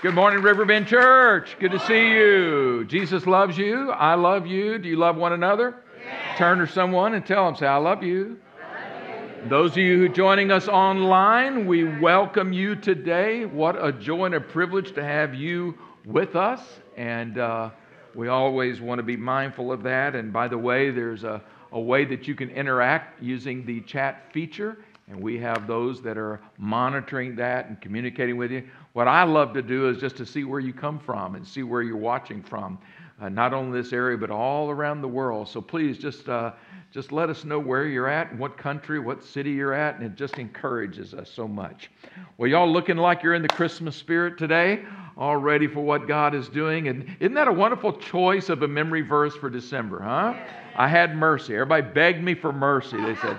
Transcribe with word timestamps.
Good 0.00 0.14
morning, 0.14 0.44
Riverbend 0.44 0.86
Church. 0.86 1.56
Good 1.58 1.72
to 1.72 1.80
see 1.80 2.12
you. 2.12 2.84
Jesus 2.84 3.26
loves 3.26 3.58
you. 3.58 3.90
I 3.90 4.14
love 4.14 4.46
you. 4.46 4.78
Do 4.78 4.88
you 4.88 4.94
love 4.94 5.16
one 5.16 5.32
another? 5.32 5.82
Yes. 6.06 6.38
Turn 6.38 6.58
to 6.58 6.68
someone 6.68 7.14
and 7.14 7.26
tell 7.26 7.46
them, 7.46 7.56
say, 7.56 7.66
I 7.66 7.78
love 7.78 8.04
you. 8.04 8.38
Those 9.48 9.72
of 9.72 9.78
you 9.78 9.98
who 9.98 10.04
are 10.04 10.14
joining 10.14 10.52
us 10.52 10.68
online, 10.68 11.66
we 11.66 11.82
welcome 11.98 12.52
you 12.52 12.76
today. 12.76 13.44
What 13.44 13.74
a 13.84 13.90
joy 13.90 14.26
and 14.26 14.36
a 14.36 14.40
privilege 14.40 14.92
to 14.92 15.02
have 15.02 15.34
you 15.34 15.76
with 16.04 16.36
us. 16.36 16.60
And 16.96 17.36
uh, 17.36 17.70
we 18.14 18.28
always 18.28 18.80
want 18.80 19.00
to 19.00 19.02
be 19.02 19.16
mindful 19.16 19.72
of 19.72 19.82
that. 19.82 20.14
And 20.14 20.32
by 20.32 20.46
the 20.46 20.58
way, 20.58 20.92
there's 20.92 21.24
a, 21.24 21.42
a 21.72 21.80
way 21.80 22.04
that 22.04 22.28
you 22.28 22.36
can 22.36 22.50
interact 22.50 23.20
using 23.20 23.66
the 23.66 23.80
chat 23.80 24.32
feature. 24.32 24.78
And 25.10 25.22
we 25.22 25.38
have 25.38 25.66
those 25.66 26.02
that 26.02 26.18
are 26.18 26.40
monitoring 26.58 27.34
that 27.36 27.66
and 27.66 27.80
communicating 27.80 28.36
with 28.36 28.50
you. 28.50 28.68
What 28.92 29.08
I 29.08 29.22
love 29.22 29.54
to 29.54 29.62
do 29.62 29.88
is 29.88 29.98
just 29.98 30.16
to 30.18 30.26
see 30.26 30.44
where 30.44 30.60
you 30.60 30.72
come 30.72 30.98
from 30.98 31.34
and 31.34 31.46
see 31.46 31.62
where 31.62 31.80
you're 31.80 31.96
watching 31.96 32.42
from, 32.42 32.78
uh, 33.20 33.30
not 33.30 33.54
only 33.54 33.80
this 33.80 33.92
area, 33.92 34.18
but 34.18 34.30
all 34.30 34.70
around 34.70 35.00
the 35.00 35.08
world. 35.08 35.48
So 35.48 35.62
please 35.62 35.96
just, 35.96 36.28
uh, 36.28 36.52
just 36.90 37.10
let 37.10 37.30
us 37.30 37.44
know 37.44 37.58
where 37.58 37.86
you're 37.86 38.08
at, 38.08 38.30
and 38.30 38.38
what 38.38 38.56
country, 38.58 38.98
what 38.98 39.22
city 39.24 39.50
you're 39.52 39.74
at, 39.74 39.96
and 39.96 40.04
it 40.04 40.14
just 40.14 40.38
encourages 40.38 41.14
us 41.14 41.30
so 41.30 41.48
much. 41.48 41.90
Well, 42.36 42.48
y'all 42.50 42.70
looking 42.70 42.96
like 42.96 43.22
you're 43.22 43.34
in 43.34 43.42
the 43.42 43.48
Christmas 43.48 43.96
spirit 43.96 44.38
today, 44.38 44.84
all 45.16 45.36
ready 45.36 45.66
for 45.66 45.80
what 45.80 46.06
God 46.06 46.34
is 46.34 46.48
doing. 46.48 46.88
And 46.88 47.16
isn't 47.18 47.34
that 47.34 47.48
a 47.48 47.52
wonderful 47.52 47.92
choice 47.94 48.48
of 48.48 48.62
a 48.62 48.68
memory 48.68 49.02
verse 49.02 49.34
for 49.36 49.50
December, 49.50 50.00
huh? 50.00 50.34
I 50.76 50.86
had 50.86 51.16
mercy. 51.16 51.54
Everybody 51.54 51.82
begged 51.92 52.22
me 52.22 52.34
for 52.34 52.52
mercy. 52.52 52.96
They 52.98 53.16
said, 53.16 53.38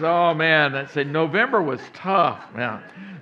oh 0.00 0.32
man, 0.34 0.72
they 0.72 0.86
said 0.86 1.08
November 1.08 1.60
was 1.60 1.80
tough. 1.92 2.40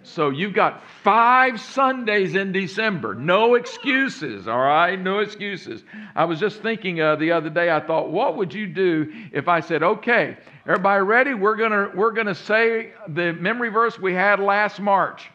So 0.02 0.30
you've 0.30 0.54
got 0.54 0.82
five 1.02 1.60
Sundays 1.60 2.34
in 2.34 2.52
December. 2.52 3.14
No 3.14 3.54
excuses, 3.54 4.48
all 4.48 4.58
right? 4.58 4.98
No 5.00 5.18
excuses. 5.18 5.82
I 6.14 6.24
was 6.24 6.40
just 6.40 6.62
thinking 6.62 7.00
uh, 7.00 7.16
the 7.16 7.32
other 7.32 7.50
day, 7.50 7.70
I 7.70 7.80
thought, 7.80 8.10
what 8.10 8.36
would 8.36 8.54
you 8.54 8.66
do 8.66 9.12
if 9.32 9.48
I 9.48 9.60
said, 9.60 9.82
okay, 9.82 10.36
everybody 10.66 11.02
ready? 11.02 11.34
We're 11.34 11.56
to 11.56 11.90
we're 11.94 12.12
gonna 12.12 12.34
say 12.34 12.92
the 13.08 13.32
memory 13.32 13.68
verse 13.70 13.98
we 13.98 14.14
had 14.14 14.40
last 14.40 14.80
March. 14.80 15.28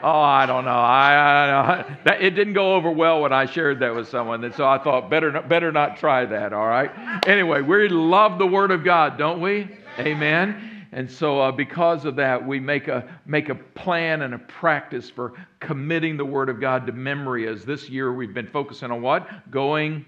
Oh, 0.00 0.20
I 0.20 0.46
don't 0.46 0.64
know. 0.64 0.70
I, 0.70 1.12
I, 1.12 1.80
I 1.80 1.98
that, 2.04 2.22
it 2.22 2.30
didn't 2.30 2.54
go 2.54 2.76
over 2.76 2.88
well 2.88 3.22
when 3.22 3.32
I 3.32 3.46
shared 3.46 3.80
that 3.80 3.94
with 3.96 4.08
someone, 4.08 4.44
and 4.44 4.54
so 4.54 4.64
I 4.66 4.78
thought 4.78 5.10
better 5.10 5.42
better 5.42 5.72
not 5.72 5.96
try 5.96 6.24
that. 6.24 6.52
All 6.52 6.66
right. 6.66 6.90
Anyway, 7.26 7.62
we 7.62 7.88
love 7.88 8.38
the 8.38 8.46
Word 8.46 8.70
of 8.70 8.84
God, 8.84 9.18
don't 9.18 9.40
we? 9.40 9.68
Amen. 9.98 10.86
And 10.92 11.10
so, 11.10 11.40
uh, 11.40 11.52
because 11.52 12.04
of 12.04 12.16
that, 12.16 12.46
we 12.46 12.60
make 12.60 12.88
a, 12.88 13.18
make 13.26 13.50
a 13.50 13.54
plan 13.54 14.22
and 14.22 14.32
a 14.34 14.38
practice 14.38 15.10
for 15.10 15.34
committing 15.60 16.16
the 16.16 16.24
Word 16.24 16.48
of 16.48 16.60
God 16.60 16.86
to 16.86 16.92
memory. 16.92 17.46
As 17.46 17.64
this 17.64 17.90
year 17.90 18.12
we've 18.12 18.32
been 18.32 18.46
focusing 18.46 18.90
on 18.90 19.02
what? 19.02 19.50
Going 19.50 20.04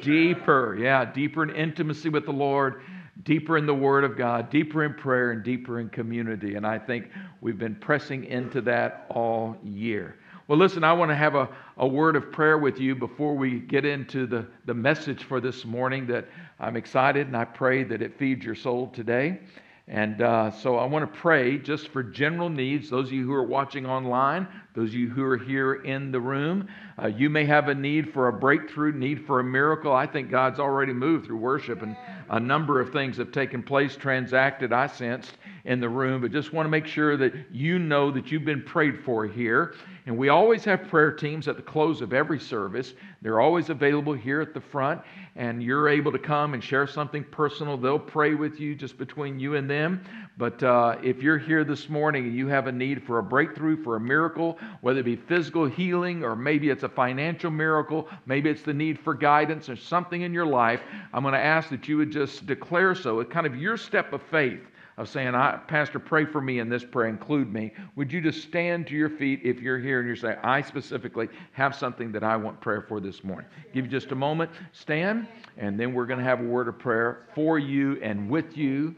deeper. 0.00 0.76
Yeah, 0.78 1.04
deeper 1.04 1.42
in 1.42 1.50
intimacy 1.56 2.08
with 2.08 2.24
the 2.24 2.32
Lord, 2.32 2.82
deeper 3.24 3.58
in 3.58 3.66
the 3.66 3.74
Word 3.74 4.04
of 4.04 4.16
God, 4.16 4.48
deeper 4.48 4.84
in 4.84 4.94
prayer, 4.94 5.32
and 5.32 5.42
deeper 5.42 5.80
in 5.80 5.88
community. 5.88 6.54
And 6.54 6.66
I 6.66 6.78
think 6.78 7.10
we've 7.40 7.58
been 7.58 7.74
pressing 7.74 8.24
into 8.24 8.60
that 8.62 9.06
all 9.10 9.56
year. 9.64 10.16
Well, 10.48 10.58
listen, 10.58 10.82
I 10.82 10.92
want 10.92 11.10
to 11.10 11.14
have 11.14 11.36
a, 11.36 11.48
a 11.76 11.86
word 11.86 12.16
of 12.16 12.32
prayer 12.32 12.58
with 12.58 12.80
you 12.80 12.96
before 12.96 13.36
we 13.36 13.60
get 13.60 13.84
into 13.84 14.26
the, 14.26 14.44
the 14.64 14.74
message 14.74 15.22
for 15.22 15.40
this 15.40 15.64
morning 15.64 16.04
that 16.08 16.26
I'm 16.58 16.76
excited 16.76 17.28
and 17.28 17.36
I 17.36 17.44
pray 17.44 17.84
that 17.84 18.02
it 18.02 18.18
feeds 18.18 18.44
your 18.44 18.56
soul 18.56 18.88
today. 18.88 19.38
And 19.86 20.20
uh, 20.20 20.50
so 20.50 20.78
I 20.78 20.84
want 20.86 21.12
to 21.12 21.20
pray 21.20 21.58
just 21.58 21.88
for 21.88 22.02
general 22.02 22.48
needs. 22.48 22.90
Those 22.90 23.06
of 23.06 23.12
you 23.12 23.24
who 23.24 23.32
are 23.32 23.44
watching 23.44 23.86
online, 23.86 24.48
those 24.74 24.88
of 24.88 24.94
you 24.94 25.10
who 25.10 25.22
are 25.22 25.36
here 25.36 25.74
in 25.74 26.12
the 26.12 26.20
room, 26.20 26.68
uh, 27.02 27.06
you 27.06 27.28
may 27.28 27.44
have 27.44 27.68
a 27.68 27.74
need 27.74 28.12
for 28.12 28.28
a 28.28 28.32
breakthrough, 28.32 28.92
need 28.92 29.26
for 29.26 29.40
a 29.40 29.44
miracle. 29.44 29.92
I 29.92 30.06
think 30.06 30.30
God's 30.30 30.58
already 30.58 30.94
moved 30.94 31.26
through 31.26 31.36
worship, 31.36 31.82
and 31.82 31.94
a 32.30 32.40
number 32.40 32.80
of 32.80 32.90
things 32.90 33.18
have 33.18 33.32
taken 33.32 33.62
place, 33.62 33.96
transacted, 33.96 34.72
I 34.72 34.86
sensed, 34.86 35.36
in 35.64 35.78
the 35.78 35.88
room. 35.88 36.22
But 36.22 36.32
just 36.32 36.52
want 36.52 36.66
to 36.66 36.70
make 36.70 36.86
sure 36.86 37.16
that 37.18 37.34
you 37.52 37.78
know 37.78 38.10
that 38.12 38.32
you've 38.32 38.46
been 38.46 38.62
prayed 38.62 39.04
for 39.04 39.26
here. 39.26 39.74
And 40.06 40.16
we 40.16 40.30
always 40.30 40.64
have 40.64 40.88
prayer 40.88 41.12
teams 41.12 41.46
at 41.46 41.56
the 41.56 41.62
close 41.62 42.00
of 42.00 42.12
every 42.12 42.40
service. 42.40 42.94
They're 43.20 43.40
always 43.40 43.68
available 43.70 44.14
here 44.14 44.40
at 44.40 44.52
the 44.52 44.60
front, 44.60 45.00
and 45.36 45.62
you're 45.62 45.88
able 45.88 46.10
to 46.12 46.18
come 46.18 46.54
and 46.54 46.64
share 46.64 46.86
something 46.86 47.24
personal. 47.30 47.76
They'll 47.76 47.98
pray 47.98 48.34
with 48.34 48.58
you 48.58 48.74
just 48.74 48.98
between 48.98 49.38
you 49.38 49.54
and 49.54 49.70
them. 49.70 50.04
But 50.38 50.62
uh, 50.62 50.96
if 51.02 51.22
you're 51.22 51.38
here 51.38 51.62
this 51.62 51.88
morning 51.88 52.24
and 52.24 52.34
you 52.34 52.48
have 52.48 52.66
a 52.66 52.72
need 52.72 53.02
for 53.02 53.18
a 53.18 53.22
breakthrough, 53.22 53.82
for 53.82 53.96
a 53.96 54.00
miracle, 54.00 54.58
whether 54.80 55.00
it 55.00 55.04
be 55.04 55.16
physical 55.16 55.66
healing 55.66 56.24
or 56.24 56.34
maybe 56.34 56.70
it's 56.70 56.84
a 56.84 56.88
financial 56.88 57.50
miracle, 57.50 58.08
maybe 58.24 58.48
it's 58.48 58.62
the 58.62 58.72
need 58.72 58.98
for 58.98 59.14
guidance 59.14 59.68
or 59.68 59.76
something 59.76 60.22
in 60.22 60.32
your 60.32 60.46
life, 60.46 60.80
I'm 61.12 61.22
going 61.22 61.34
to 61.34 61.40
ask 61.40 61.68
that 61.70 61.86
you 61.86 61.98
would 61.98 62.10
just 62.10 62.46
declare 62.46 62.94
so. 62.94 63.20
It's 63.20 63.30
kind 63.30 63.46
of 63.46 63.56
your 63.56 63.76
step 63.76 64.12
of 64.12 64.22
faith 64.30 64.60
of 64.98 65.08
saying, 65.08 65.32
Pastor, 65.68 65.98
pray 65.98 66.24
for 66.24 66.40
me 66.40 66.58
in 66.58 66.68
this 66.68 66.84
prayer, 66.84 67.08
include 67.08 67.52
me. 67.52 67.72
Would 67.96 68.12
you 68.12 68.20
just 68.20 68.42
stand 68.42 68.86
to 68.88 68.94
your 68.94 69.08
feet 69.08 69.40
if 69.42 69.60
you're 69.60 69.78
here 69.78 70.00
and 70.00 70.06
you're 70.06 70.16
saying, 70.16 70.38
I 70.42 70.60
specifically 70.60 71.28
have 71.52 71.74
something 71.74 72.12
that 72.12 72.22
I 72.22 72.36
want 72.36 72.60
prayer 72.60 72.82
for 72.82 73.00
this 73.00 73.24
morning? 73.24 73.46
Give 73.72 73.86
you 73.86 73.90
just 73.90 74.12
a 74.12 74.14
moment, 74.14 74.50
stand, 74.72 75.28
and 75.56 75.80
then 75.80 75.94
we're 75.94 76.06
going 76.06 76.18
to 76.18 76.24
have 76.24 76.40
a 76.40 76.44
word 76.44 76.68
of 76.68 76.78
prayer 76.78 77.26
for 77.34 77.58
you 77.58 77.98
and 78.02 78.28
with 78.28 78.56
you. 78.56 78.94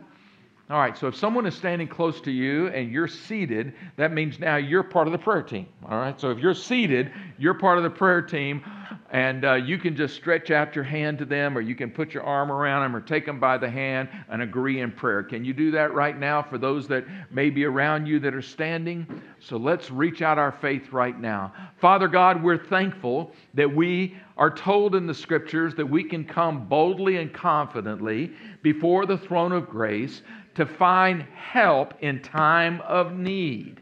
All 0.70 0.78
right, 0.78 0.96
so 0.96 1.08
if 1.08 1.14
someone 1.14 1.44
is 1.44 1.54
standing 1.54 1.86
close 1.86 2.22
to 2.22 2.30
you 2.30 2.68
and 2.68 2.90
you're 2.90 3.06
seated, 3.06 3.74
that 3.96 4.14
means 4.14 4.38
now 4.38 4.56
you're 4.56 4.82
part 4.82 5.06
of 5.06 5.12
the 5.12 5.18
prayer 5.18 5.42
team. 5.42 5.66
All 5.86 5.98
right, 5.98 6.18
so 6.18 6.30
if 6.30 6.38
you're 6.38 6.54
seated, 6.54 7.12
you're 7.36 7.52
part 7.52 7.76
of 7.76 7.84
the 7.84 7.90
prayer 7.90 8.22
team, 8.22 8.64
and 9.10 9.44
uh, 9.44 9.54
you 9.54 9.76
can 9.76 9.94
just 9.94 10.14
stretch 10.14 10.50
out 10.50 10.74
your 10.74 10.82
hand 10.82 11.18
to 11.18 11.26
them, 11.26 11.58
or 11.58 11.60
you 11.60 11.74
can 11.74 11.90
put 11.90 12.14
your 12.14 12.22
arm 12.22 12.50
around 12.50 12.82
them, 12.82 12.96
or 12.96 13.02
take 13.02 13.26
them 13.26 13.38
by 13.38 13.58
the 13.58 13.68
hand 13.68 14.08
and 14.30 14.40
agree 14.40 14.80
in 14.80 14.90
prayer. 14.90 15.22
Can 15.22 15.44
you 15.44 15.52
do 15.52 15.70
that 15.72 15.92
right 15.92 16.18
now 16.18 16.40
for 16.40 16.56
those 16.56 16.88
that 16.88 17.04
may 17.30 17.50
be 17.50 17.66
around 17.66 18.06
you 18.06 18.18
that 18.20 18.34
are 18.34 18.40
standing? 18.40 19.06
So 19.40 19.58
let's 19.58 19.90
reach 19.90 20.22
out 20.22 20.38
our 20.38 20.52
faith 20.52 20.92
right 20.92 21.20
now. 21.20 21.52
Father 21.78 22.08
God, 22.08 22.42
we're 22.42 22.64
thankful 22.64 23.32
that 23.52 23.70
we 23.70 24.16
are 24.38 24.50
told 24.50 24.94
in 24.94 25.06
the 25.06 25.14
scriptures 25.14 25.74
that 25.74 25.86
we 25.86 26.04
can 26.04 26.24
come 26.24 26.66
boldly 26.66 27.18
and 27.18 27.34
confidently 27.34 28.32
before 28.62 29.04
the 29.04 29.18
throne 29.18 29.52
of 29.52 29.68
grace 29.68 30.22
to 30.54 30.66
find 30.66 31.22
help 31.34 31.94
in 32.00 32.20
time 32.22 32.80
of 32.82 33.12
need. 33.12 33.80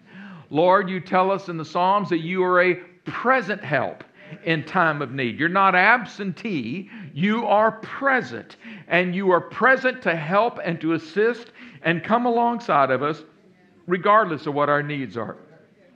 Lord, 0.51 0.89
you 0.89 1.01
tell 1.01 1.31
us 1.31 1.49
in 1.49 1.57
the 1.57 1.65
Psalms 1.65 2.09
that 2.11 2.21
you 2.21 2.45
are 2.45 2.63
a 2.63 2.75
present 3.05 3.63
help 3.63 4.05
in 4.45 4.65
time 4.65 5.03
of 5.03 5.13
need. 5.13 5.39
You're 5.39 5.49
not 5.49 5.75
absentee, 5.75 6.91
you 7.15 7.47
are 7.47 7.73
present. 7.73 8.57
And 8.89 9.15
you 9.15 9.31
are 9.31 9.41
present 9.41 10.03
to 10.03 10.17
help 10.17 10.59
and 10.63 10.81
to 10.81 10.93
assist 10.95 11.53
and 11.83 12.03
come 12.05 12.27
alongside 12.27 12.91
of 12.91 13.03
us 13.03 13.23
regardless 13.87 14.47
of 14.47 14.55
what 14.55 14.69
our 14.69 14.83
needs 14.83 15.17
are. 15.17 15.37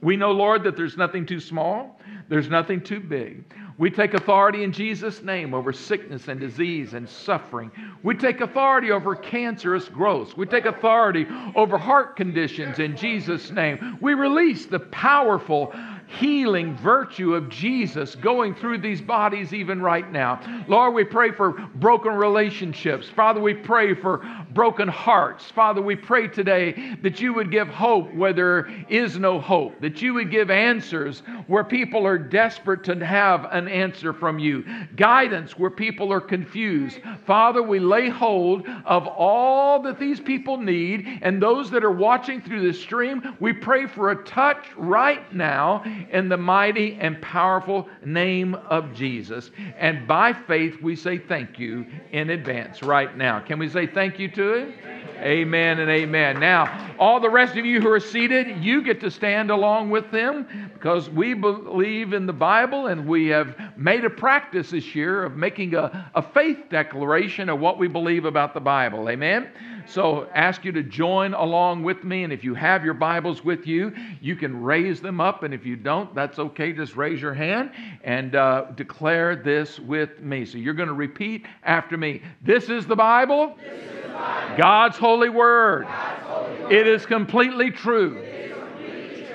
We 0.03 0.17
know, 0.17 0.33
Lord, 0.33 0.65
that 0.65 0.77
there's 0.77 0.97
nothing 0.97 1.27
too 1.27 1.41
small, 1.41 1.99
there's 2.29 2.49
nothing 2.49 2.83
too 2.83 3.01
big. 3.01 3.45
We 3.79 3.91
take 3.91 4.15
authority 4.15 4.63
in 4.63 4.73
Jesus' 4.73 5.23
name 5.23 5.53
over 5.53 5.73
sickness 5.73 6.29
and 6.29 6.41
disease 6.41 6.95
and 6.95 7.09
suffering. 7.09 7.71
We 8.03 8.15
take 8.15 8.41
authority 8.41 8.91
over 8.91 9.15
cancerous 9.15 9.89
growths. 9.89 10.37
We 10.37 10.47
take 10.47 10.65
authority 10.65 11.27
over 11.55 11.77
heart 11.77 12.17
conditions 12.17 12.79
in 12.79 12.97
Jesus' 12.97 13.51
name. 13.51 13.99
We 14.01 14.15
release 14.15 14.65
the 14.65 14.81
powerful 14.81 15.75
healing 16.07 16.77
virtue 16.77 17.35
of 17.35 17.49
Jesus 17.49 18.15
going 18.15 18.55
through 18.55 18.79
these 18.79 19.01
bodies 19.01 19.53
even 19.53 19.83
right 19.83 20.11
now. 20.11 20.41
Lord, 20.69 20.95
we 20.95 21.05
pray 21.05 21.33
for 21.33 21.53
broken 21.77 22.13
relationships. 22.13 23.09
Father, 23.09 23.41
we 23.41 23.55
pray 23.55 23.95
for 23.95 24.25
broken 24.53 24.89
hearts. 24.89 25.51
Father, 25.51 25.83
we 25.83 25.97
pray 25.97 26.29
today 26.29 26.97
that 27.03 27.21
you 27.21 27.35
would 27.35 27.51
give 27.51 27.69
hope 27.69 28.13
where 28.15 28.33
there 28.33 28.69
is 28.89 29.19
no 29.19 29.41
hope, 29.41 29.81
that 29.81 30.01
you 30.01 30.15
would 30.15 30.31
give 30.31 30.51
answers 30.51 31.23
where 31.47 31.65
people 31.65 32.07
are 32.07 32.19
desperate 32.19 32.85
to 32.85 33.05
have 33.05 33.47
an 33.51 33.69
answer 33.69 34.13
from 34.13 34.39
you, 34.39 34.65
guidance 34.97 35.59
where 35.59 35.71
people 35.71 36.13
are 36.13 36.21
confused. 36.21 37.01
Father, 37.27 37.63
we 37.63 37.79
lay 37.79 38.09
hold 38.09 38.67
of 38.85 39.07
all 39.07 39.83
that 39.83 39.99
these 39.99 40.21
people 40.21 40.57
need, 40.57 41.07
and 41.23 41.43
those 41.43 41.71
that 41.71 41.85
are 41.85 41.91
watching 41.91 42.41
through 42.41 42.67
the 42.67 42.73
stream, 42.73 43.37
we 43.41 43.53
pray 43.53 43.87
for 43.87 44.11
a 44.11 44.25
touch 44.25 44.67
right 44.77 45.35
now 45.35 45.83
in 46.11 46.29
the 46.29 46.37
mighty 46.37 46.97
and 47.01 47.21
powerful 47.21 47.89
name 48.05 48.55
of 48.55 48.95
Jesus. 48.95 49.51
And 49.79 50.07
by 50.07 50.33
faith, 50.33 50.81
we 50.83 50.97
say 50.97 51.19
thank 51.19 51.59
you 51.59 51.87
in 52.13 52.31
advance 52.31 52.83
right 52.83 53.17
now. 53.17 53.41
Can 53.41 53.59
we 53.59 53.69
say 53.69 53.87
thank 53.87 54.19
you 54.19 54.29
to 54.33 54.55
Him? 54.55 54.75
Amen 55.19 55.81
and 55.81 55.91
amen. 55.91 56.39
Now, 56.41 56.95
all 56.99 57.21
the 57.21 57.31
rest 57.31 57.57
of 57.57 57.65
you 57.65 57.81
who 57.81 57.91
are 57.91 58.01
seated, 58.01 58.63
you 58.63 58.83
get 58.83 59.01
to 59.01 59.11
stand 59.11 59.51
along 59.51 59.91
with 59.91 60.11
them 60.11 60.47
because 60.75 61.09
we 61.09 61.33
believe 61.33 62.13
in 62.13 62.27
the 62.27 62.33
Bible 62.33 62.89
and 62.89 63.07
we 63.07 63.29
have 63.29 63.57
made 63.77 64.05
a 64.05 64.11
practice 64.11 64.71
this 64.71 64.95
year 64.95 65.25
of 65.25 65.37
making 65.37 65.75
a, 65.75 66.11
a 66.15 66.23
faith 66.23 66.59
declaration 66.69 67.49
of 67.49 67.59
what 67.59 67.79
we 67.79 67.89
believe 67.89 68.27
about 68.27 68.53
the 68.53 68.61
Bible. 68.61 69.09
Amen? 69.09 69.49
So 69.89 70.29
ask 70.35 70.65
you 70.65 70.73
to 70.73 70.83
join 70.83 71.35
along 71.35 71.83
with 71.83 72.03
me. 72.05 72.25
And 72.25 72.33
if 72.33 72.43
you 72.43 72.55
have 72.55 72.85
your 72.85 72.95
Bibles 72.95 73.45
with 73.45 73.67
you, 73.67 73.93
you 74.21 74.37
can 74.37 74.63
raise 74.63 75.01
them 75.01 75.21
up. 75.21 75.43
And 75.43 75.55
if 75.55 75.65
you 75.65 75.77
don't, 75.77 76.15
that's 76.15 76.39
okay. 76.39 76.73
Just 76.73 76.97
raise 76.97 77.21
your 77.21 77.35
hand 77.35 77.71
and 78.03 78.35
uh, 78.35 78.67
declare 78.75 79.37
this 79.37 79.79
with 79.79 80.21
me. 80.21 80.45
So 80.45 80.59
you're 80.59 80.75
going 80.75 80.89
to 80.89 80.95
repeat 80.95 81.47
after 81.63 81.97
me. 81.97 82.23
This 82.43 82.69
is 82.69 82.87
the 82.87 82.97
Bible, 82.97 83.57
is 83.65 84.03
the 84.03 84.09
Bible. 84.09 84.57
God's 84.57 84.97
holy 84.97 85.29
word. 85.29 85.85
God's 85.85 86.23
holy 86.23 86.63
word. 86.63 86.73
It 86.73 86.87
is 86.87 87.07
completely 87.07 87.71
true. 87.71 88.25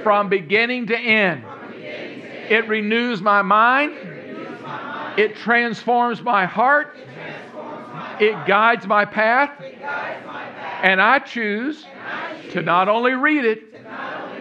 From 0.03 0.29
beginning 0.29 0.87
to 0.87 0.97
end. 0.97 1.43
Beginning 1.67 2.21
to 2.21 2.27
end. 2.27 2.51
It 2.51 2.67
renews 2.67 3.21
my 3.21 3.41
mind. 3.41 3.93
It 5.17 5.35
transforms 5.35 6.21
my 6.21 6.45
heart. 6.45 6.97
It 6.97 7.07
my. 7.55 8.17
It 8.19 8.47
guides 8.47 8.87
my 8.87 9.05
path. 9.05 9.51
And 10.81 11.01
I 11.01 11.19
choose 11.19 11.85
to 12.51 12.61
not 12.61 12.89
only 12.89 13.13
read 13.13 13.45
it, 13.45 13.71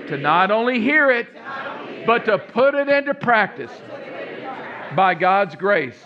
to 0.09 0.17
not 0.17 0.51
only 0.51 0.81
hear 0.81 1.11
it, 1.11 1.29
but 2.07 2.25
to 2.25 2.39
put 2.39 2.75
it 2.75 2.89
into 2.89 3.15
practice 3.15 3.71
by 4.97 5.15
God's 5.15 5.55
grace. 5.55 6.03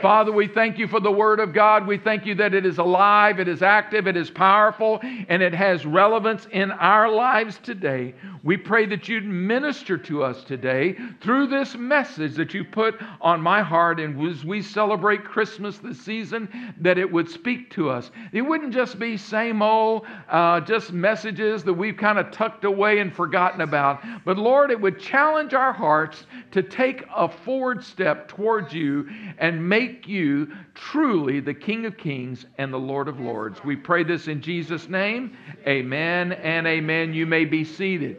Father, 0.00 0.30
we 0.30 0.46
thank 0.46 0.78
you 0.78 0.86
for 0.86 1.00
the 1.00 1.10
Word 1.10 1.40
of 1.40 1.52
God. 1.52 1.86
We 1.86 1.98
thank 1.98 2.24
you 2.24 2.34
that 2.36 2.54
it 2.54 2.64
is 2.64 2.78
alive, 2.78 3.40
it 3.40 3.48
is 3.48 3.62
active, 3.62 4.06
it 4.06 4.16
is 4.16 4.30
powerful, 4.30 5.00
and 5.02 5.42
it 5.42 5.52
has 5.54 5.84
relevance 5.84 6.46
in 6.52 6.70
our 6.70 7.10
lives 7.10 7.58
today. 7.62 8.14
We 8.44 8.56
pray 8.56 8.86
that 8.86 9.08
you'd 9.08 9.26
minister 9.26 9.98
to 9.98 10.22
us 10.22 10.44
today 10.44 10.96
through 11.20 11.48
this 11.48 11.74
message 11.74 12.34
that 12.36 12.54
you 12.54 12.64
put 12.64 12.94
on 13.20 13.40
my 13.40 13.62
heart. 13.62 13.98
And 13.98 14.24
as 14.28 14.44
we 14.44 14.62
celebrate 14.62 15.24
Christmas 15.24 15.78
this 15.78 16.00
season, 16.00 16.48
that 16.80 16.98
it 16.98 17.10
would 17.10 17.28
speak 17.28 17.70
to 17.70 17.90
us. 17.90 18.10
It 18.32 18.42
wouldn't 18.42 18.72
just 18.72 18.98
be 18.98 19.16
same 19.16 19.62
old, 19.62 20.06
uh, 20.28 20.60
just 20.60 20.92
messages 20.92 21.64
that 21.64 21.74
we've 21.74 21.96
kind 21.96 22.18
of 22.18 22.30
tucked 22.30 22.64
away 22.64 23.00
and 23.00 23.12
forgotten 23.12 23.62
about. 23.62 24.02
But 24.24 24.38
Lord, 24.38 24.70
it 24.70 24.80
would 24.80 25.00
challenge 25.00 25.54
our 25.54 25.72
hearts 25.72 26.26
to 26.52 26.62
take 26.62 27.04
a 27.14 27.28
forward 27.28 27.82
step 27.82 28.28
towards 28.28 28.72
you 28.72 29.08
and 29.38 29.68
make 29.68 29.87
you 30.06 30.52
truly 30.74 31.40
the 31.40 31.54
King 31.54 31.86
of 31.86 31.96
Kings 31.96 32.46
and 32.58 32.72
the 32.72 32.78
Lord 32.78 33.08
of 33.08 33.20
Lords. 33.20 33.62
We 33.64 33.76
pray 33.76 34.04
this 34.04 34.28
in 34.28 34.40
Jesus' 34.40 34.88
name. 34.88 35.36
Amen 35.66 36.32
and 36.32 36.66
amen. 36.66 37.14
You 37.14 37.26
may 37.26 37.44
be 37.44 37.64
seated. 37.64 38.18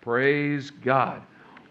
Praise 0.00 0.70
God. 0.70 1.22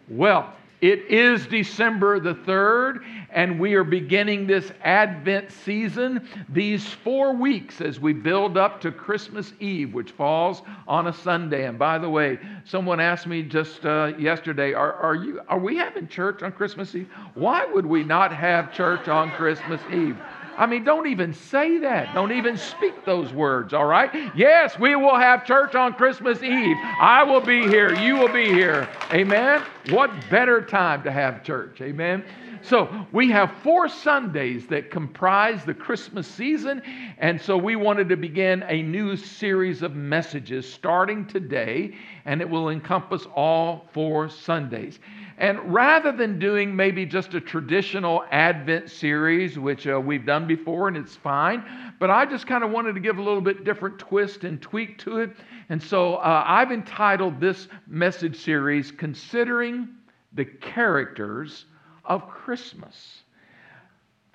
Well, 0.09 0.53
it 0.81 1.05
is 1.11 1.45
December 1.45 2.19
the 2.19 2.33
3rd, 2.33 3.03
and 3.29 3.59
we 3.59 3.75
are 3.75 3.83
beginning 3.83 4.47
this 4.47 4.71
Advent 4.83 5.51
season, 5.51 6.27
these 6.49 6.87
four 6.87 7.33
weeks 7.35 7.81
as 7.81 7.99
we 7.99 8.13
build 8.13 8.57
up 8.57 8.81
to 8.81 8.91
Christmas 8.91 9.53
Eve, 9.59 9.93
which 9.93 10.09
falls 10.09 10.63
on 10.87 11.05
a 11.05 11.13
Sunday. 11.13 11.67
And 11.67 11.77
by 11.77 11.99
the 11.99 12.09
way, 12.09 12.39
someone 12.65 12.99
asked 12.99 13.27
me 13.27 13.43
just 13.43 13.85
uh, 13.85 14.13
yesterday, 14.17 14.73
are, 14.73 14.93
are, 14.93 15.15
you, 15.15 15.41
are 15.47 15.59
we 15.59 15.77
having 15.77 16.07
church 16.07 16.41
on 16.41 16.51
Christmas 16.51 16.95
Eve? 16.95 17.09
Why 17.35 17.63
would 17.65 17.85
we 17.85 18.03
not 18.03 18.33
have 18.33 18.73
church 18.73 19.07
on 19.07 19.29
Christmas 19.31 19.81
Eve? 19.93 20.17
I 20.61 20.67
mean, 20.67 20.83
don't 20.83 21.07
even 21.07 21.33
say 21.33 21.79
that. 21.79 22.13
Don't 22.13 22.31
even 22.31 22.55
speak 22.55 23.03
those 23.03 23.33
words, 23.33 23.73
all 23.73 23.87
right? 23.87 24.31
Yes, 24.35 24.77
we 24.77 24.95
will 24.95 25.17
have 25.17 25.43
church 25.43 25.73
on 25.73 25.95
Christmas 25.95 26.43
Eve. 26.43 26.77
I 26.99 27.23
will 27.23 27.41
be 27.41 27.67
here. 27.67 27.95
You 27.95 28.17
will 28.17 28.31
be 28.31 28.45
here. 28.45 28.87
Amen? 29.11 29.63
What 29.89 30.11
better 30.29 30.61
time 30.61 31.01
to 31.01 31.11
have 31.11 31.43
church? 31.43 31.81
Amen? 31.81 32.23
So, 32.61 33.07
we 33.11 33.31
have 33.31 33.51
four 33.63 33.89
Sundays 33.89 34.67
that 34.67 34.91
comprise 34.91 35.65
the 35.65 35.73
Christmas 35.73 36.27
season, 36.27 36.83
and 37.17 37.41
so 37.41 37.57
we 37.57 37.75
wanted 37.75 38.07
to 38.09 38.15
begin 38.15 38.63
a 38.67 38.83
new 38.83 39.17
series 39.17 39.81
of 39.81 39.95
messages 39.95 40.71
starting 40.71 41.25
today, 41.25 41.95
and 42.25 42.39
it 42.39 42.47
will 42.47 42.69
encompass 42.69 43.25
all 43.33 43.87
four 43.93 44.29
Sundays. 44.29 44.99
And 45.41 45.73
rather 45.73 46.11
than 46.11 46.38
doing 46.38 46.75
maybe 46.75 47.03
just 47.03 47.33
a 47.33 47.41
traditional 47.41 48.23
Advent 48.29 48.91
series, 48.91 49.57
which 49.57 49.88
uh, 49.88 49.99
we've 49.99 50.23
done 50.23 50.45
before 50.45 50.88
and 50.88 50.95
it's 50.95 51.15
fine, 51.15 51.65
but 51.99 52.11
I 52.11 52.27
just 52.27 52.45
kind 52.45 52.63
of 52.63 52.69
wanted 52.69 52.93
to 52.93 52.99
give 52.99 53.17
a 53.17 53.23
little 53.23 53.41
bit 53.41 53.63
different 53.63 53.97
twist 53.97 54.43
and 54.43 54.61
tweak 54.61 54.99
to 54.99 55.17
it. 55.17 55.31
And 55.69 55.81
so 55.81 56.17
uh, 56.17 56.43
I've 56.45 56.71
entitled 56.71 57.39
this 57.39 57.69
message 57.88 58.38
series, 58.38 58.91
Considering 58.91 59.89
the 60.33 60.45
Characters 60.45 61.65
of 62.05 62.29
Christmas. 62.29 63.23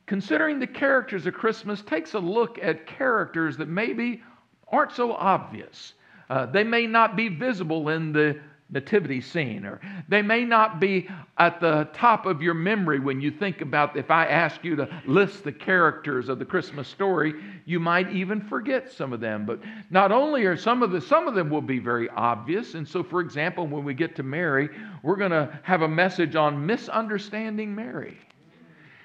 Considering 0.06 0.58
the 0.58 0.66
characters 0.66 1.24
of 1.24 1.34
Christmas 1.34 1.82
takes 1.82 2.14
a 2.14 2.18
look 2.18 2.58
at 2.60 2.84
characters 2.84 3.56
that 3.58 3.68
maybe 3.68 4.24
aren't 4.72 4.90
so 4.90 5.12
obvious. 5.12 5.92
Uh, 6.28 6.46
they 6.46 6.64
may 6.64 6.84
not 6.84 7.14
be 7.14 7.28
visible 7.28 7.90
in 7.90 8.12
the 8.12 8.40
nativity 8.68 9.20
scene, 9.20 9.64
or 9.64 9.80
they 10.08 10.22
may 10.22 10.44
not 10.44 10.80
be 10.80 11.08
at 11.38 11.60
the 11.60 11.88
top 11.92 12.26
of 12.26 12.42
your 12.42 12.54
memory 12.54 12.98
when 12.98 13.20
you 13.20 13.30
think 13.30 13.60
about 13.60 13.96
if 13.96 14.10
I 14.10 14.26
ask 14.26 14.64
you 14.64 14.74
to 14.76 15.02
list 15.06 15.44
the 15.44 15.52
characters 15.52 16.28
of 16.28 16.38
the 16.40 16.44
Christmas 16.44 16.88
story, 16.88 17.34
you 17.64 17.78
might 17.78 18.10
even 18.10 18.40
forget 18.40 18.90
some 18.90 19.12
of 19.12 19.20
them. 19.20 19.46
But 19.46 19.60
not 19.90 20.10
only 20.10 20.44
are 20.46 20.56
some 20.56 20.82
of 20.82 20.90
the 20.90 21.00
some 21.00 21.28
of 21.28 21.34
them 21.34 21.48
will 21.48 21.62
be 21.62 21.78
very 21.78 22.08
obvious, 22.10 22.74
and 22.74 22.86
so 22.86 23.04
for 23.04 23.20
example, 23.20 23.66
when 23.66 23.84
we 23.84 23.94
get 23.94 24.16
to 24.16 24.22
Mary, 24.24 24.68
we're 25.02 25.16
going 25.16 25.30
to 25.30 25.58
have 25.62 25.82
a 25.82 25.88
message 25.88 26.34
on 26.34 26.66
misunderstanding 26.66 27.74
Mary. 27.74 28.18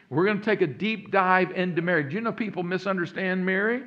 We're 0.10 0.26
going 0.26 0.40
to 0.40 0.44
take 0.46 0.62
a 0.62 0.68
deep 0.68 1.10
dive 1.10 1.52
into 1.52 1.82
Mary. 1.82 2.04
Do 2.04 2.16
you 2.16 2.22
know 2.22 2.34
people 2.34 2.64
misunderstand 2.64 3.46
Mary? 3.46 3.84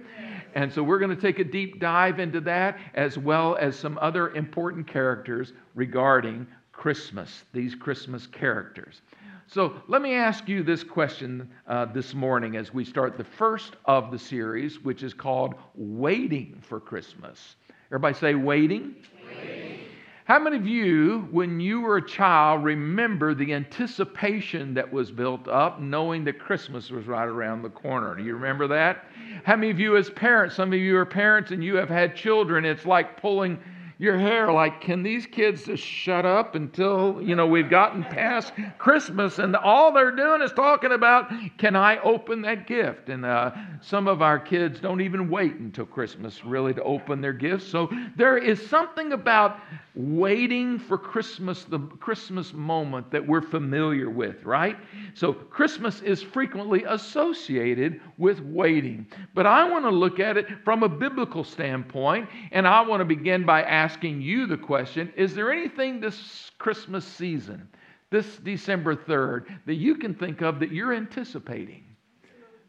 And 0.54 0.72
so 0.72 0.82
we're 0.82 1.00
going 1.00 1.14
to 1.14 1.20
take 1.20 1.40
a 1.40 1.44
deep 1.44 1.80
dive 1.80 2.20
into 2.20 2.40
that 2.42 2.78
as 2.94 3.18
well 3.18 3.56
as 3.56 3.76
some 3.76 3.98
other 4.00 4.30
important 4.30 4.86
characters 4.86 5.52
regarding 5.74 6.46
Christmas, 6.72 7.42
these 7.52 7.74
Christmas 7.74 8.26
characters. 8.26 9.02
So 9.46 9.74
let 9.88 10.00
me 10.00 10.14
ask 10.14 10.48
you 10.48 10.62
this 10.62 10.82
question 10.82 11.50
uh, 11.66 11.86
this 11.86 12.14
morning 12.14 12.56
as 12.56 12.72
we 12.72 12.84
start 12.84 13.18
the 13.18 13.24
first 13.24 13.76
of 13.84 14.10
the 14.10 14.18
series, 14.18 14.82
which 14.82 15.02
is 15.02 15.12
called 15.12 15.54
Waiting 15.74 16.62
for 16.62 16.80
Christmas. 16.80 17.56
Everybody 17.90 18.14
say, 18.14 18.34
Waiting. 18.34 18.94
Waiting. 19.26 19.80
How 20.24 20.38
many 20.38 20.56
of 20.56 20.66
you, 20.66 21.28
when 21.32 21.60
you 21.60 21.82
were 21.82 21.98
a 21.98 22.08
child, 22.08 22.64
remember 22.64 23.34
the 23.34 23.52
anticipation 23.52 24.72
that 24.72 24.90
was 24.90 25.10
built 25.10 25.46
up 25.48 25.82
knowing 25.82 26.24
that 26.24 26.38
Christmas 26.38 26.90
was 26.90 27.06
right 27.06 27.28
around 27.28 27.60
the 27.60 27.68
corner? 27.68 28.14
Do 28.14 28.22
you 28.22 28.32
remember 28.34 28.66
that? 28.68 29.04
How 29.44 29.54
many 29.54 29.70
of 29.70 29.78
you, 29.78 29.98
as 29.98 30.08
parents, 30.08 30.56
some 30.56 30.72
of 30.72 30.78
you 30.78 30.96
are 30.96 31.04
parents 31.04 31.50
and 31.50 31.62
you 31.62 31.76
have 31.76 31.90
had 31.90 32.16
children, 32.16 32.64
it's 32.64 32.86
like 32.86 33.20
pulling 33.20 33.58
your 33.98 34.18
hair 34.18 34.52
like 34.52 34.80
can 34.80 35.02
these 35.02 35.26
kids 35.26 35.64
just 35.64 35.82
shut 35.82 36.26
up 36.26 36.54
until 36.54 37.20
you 37.22 37.34
know 37.34 37.46
we've 37.46 37.70
gotten 37.70 38.02
past 38.02 38.52
christmas 38.78 39.38
and 39.38 39.54
all 39.56 39.92
they're 39.92 40.14
doing 40.14 40.42
is 40.42 40.52
talking 40.52 40.92
about 40.92 41.30
can 41.58 41.76
i 41.76 41.98
open 41.98 42.42
that 42.42 42.66
gift? 42.66 43.08
And 43.08 43.24
uh, 43.24 43.52
some 43.80 44.06
of 44.08 44.22
our 44.22 44.38
kids 44.38 44.80
don't 44.80 45.00
even 45.00 45.28
wait 45.28 45.54
until 45.54 45.86
christmas 45.86 46.44
really 46.44 46.74
to 46.74 46.82
open 46.82 47.20
their 47.20 47.32
gifts. 47.32 47.66
So 47.66 47.90
there 48.16 48.38
is 48.38 48.64
something 48.68 49.12
about 49.12 49.60
waiting 49.94 50.76
for 50.78 50.98
christmas 50.98 51.64
the 51.64 51.78
christmas 51.78 52.52
moment 52.52 53.08
that 53.12 53.24
we're 53.24 53.40
familiar 53.40 54.10
with 54.10 54.42
right? 54.44 54.76
So 55.14 55.32
christmas 55.32 56.00
is 56.02 56.22
frequently 56.22 56.84
associated 56.84 58.00
with 58.18 58.40
waiting. 58.40 59.06
But 59.34 59.46
i 59.46 59.68
want 59.68 59.84
to 59.84 59.90
look 59.90 60.20
at 60.20 60.36
it 60.36 60.46
from 60.64 60.82
a 60.82 60.88
biblical 60.88 61.44
standpoint 61.44 62.28
and 62.52 62.66
i 62.66 62.80
want 62.80 63.00
to 63.00 63.04
begin 63.04 63.44
by 63.44 63.62
asking 63.62 63.83
you 64.20 64.46
the 64.46 64.56
question 64.56 65.12
Is 65.16 65.34
there 65.34 65.52
anything 65.52 66.00
this 66.00 66.50
Christmas 66.58 67.04
season, 67.04 67.68
this 68.10 68.38
December 68.38 68.96
3rd, 68.96 69.46
that 69.66 69.74
you 69.74 69.96
can 69.96 70.14
think 70.14 70.42
of 70.42 70.60
that 70.60 70.72
you're 70.72 70.94
anticipating? 70.94 71.84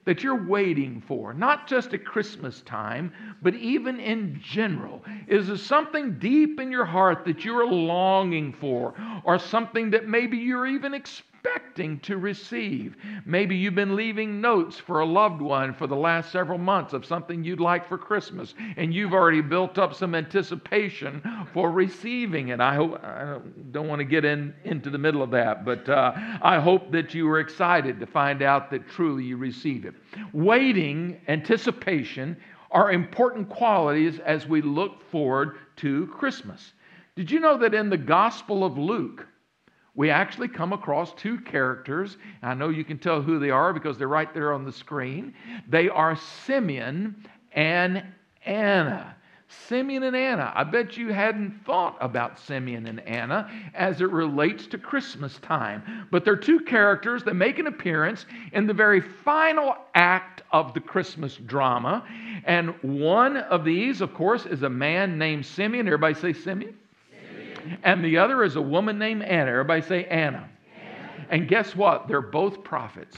That 0.05 0.21
you're 0.21 0.45
waiting 0.45 1.01
for, 1.07 1.33
not 1.33 1.67
just 1.67 1.93
at 1.93 2.05
Christmas 2.05 2.61
time, 2.61 3.11
but 3.41 3.55
even 3.55 3.99
in 3.99 4.39
general? 4.43 5.03
Is 5.27 5.47
there 5.47 5.57
something 5.57 6.19
deep 6.19 6.59
in 6.59 6.71
your 6.71 6.85
heart 6.85 7.25
that 7.25 7.43
you're 7.43 7.65
longing 7.65 8.53
for, 8.53 8.93
or 9.23 9.39
something 9.39 9.89
that 9.91 10.07
maybe 10.07 10.37
you're 10.37 10.67
even 10.67 10.93
expecting? 10.93 11.34
Expecting 11.45 11.99
to 11.99 12.17
receive. 12.17 12.95
Maybe 13.25 13.55
you've 13.55 13.75
been 13.75 13.95
leaving 13.95 14.41
notes 14.41 14.77
for 14.77 15.01
a 15.01 15.05
loved 15.05 15.41
one 15.41 15.73
for 15.73 15.87
the 15.87 15.95
last 15.95 16.31
several 16.31 16.57
months 16.57 16.93
of 16.93 17.05
something 17.05 17.43
you'd 17.43 17.59
like 17.59 17.87
for 17.87 17.97
Christmas, 17.97 18.55
and 18.77 18.93
you've 18.93 19.13
already 19.13 19.41
built 19.41 19.77
up 19.77 19.93
some 19.93 20.15
anticipation 20.15 21.21
for 21.53 21.71
receiving 21.71 22.49
it. 22.49 22.59
I 22.59 22.75
hope 22.75 23.03
I 23.03 23.37
don't 23.71 23.87
want 23.87 23.99
to 23.99 24.05
get 24.05 24.25
in 24.25 24.53
into 24.63 24.89
the 24.89 24.97
middle 24.97 25.21
of 25.21 25.31
that, 25.31 25.65
but 25.65 25.87
uh, 25.87 26.13
I 26.41 26.59
hope 26.59 26.91
that 26.91 27.13
you 27.13 27.29
are 27.29 27.39
excited 27.39 27.99
to 27.99 28.07
find 28.07 28.41
out 28.41 28.71
that 28.71 28.87
truly 28.87 29.23
you 29.23 29.37
receive 29.37 29.85
it. 29.85 29.93
Waiting, 30.33 31.21
anticipation 31.27 32.37
are 32.71 32.91
important 32.91 33.49
qualities 33.49 34.19
as 34.19 34.47
we 34.47 34.61
look 34.61 35.01
forward 35.11 35.57
to 35.77 36.07
Christmas. 36.07 36.73
Did 37.15 37.31
you 37.31 37.39
know 37.39 37.57
that 37.59 37.73
in 37.73 37.89
the 37.89 37.97
Gospel 37.97 38.65
of 38.65 38.77
Luke, 38.77 39.27
we 39.95 40.09
actually 40.09 40.49
come 40.49 40.73
across 40.73 41.13
two 41.13 41.39
characters. 41.39 42.17
I 42.43 42.53
know 42.53 42.69
you 42.69 42.83
can 42.83 42.97
tell 42.97 43.21
who 43.21 43.39
they 43.39 43.49
are 43.49 43.73
because 43.73 43.97
they're 43.97 44.07
right 44.07 44.33
there 44.33 44.53
on 44.53 44.65
the 44.65 44.71
screen. 44.71 45.33
They 45.69 45.89
are 45.89 46.15
Simeon 46.15 47.15
and 47.53 48.03
Anna. 48.45 49.15
Simeon 49.47 50.03
and 50.03 50.15
Anna. 50.15 50.51
I 50.55 50.63
bet 50.63 50.97
you 50.97 51.13
hadn't 51.13 51.63
thought 51.65 51.97
about 52.01 52.39
Simeon 52.39 52.87
and 52.87 52.99
Anna 53.01 53.49
as 53.73 54.01
it 54.01 54.09
relates 54.09 54.67
to 54.67 54.77
Christmas 54.77 55.37
time. 55.39 56.07
But 56.11 56.25
they're 56.25 56.35
two 56.35 56.59
characters 56.59 57.23
that 57.23 57.35
make 57.35 57.59
an 57.59 57.67
appearance 57.67 58.25
in 58.53 58.67
the 58.67 58.73
very 58.73 59.01
final 59.01 59.75
act 59.93 60.41
of 60.51 60.73
the 60.73 60.79
Christmas 60.79 61.37
drama. 61.37 62.03
And 62.45 62.75
one 62.81 63.37
of 63.37 63.63
these, 63.63 64.01
of 64.01 64.13
course, 64.13 64.45
is 64.45 64.63
a 64.63 64.69
man 64.69 65.17
named 65.17 65.45
Simeon. 65.45 65.87
Everybody 65.87 66.15
say 66.15 66.33
Simeon. 66.33 66.75
And 67.83 68.03
the 68.03 68.17
other 68.17 68.43
is 68.43 68.55
a 68.55 68.61
woman 68.61 68.97
named 68.97 69.23
Anna. 69.23 69.51
Everybody 69.51 69.81
say 69.81 70.05
Anna. 70.05 70.49
Anna. 70.75 71.27
And 71.29 71.47
guess 71.47 71.75
what? 71.75 72.07
They're 72.07 72.21
both 72.21 72.63
prophets. 72.63 73.17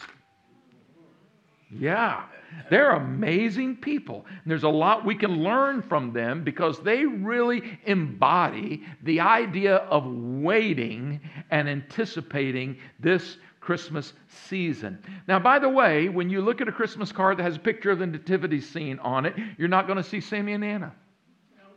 Yeah. 1.72 2.24
They're 2.70 2.92
amazing 2.92 3.78
people. 3.78 4.26
There's 4.46 4.64
a 4.64 4.70
lot 4.70 5.06
we 5.06 5.16
can 5.16 5.44
learn 5.44 5.82
from 5.82 6.14
them 6.14 6.44
because 6.44 6.80
they 6.80 7.06
really 7.06 7.78
embody 7.86 8.84
the 9.04 9.20
idea 9.20 9.76
of 9.76 10.06
waiting 10.08 11.20
and 11.52 11.68
anticipating 11.68 12.78
this 13.00 13.38
Christmas 13.60 14.14
season. 14.48 14.98
Now, 15.28 15.40
by 15.40 15.60
the 15.60 15.68
way, 15.68 16.08
when 16.08 16.30
you 16.30 16.42
look 16.42 16.62
at 16.62 16.70
a 16.70 16.72
Christmas 16.72 17.12
card 17.12 17.38
that 17.38 17.44
has 17.44 17.58
a 17.58 17.60
picture 17.60 17.92
of 17.92 18.00
the 18.00 18.08
nativity 18.08 18.62
scene 18.62 18.98
on 19.00 19.26
it, 19.26 19.36
you're 19.58 19.68
not 19.68 19.88
going 19.88 19.98
to 19.98 20.04
see 20.04 20.22
Simeon 20.22 20.64
and 20.64 20.72
Anna. 20.72 20.96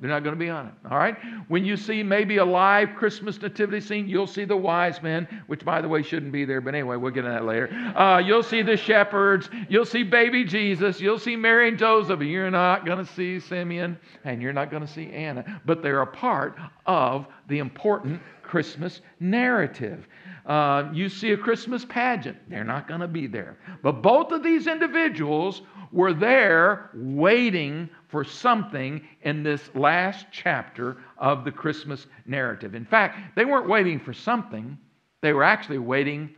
They're 0.00 0.08
not 0.08 0.24
going 0.24 0.34
to 0.34 0.38
be 0.38 0.48
on 0.48 0.66
it. 0.66 0.72
All 0.90 0.96
right? 0.96 1.16
When 1.48 1.64
you 1.64 1.76
see 1.76 2.02
maybe 2.02 2.38
a 2.38 2.44
live 2.44 2.96
Christmas 2.96 3.40
nativity 3.40 3.80
scene, 3.80 4.08
you'll 4.08 4.26
see 4.26 4.46
the 4.46 4.56
wise 4.56 5.02
men, 5.02 5.28
which, 5.46 5.62
by 5.62 5.82
the 5.82 5.88
way, 5.88 6.02
shouldn't 6.02 6.32
be 6.32 6.46
there, 6.46 6.62
but 6.62 6.74
anyway, 6.74 6.96
we'll 6.96 7.12
get 7.12 7.26
into 7.26 7.32
that 7.32 7.44
later. 7.44 7.68
Uh, 7.94 8.18
you'll 8.18 8.42
see 8.42 8.62
the 8.62 8.78
shepherds. 8.78 9.50
You'll 9.68 9.84
see 9.84 10.02
baby 10.02 10.44
Jesus. 10.44 11.00
You'll 11.00 11.18
see 11.18 11.36
Mary 11.36 11.68
and 11.68 11.78
Joseph. 11.78 12.20
You're 12.20 12.50
not 12.50 12.86
going 12.86 13.04
to 13.04 13.12
see 13.12 13.40
Simeon, 13.40 13.98
and 14.24 14.40
you're 14.40 14.54
not 14.54 14.70
going 14.70 14.86
to 14.86 14.90
see 14.90 15.10
Anna, 15.12 15.60
but 15.66 15.82
they're 15.82 16.02
a 16.02 16.06
part 16.06 16.56
of 16.86 17.26
the 17.48 17.58
important 17.58 18.22
Christmas 18.42 19.02
narrative. 19.20 20.08
Uh, 20.46 20.88
you 20.92 21.08
see 21.08 21.32
a 21.32 21.36
Christmas 21.36 21.84
pageant, 21.84 22.38
they're 22.48 22.64
not 22.64 22.88
going 22.88 23.00
to 23.00 23.08
be 23.08 23.26
there. 23.26 23.58
But 23.82 24.02
both 24.02 24.32
of 24.32 24.42
these 24.42 24.66
individuals 24.66 25.62
were 25.92 26.12
there 26.12 26.90
waiting 26.94 27.88
for 28.10 28.24
something 28.24 29.06
in 29.22 29.42
this 29.42 29.70
last 29.74 30.26
chapter 30.32 30.98
of 31.18 31.44
the 31.44 31.52
Christmas 31.52 32.06
narrative. 32.26 32.74
In 32.74 32.84
fact, 32.84 33.36
they 33.36 33.44
weren't 33.44 33.68
waiting 33.68 34.00
for 34.00 34.12
something, 34.12 34.76
they 35.20 35.32
were 35.32 35.44
actually 35.44 35.78
waiting 35.78 36.34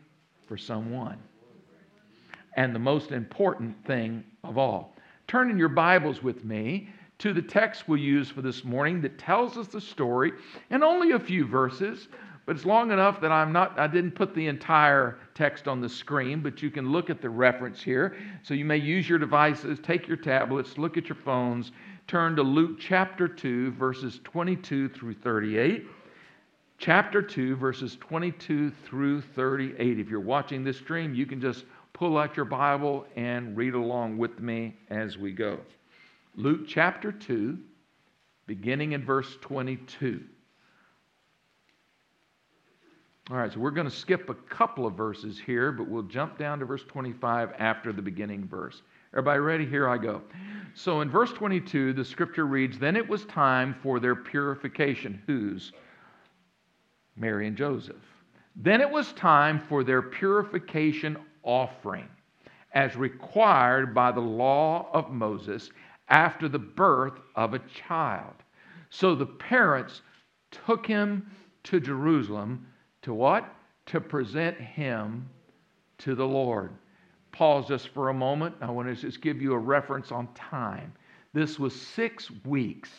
for 0.47 0.57
someone. 0.57 1.19
And 2.57 2.75
the 2.75 2.79
most 2.79 3.12
important 3.12 3.75
thing 3.87 4.23
of 4.45 4.59
all. 4.59 4.95
Turn 5.26 5.50
in 5.50 5.57
your 5.57 5.71
Bibles 5.71 6.23
with 6.23 6.45
me 6.45 6.88
to 7.19 7.33
the 7.33 7.41
text 7.41 7.88
we'll 7.88 8.00
use 8.00 8.29
for 8.29 8.43
this 8.43 8.64
morning 8.64 9.00
that 9.00 9.17
tells 9.17 9.57
us 9.57 9.69
the 9.69 9.81
story 9.81 10.33
in 10.71 10.83
only 10.83 11.12
a 11.12 11.19
few 11.19 11.47
verses 11.47 12.09
but 12.44 12.56
it's 12.56 12.64
long 12.64 12.90
enough 12.90 13.20
that 13.20 13.30
I'm 13.30 13.52
not, 13.52 13.78
I 13.78 13.87
didn't 13.87 14.12
put 14.12 14.34
the 14.34 14.46
entire 14.46 15.18
text 15.34 15.68
on 15.68 15.80
the 15.80 15.88
screen, 15.88 16.40
but 16.40 16.62
you 16.62 16.70
can 16.70 16.90
look 16.90 17.08
at 17.08 17.22
the 17.22 17.30
reference 17.30 17.82
here. 17.82 18.16
So 18.42 18.54
you 18.54 18.64
may 18.64 18.78
use 18.78 19.08
your 19.08 19.18
devices, 19.18 19.78
take 19.82 20.08
your 20.08 20.16
tablets, 20.16 20.76
look 20.76 20.96
at 20.96 21.08
your 21.08 21.18
phones, 21.25 21.70
turn 22.08 22.34
to 22.37 22.42
Luke 22.42 22.78
chapter 22.80 23.28
2, 23.28 23.72
verses 23.72 24.20
22 24.25 24.88
through 24.88 25.14
38. 25.14 25.87
Chapter 26.78 27.22
2, 27.22 27.54
verses 27.56 27.96
22 28.00 28.72
through 28.84 29.20
38. 29.20 30.00
If 30.00 30.08
you're 30.08 30.18
watching 30.18 30.64
this 30.64 30.78
stream, 30.78 31.14
you 31.14 31.26
can 31.26 31.40
just 31.40 31.64
pull 31.92 32.18
out 32.18 32.37
your 32.37 32.44
Bible 32.44 33.06
and 33.14 33.56
read 33.56 33.75
along 33.75 34.18
with 34.18 34.40
me 34.40 34.75
as 34.90 35.16
we 35.16 35.30
go. 35.30 35.61
Luke 36.34 36.62
chapter 36.66 37.12
2, 37.12 37.56
beginning 38.46 38.92
in 38.92 39.04
verse 39.04 39.37
22. 39.42 40.25
All 43.33 43.39
right, 43.39 43.51
so 43.51 43.61
we're 43.61 43.71
going 43.71 43.89
to 43.89 43.97
skip 43.97 44.29
a 44.29 44.35
couple 44.35 44.85
of 44.87 44.93
verses 44.93 45.41
here, 45.41 45.73
but 45.73 45.89
we'll 45.89 46.03
jump 46.03 46.37
down 46.37 46.59
to 46.59 46.67
verse 46.67 46.85
25 46.85 47.55
after 47.59 47.91
the 47.91 48.03
beginning 48.03 48.47
verse. 48.47 48.83
Everybody 49.15 49.41
ready? 49.41 49.65
Here 49.65 49.89
I 49.89 49.97
go. 49.97 50.21
So 50.75 51.01
in 51.01 51.09
verse 51.09 51.33
22, 51.33 51.95
the 51.95 52.05
scripture 52.05 52.45
reads 52.45 52.79
Then 52.79 52.95
it 52.95 53.09
was 53.09 53.25
time 53.25 53.75
for 53.83 54.01
their 54.01 54.15
purification. 54.15 55.23
Whose? 55.27 55.73
Mary 57.17 57.47
and 57.47 57.57
Joseph. 57.57 58.05
Then 58.55 58.83
it 58.83 58.91
was 58.91 59.15
time 59.15 59.61
for 59.67 59.83
their 59.83 60.03
purification 60.03 61.17
offering, 61.43 62.11
as 62.75 62.97
required 62.97 63.95
by 63.95 64.12
the 64.12 64.21
law 64.21 64.91
of 64.93 65.11
Moses 65.11 65.71
after 66.11 66.51
the 66.51 66.59
birth 66.59 67.19
of 67.35 67.55
a 67.55 67.61
child. 67.89 68.35
So 68.91 69.15
the 69.15 69.25
parents 69.25 70.03
took 70.51 70.85
him 70.85 71.31
to 71.65 71.81
Jerusalem 71.81 72.67
to 73.02 73.14
what? 73.14 73.54
To 73.87 74.00
present 74.00 74.59
him 74.59 75.28
to 75.99 76.14
the 76.14 76.26
Lord. 76.26 76.73
Pause 77.32 77.68
just 77.68 77.88
for 77.88 78.11
a 78.11 78.14
moment. 78.14 78.54
I 78.61 78.71
want 78.71 78.88
to 78.88 78.94
just 78.94 79.21
give 79.21 79.40
you 79.40 79.52
a 79.54 79.59
reference 79.59 80.12
on 80.12 80.28
time. 80.35 80.92
This 81.32 81.59
was 81.59 81.75
six 81.75 82.30
weeks 82.44 82.90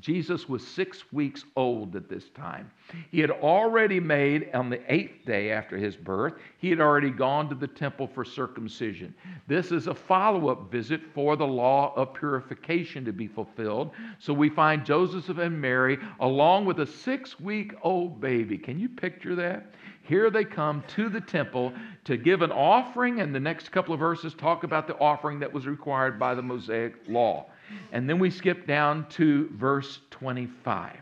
Jesus 0.00 0.48
was 0.48 0.66
six 0.66 1.04
weeks 1.12 1.44
old 1.54 1.94
at 1.96 2.08
this 2.08 2.30
time. 2.30 2.70
He 3.10 3.20
had 3.20 3.30
already 3.30 4.00
made, 4.00 4.48
on 4.54 4.70
the 4.70 4.80
eighth 4.92 5.26
day 5.26 5.52
after 5.52 5.76
his 5.76 5.96
birth, 5.96 6.34
he 6.56 6.70
had 6.70 6.80
already 6.80 7.10
gone 7.10 7.48
to 7.50 7.54
the 7.54 7.68
temple 7.68 8.06
for 8.06 8.24
circumcision. 8.24 9.14
This 9.46 9.70
is 9.70 9.86
a 9.86 9.94
follow 9.94 10.48
up 10.48 10.72
visit 10.72 11.02
for 11.14 11.36
the 11.36 11.46
law 11.46 11.92
of 11.94 12.14
purification 12.14 13.04
to 13.04 13.12
be 13.12 13.28
fulfilled. 13.28 13.90
So 14.18 14.32
we 14.32 14.48
find 14.48 14.84
Joseph 14.84 15.36
and 15.38 15.60
Mary 15.60 15.98
along 16.20 16.64
with 16.64 16.80
a 16.80 16.86
six 16.86 17.38
week 17.38 17.74
old 17.82 18.20
baby. 18.20 18.56
Can 18.56 18.80
you 18.80 18.88
picture 18.88 19.34
that? 19.36 19.72
Here 20.04 20.30
they 20.30 20.44
come 20.44 20.82
to 20.88 21.08
the 21.08 21.20
temple 21.20 21.72
to 22.04 22.16
give 22.16 22.42
an 22.42 22.50
offering, 22.50 23.20
and 23.20 23.32
the 23.32 23.40
next 23.40 23.70
couple 23.70 23.94
of 23.94 24.00
verses 24.00 24.34
talk 24.34 24.64
about 24.64 24.86
the 24.86 24.96
offering 24.98 25.38
that 25.40 25.52
was 25.52 25.66
required 25.66 26.18
by 26.18 26.34
the 26.34 26.42
Mosaic 26.42 26.94
law. 27.08 27.46
And 27.92 28.08
then 28.08 28.18
we 28.18 28.30
skip 28.30 28.66
down 28.66 29.06
to 29.10 29.48
verse 29.54 30.00
25. 30.10 30.96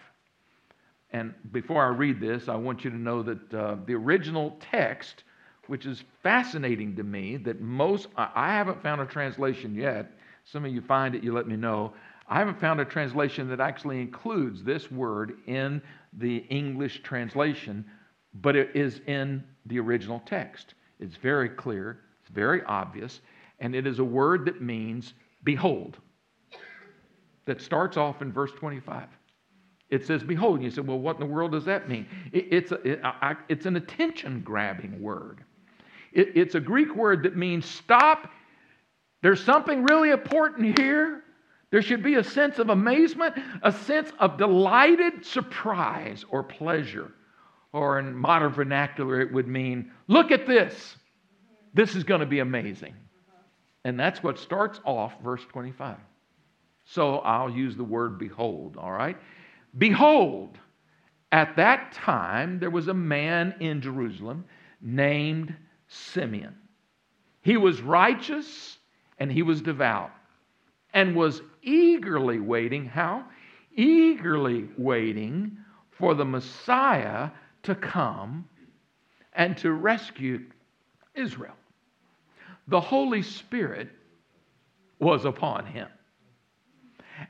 And 1.12 1.34
before 1.52 1.84
I 1.84 1.88
read 1.88 2.20
this, 2.20 2.48
I 2.48 2.56
want 2.56 2.84
you 2.84 2.90
to 2.90 2.96
know 2.96 3.22
that 3.22 3.54
uh, 3.54 3.76
the 3.84 3.94
original 3.94 4.56
text, 4.60 5.24
which 5.66 5.86
is 5.86 6.04
fascinating 6.22 6.94
to 6.96 7.02
me, 7.02 7.36
that 7.38 7.60
most, 7.60 8.08
I 8.16 8.52
haven't 8.52 8.82
found 8.82 9.00
a 9.00 9.06
translation 9.06 9.74
yet. 9.74 10.12
Some 10.44 10.64
of 10.64 10.72
you 10.72 10.80
find 10.80 11.14
it, 11.14 11.24
you 11.24 11.32
let 11.32 11.48
me 11.48 11.56
know. 11.56 11.92
I 12.28 12.38
haven't 12.38 12.60
found 12.60 12.80
a 12.80 12.84
translation 12.84 13.48
that 13.48 13.60
actually 13.60 14.00
includes 14.00 14.62
this 14.62 14.90
word 14.90 15.38
in 15.46 15.82
the 16.12 16.38
English 16.48 17.02
translation, 17.02 17.84
but 18.34 18.54
it 18.54 18.70
is 18.74 19.00
in 19.06 19.42
the 19.66 19.80
original 19.80 20.22
text. 20.26 20.74
It's 21.00 21.16
very 21.16 21.48
clear, 21.48 22.00
it's 22.20 22.30
very 22.30 22.62
obvious, 22.64 23.20
and 23.58 23.74
it 23.74 23.86
is 23.86 23.98
a 23.98 24.04
word 24.04 24.44
that 24.44 24.62
means 24.62 25.14
behold 25.42 25.98
that 27.46 27.60
starts 27.60 27.96
off 27.96 28.22
in 28.22 28.32
verse 28.32 28.52
25. 28.52 29.08
It 29.90 30.06
says, 30.06 30.22
Behold. 30.22 30.56
And 30.56 30.64
you 30.64 30.70
say, 30.70 30.80
Well, 30.80 30.98
what 30.98 31.16
in 31.16 31.20
the 31.20 31.32
world 31.32 31.52
does 31.52 31.64
that 31.64 31.88
mean? 31.88 32.06
It, 32.32 32.46
it's, 32.50 32.72
a, 32.72 32.76
it, 32.76 33.00
I, 33.02 33.36
it's 33.48 33.66
an 33.66 33.76
attention 33.76 34.40
grabbing 34.40 35.02
word. 35.02 35.44
It, 36.12 36.32
it's 36.36 36.54
a 36.54 36.60
Greek 36.60 36.94
word 36.94 37.24
that 37.24 37.36
means 37.36 37.66
stop. 37.66 38.30
There's 39.22 39.42
something 39.42 39.84
really 39.84 40.10
important 40.10 40.78
here. 40.78 41.24
There 41.70 41.82
should 41.82 42.02
be 42.02 42.16
a 42.16 42.24
sense 42.24 42.58
of 42.58 42.68
amazement, 42.70 43.34
a 43.62 43.70
sense 43.70 44.10
of 44.18 44.38
delighted 44.38 45.24
surprise 45.24 46.24
or 46.28 46.42
pleasure. 46.42 47.12
Or 47.72 48.00
in 48.00 48.12
modern 48.14 48.52
vernacular, 48.52 49.20
it 49.20 49.32
would 49.32 49.46
mean, 49.46 49.92
Look 50.08 50.30
at 50.32 50.46
this. 50.46 50.96
This 51.72 51.94
is 51.94 52.02
going 52.02 52.20
to 52.20 52.26
be 52.26 52.40
amazing. 52.40 52.94
And 53.84 53.98
that's 53.98 54.22
what 54.22 54.38
starts 54.38 54.80
off 54.84 55.14
verse 55.22 55.42
25. 55.50 55.96
So 56.92 57.18
I'll 57.18 57.50
use 57.50 57.76
the 57.76 57.84
word 57.84 58.18
behold, 58.18 58.76
all 58.76 58.90
right? 58.90 59.16
Behold, 59.78 60.58
at 61.30 61.54
that 61.54 61.92
time 61.92 62.58
there 62.58 62.70
was 62.70 62.88
a 62.88 62.94
man 62.94 63.54
in 63.60 63.80
Jerusalem 63.80 64.44
named 64.80 65.54
Simeon. 65.86 66.56
He 67.42 67.56
was 67.56 67.80
righteous 67.80 68.78
and 69.18 69.30
he 69.30 69.42
was 69.42 69.62
devout 69.62 70.10
and 70.92 71.14
was 71.14 71.42
eagerly 71.62 72.40
waiting. 72.40 72.86
How? 72.86 73.24
Eagerly 73.76 74.68
waiting 74.76 75.58
for 75.92 76.16
the 76.16 76.24
Messiah 76.24 77.30
to 77.62 77.76
come 77.76 78.48
and 79.34 79.56
to 79.58 79.70
rescue 79.70 80.40
Israel. 81.14 81.54
The 82.66 82.80
Holy 82.80 83.22
Spirit 83.22 83.90
was 84.98 85.24
upon 85.24 85.66
him 85.66 85.86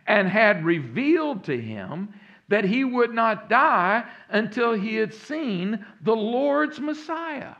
and 0.07 0.29
had 0.29 0.65
revealed 0.65 1.45
to 1.45 1.61
him 1.61 2.13
that 2.49 2.65
he 2.65 2.85
would 2.85 3.15
not 3.15 3.49
die 3.49 4.05
until 4.29 4.73
he 4.73 4.97
had 4.97 5.15
seen 5.15 5.85
the 6.03 6.15
Lord's 6.15 6.81
Messiah. 6.81 7.55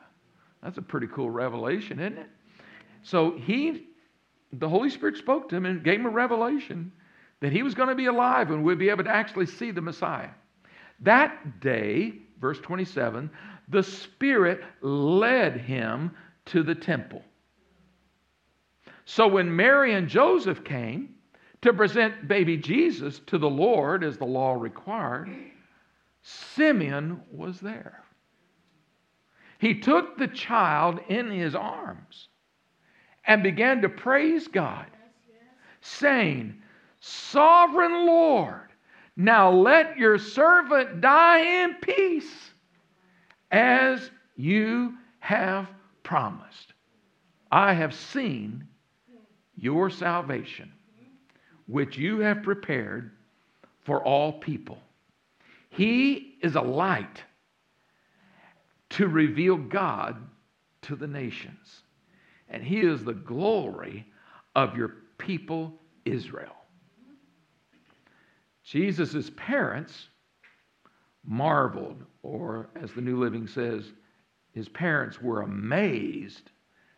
That's 0.63 0.79
a 0.79 0.83
pretty 0.83 1.07
cool 1.07 1.31
revelation, 1.31 2.01
isn't 2.01 2.19
it? 2.19 2.29
So 3.03 3.39
he, 3.39 3.87
the 4.53 4.69
Holy 4.69 4.91
Spirit 4.91 5.17
spoke 5.17 5.49
to 5.49 5.57
him 5.57 5.65
and 5.65 5.85
gave 5.85 6.01
him 6.01 6.07
a 6.07 6.11
revelation 6.11 6.93
that 7.41 7.53
he 7.53 7.63
was 7.63 7.75
going 7.75 7.89
to 7.89 7.95
be 7.95 8.07
alive 8.07 8.51
and 8.51 8.63
we'd 8.65 8.79
be 8.79 8.91
able 8.91 9.05
to 9.05 9.11
actually 9.11 9.47
see 9.47 9.71
the 9.71 9.81
Messiah. 9.81 10.31
That 11.01 11.61
day, 11.61 12.15
verse 12.41 12.59
27, 12.61 13.31
the 13.69 13.83
Spirit 13.83 14.63
led 14.83 15.57
him 15.57 16.11
to 16.47 16.63
the 16.63 16.75
temple. 16.75 17.23
So 19.05 19.27
when 19.27 19.55
Mary 19.55 19.95
and 19.95 20.09
Joseph 20.09 20.63
came 20.65 21.15
to 21.63 21.73
present 21.73 22.29
baby 22.29 22.57
Jesus 22.57 23.21
to 23.27 23.39
the 23.39 23.51
Lord 23.51 24.03
as 24.03 24.17
the 24.17 24.25
law 24.25 24.53
required, 24.55 25.31
Simeon 26.23 27.21
was 27.31 27.61
there. 27.61 28.03
He 29.59 29.81
took 29.81 30.17
the 30.17 30.29
child 30.29 31.01
in 31.09 31.31
his 31.31 31.55
arms 31.55 32.29
and 33.27 33.43
began 33.43 33.83
to 33.83 33.89
praise 33.89 34.49
God, 34.49 34.87
saying, 35.83 36.63
Sovereign 37.01 38.07
Lord, 38.07 38.69
now 39.17 39.51
let 39.51 39.99
your 39.99 40.19
servant 40.19 41.01
die 41.01 41.63
in 41.63 41.75
peace 41.75 42.51
as 43.51 44.11
you 44.37 44.95
have 45.19 45.69
promised. 46.03 46.73
I 47.53 47.75
have 47.75 47.95
seen 47.95 48.67
your 49.57 49.91
salvation, 49.91 50.73
which 51.71 51.97
you 51.97 52.19
have 52.21 52.43
prepared 52.43 53.13
for 53.85 54.05
all 54.05 54.33
people. 54.33 54.79
He 55.71 56.37
is 56.43 56.57
a 56.57 56.61
light 56.61 57.23
to 58.91 59.07
reveal 59.07 59.57
God 59.57 60.17
to 60.83 60.97
the 60.97 61.07
nations, 61.07 61.83
and 62.49 62.63
He 62.63 62.81
is 62.81 63.05
the 63.05 63.15
glory 63.15 64.07
of 64.57 64.77
your 64.77 64.97
people, 65.19 65.75
Israel. 66.05 66.57
Jesus' 68.65 69.31
parents 69.37 70.09
marveled, 71.25 72.05
or 72.23 72.71
as 72.81 72.93
the 72.93 73.01
New 73.01 73.19
Living 73.19 73.47
says, 73.47 73.93
his 74.53 74.69
parents 74.69 75.21
were 75.21 75.43
amazed 75.43 76.51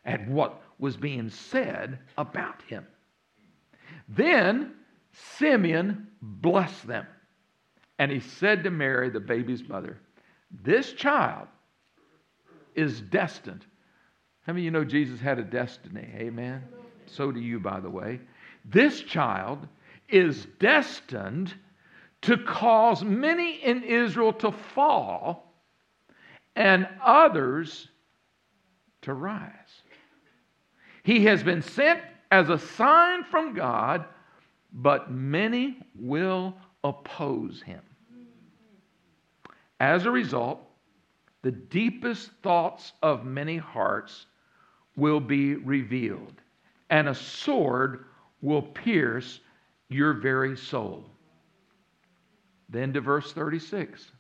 at 0.05 0.27
what 0.29 0.63
was 0.79 0.97
being 0.97 1.29
said 1.29 1.99
about 2.17 2.63
him. 2.63 2.87
Then 4.15 4.75
Simeon 5.13 6.09
blessed 6.21 6.87
them, 6.87 7.07
and 7.99 8.11
he 8.11 8.21
said 8.21 8.65
to 8.65 8.71
Mary, 8.71 9.11
the 9.11 9.21
baby's 9.21 9.67
mother, 9.69 9.99
This 10.63 10.93
child 10.93 11.49
is 12.75 13.01
destined. 13.01 13.65
How 14.43 14.53
many 14.53 14.63
of 14.63 14.65
you 14.65 14.71
know 14.71 14.85
Jesus 14.85 15.21
had 15.21 15.39
a 15.39 15.45
destiny? 15.45 16.09
Amen. 16.17 16.63
So 17.07 17.31
do 17.31 17.41
you, 17.41 17.61
by 17.61 17.81
the 17.81 17.91
way. 17.91 18.21
This 18.65 19.01
child 19.01 19.67
is 20.09 20.47
destined 20.59 21.55
to 22.23 22.37
cause 22.39 23.05
many 23.05 23.55
in 23.63 23.83
Israel 23.83 24.33
to 24.35 24.53
fall 24.53 25.55
and 26.55 26.89
others 27.03 27.89
to 29.03 29.15
rise. 29.15 29.51
He 31.03 31.25
has 31.25 31.43
been 31.43 31.63
sent 31.63 32.01
as 32.33 32.49
a 32.49 32.59
sign 32.59 33.23
from 33.25 33.53
God, 33.53 34.07
but 34.73 35.11
many 35.13 35.77
will 35.95 36.57
oppose 36.83 37.61
him. 37.63 37.83
As 39.79 40.07
a 40.07 40.11
result, 40.11 40.67
the 41.43 41.51
deepest 41.51 42.31
thoughts 42.43 42.95
of 43.03 43.27
many 43.27 43.59
hearts 43.59 44.27
will 44.97 45.21
be 45.21 45.57
revealed, 45.57 46.41
and 46.89 47.11
a 47.11 47.15
sword 47.15 48.07
will 48.41 48.63
pierce 48.63 49.41
your 49.91 50.15
very 50.15 50.57
soul. 50.57 51.05
Then 52.71 52.95
to 52.95 53.03
verse 53.03 53.31
36 53.33 54.11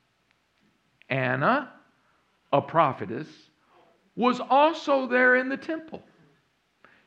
Anna, 1.08 1.72
a 2.52 2.60
prophetess, 2.60 3.28
was 4.16 4.38
also 4.38 5.06
there 5.06 5.36
in 5.36 5.48
the 5.48 5.56
temple. 5.56 6.02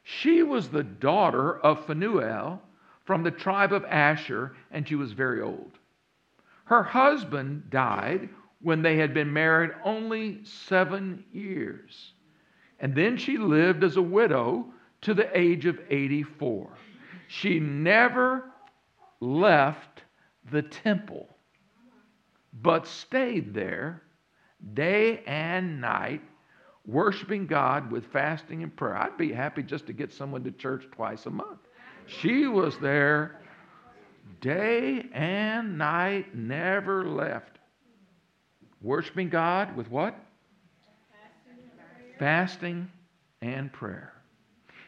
She 0.07 0.43
was 0.43 0.69
the 0.69 0.83
daughter 0.83 1.57
of 1.57 1.87
Phanuel 1.87 2.61
from 3.05 3.23
the 3.23 3.31
tribe 3.31 3.73
of 3.73 3.83
Asher, 3.85 4.55
and 4.69 4.87
she 4.87 4.93
was 4.93 5.13
very 5.13 5.41
old. 5.41 5.79
Her 6.65 6.83
husband 6.83 7.71
died 7.71 8.29
when 8.61 8.83
they 8.83 8.97
had 8.97 9.15
been 9.15 9.33
married 9.33 9.71
only 9.83 10.43
seven 10.43 11.25
years. 11.31 12.13
And 12.79 12.93
then 12.93 13.17
she 13.17 13.37
lived 13.37 13.83
as 13.83 13.97
a 13.97 14.01
widow 14.01 14.71
to 15.01 15.15
the 15.15 15.35
age 15.35 15.65
of 15.65 15.79
84. 15.89 16.69
She 17.27 17.59
never 17.59 18.51
left 19.19 20.03
the 20.51 20.61
temple, 20.61 21.35
but 22.53 22.85
stayed 22.85 23.55
there 23.55 24.03
day 24.75 25.23
and 25.25 25.81
night, 25.81 26.21
worshiping 26.87 27.47
God 27.47 27.91
with 27.91 28.05
fasting 28.11 28.63
and 28.63 28.75
prayer. 28.75 28.95
I'd 28.95 29.17
be 29.17 29.31
happy 29.31 29.63
just 29.63 29.87
to 29.87 29.93
get 29.93 30.13
someone 30.13 30.43
to 30.43 30.51
church 30.51 30.85
twice 30.91 31.25
a 31.25 31.31
month. 31.31 31.59
She 32.07 32.47
was 32.47 32.77
there 32.77 33.39
day 34.41 35.05
and 35.13 35.77
night, 35.77 36.35
never 36.35 37.07
left. 37.07 37.57
Worshiping 38.81 39.29
God 39.29 39.75
with 39.75 39.89
what? 39.89 40.15
Fasting 42.19 42.89
and 43.41 43.73
prayer. 43.73 44.13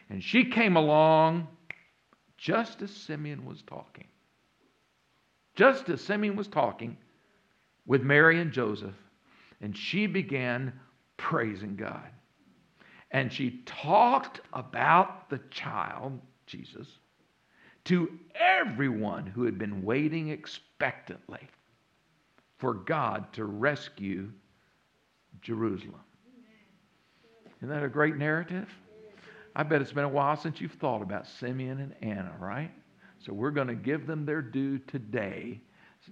And 0.08 0.22
she 0.22 0.44
came 0.44 0.76
along 0.76 1.48
just 2.36 2.80
as 2.82 2.90
Simeon 2.90 3.44
was 3.44 3.62
talking. 3.62 4.06
Just 5.56 5.88
as 5.88 6.00
Simeon 6.00 6.36
was 6.36 6.46
talking 6.46 6.96
with 7.84 8.02
Mary 8.02 8.40
and 8.40 8.52
Joseph, 8.52 8.94
and 9.60 9.76
she 9.76 10.06
began 10.06 10.72
praising 11.18 11.76
God. 11.76 12.08
And 13.10 13.30
she 13.30 13.62
talked 13.66 14.40
about 14.54 15.28
the 15.28 15.40
child, 15.50 16.18
Jesus, 16.46 16.88
to 17.84 18.10
everyone 18.34 19.26
who 19.26 19.44
had 19.44 19.58
been 19.58 19.82
waiting 19.82 20.28
expectantly 20.28 21.46
for 22.58 22.74
God 22.74 23.32
to 23.34 23.44
rescue 23.44 24.30
Jerusalem. 25.42 26.00
Isn't 27.58 27.68
that 27.68 27.84
a 27.84 27.88
great 27.88 28.16
narrative? 28.16 28.68
I 29.56 29.62
bet 29.62 29.80
it's 29.80 29.92
been 29.92 30.04
a 30.04 30.08
while 30.08 30.36
since 30.36 30.60
you've 30.60 30.72
thought 30.72 31.02
about 31.02 31.26
Simeon 31.26 31.80
and 31.80 31.94
Anna, 32.02 32.32
right? 32.38 32.70
So 33.18 33.32
we're 33.32 33.50
going 33.50 33.68
to 33.68 33.74
give 33.74 34.06
them 34.06 34.24
their 34.24 34.42
due 34.42 34.78
today. 34.78 35.60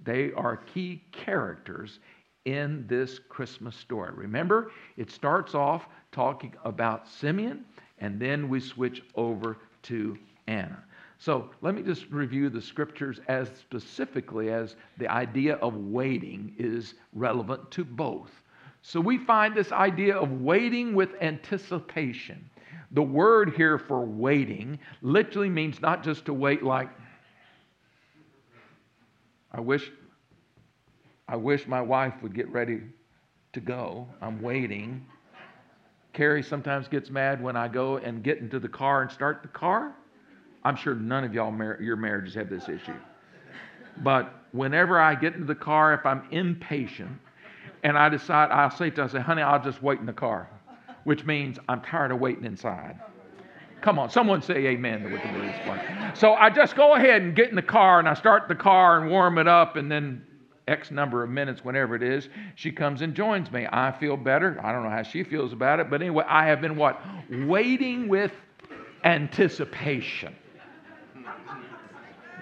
They 0.05 0.33
are 0.33 0.57
key 0.57 1.05
characters 1.13 2.01
in 2.47 2.87
this 2.87 3.19
Christmas 3.29 3.77
story. 3.77 4.13
Remember, 4.15 4.71
it 4.97 5.11
starts 5.11 5.55
off 5.55 5.89
talking 6.13 6.55
about 6.65 7.07
Simeon, 7.07 7.65
and 7.99 8.19
then 8.19 8.49
we 8.49 8.61
switch 8.61 9.03
over 9.17 9.59
to 9.83 10.17
Anna. 10.47 10.83
So 11.19 11.51
let 11.61 11.75
me 11.75 11.83
just 11.83 12.07
review 12.11 12.49
the 12.49 12.63
scriptures 12.63 13.21
as 13.29 13.51
specifically 13.59 14.51
as 14.51 14.77
the 14.99 15.09
idea 15.09 15.57
of 15.57 15.77
waiting 15.77 16.55
is 16.59 16.95
relevant 17.13 17.71
to 17.73 17.85
both. 17.85 18.31
So 18.83 19.01
we 19.01 19.19
find 19.19 19.55
this 19.55 19.73
idea 19.73 20.17
of 20.17 20.41
waiting 20.43 20.95
with 20.95 21.11
anticipation. 21.21 22.49
The 22.93 23.03
word 23.03 23.55
here 23.57 23.79
for 23.79 24.05
waiting 24.05 24.79
literally 25.03 25.49
means 25.49 25.81
not 25.81 26.05
just 26.05 26.27
to 26.27 26.35
wait 26.35 26.63
like, 26.63 26.91
I 29.51 29.61
wish, 29.61 29.91
I 31.29 31.37
wish 31.37 31.67
my 31.67 31.81
wife 31.81 32.15
would 32.23 32.35
get 32.35 32.49
ready 32.51 32.81
to 33.53 33.61
go. 33.61 34.07
I'm 34.21 34.41
waiting. 34.41 35.05
Carrie 36.13 36.43
sometimes 36.43 36.89
gets 36.89 37.11
mad 37.11 37.43
when 37.43 37.57
I 37.57 37.69
go 37.69 37.97
and 37.99 38.23
get 38.23 38.39
into 38.39 38.61
the 38.61 38.69
car 38.69 39.03
and 39.03 39.11
start 39.11 39.43
the 39.43 39.49
car. 39.49 39.95
I'm 40.65 40.77
sure 40.77 40.95
none 40.95 41.25
of 41.25 41.35
y'all, 41.35 41.51
mar- 41.51 41.79
your 41.81 41.97
marriages 41.97 42.35
have 42.35 42.49
this 42.49 42.69
issue. 42.69 42.95
But 44.03 44.33
whenever 44.53 45.01
I 45.01 45.15
get 45.15 45.35
into 45.35 45.47
the 45.47 45.55
car, 45.55 45.95
if 45.95 46.07
I'm 46.07 46.27
impatient 46.31 47.19
and 47.83 47.99
I 47.99 48.09
decide, 48.09 48.51
I'll 48.51 48.71
say 48.71 48.91
to 48.91 49.03
her, 49.03 49.09
I 49.09 49.13
say, 49.13 49.21
honey, 49.21 49.43
I'll 49.43 49.63
just 49.63 49.83
wait 49.83 49.99
in 50.01 50.07
the 50.07 50.13
car, 50.13 50.49
which 51.05 51.25
means 51.25 51.59
I'm 51.69 51.81
tired 51.81 52.13
of 52.13 52.21
waiting 52.21 52.45
inside. 52.45 53.01
Come 53.81 53.99
on, 53.99 54.11
someone 54.11 54.43
say 54.43 54.67
amen 54.67 55.05
with 55.05 55.23
the 55.23 55.29
this 55.39 55.67
one. 55.67 55.81
So 56.15 56.35
I 56.35 56.51
just 56.51 56.77
go 56.77 56.95
ahead 56.95 57.23
and 57.23 57.37
get 57.37 57.51
in 57.51 57.57
the 57.57 57.63
car 57.63 57.99
and 57.99 58.09
I 58.09 58.15
start 58.15 58.49
the 58.49 58.55
car 58.55 59.01
and 59.01 59.11
warm 59.11 59.39
it 59.39 59.47
up 59.47 59.77
and 59.77 59.91
then 59.91 60.25
X 60.69 60.91
number 60.91 61.23
of 61.23 61.31
minutes, 61.31 61.65
whenever 61.65 61.95
it 61.95 62.03
is, 62.03 62.29
she 62.57 62.73
comes 62.73 63.01
and 63.01 63.15
joins 63.15 63.53
me. 63.53 63.69
I 63.71 63.93
feel 63.93 64.17
better. 64.17 64.61
I 64.65 64.73
don't 64.73 64.83
know 64.83 64.91
how 64.91 65.05
she 65.05 65.23
feels 65.23 65.53
about 65.53 65.79
it, 65.79 65.89
but 65.89 66.01
anyway, 66.01 66.25
I 66.27 66.47
have 66.47 66.61
been 66.61 66.77
what? 66.77 67.01
Waiting 67.31 68.09
with 68.09 68.33
anticipation. 69.05 70.35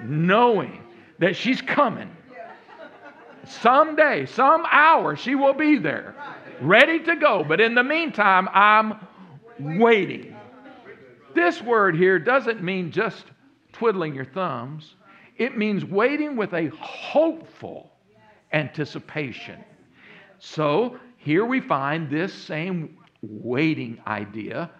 Knowing 0.02 0.82
that 1.18 1.36
she's 1.36 1.60
coming. 1.60 2.10
Someday, 3.44 4.24
some 4.24 4.64
hour, 4.70 5.16
she 5.16 5.34
will 5.34 5.52
be 5.52 5.76
there, 5.76 6.14
ready 6.62 7.00
to 7.00 7.16
go. 7.16 7.44
But 7.46 7.60
in 7.60 7.74
the 7.74 7.84
meantime, 7.84 8.48
I'm 8.54 9.06
waiting. 9.58 10.34
This 11.34 11.60
word 11.60 11.94
here 11.94 12.18
doesn't 12.18 12.62
mean 12.62 12.90
just 12.90 13.26
twiddling 13.72 14.14
your 14.14 14.24
thumbs, 14.24 14.94
it 15.36 15.58
means 15.58 15.84
waiting 15.84 16.36
with 16.36 16.54
a 16.54 16.68
hopeful 16.68 17.90
anticipation. 18.54 19.62
So 20.38 20.98
here 21.18 21.44
we 21.44 21.60
find 21.60 22.08
this 22.08 22.32
same 22.32 22.96
waiting 23.20 24.00
idea 24.06 24.70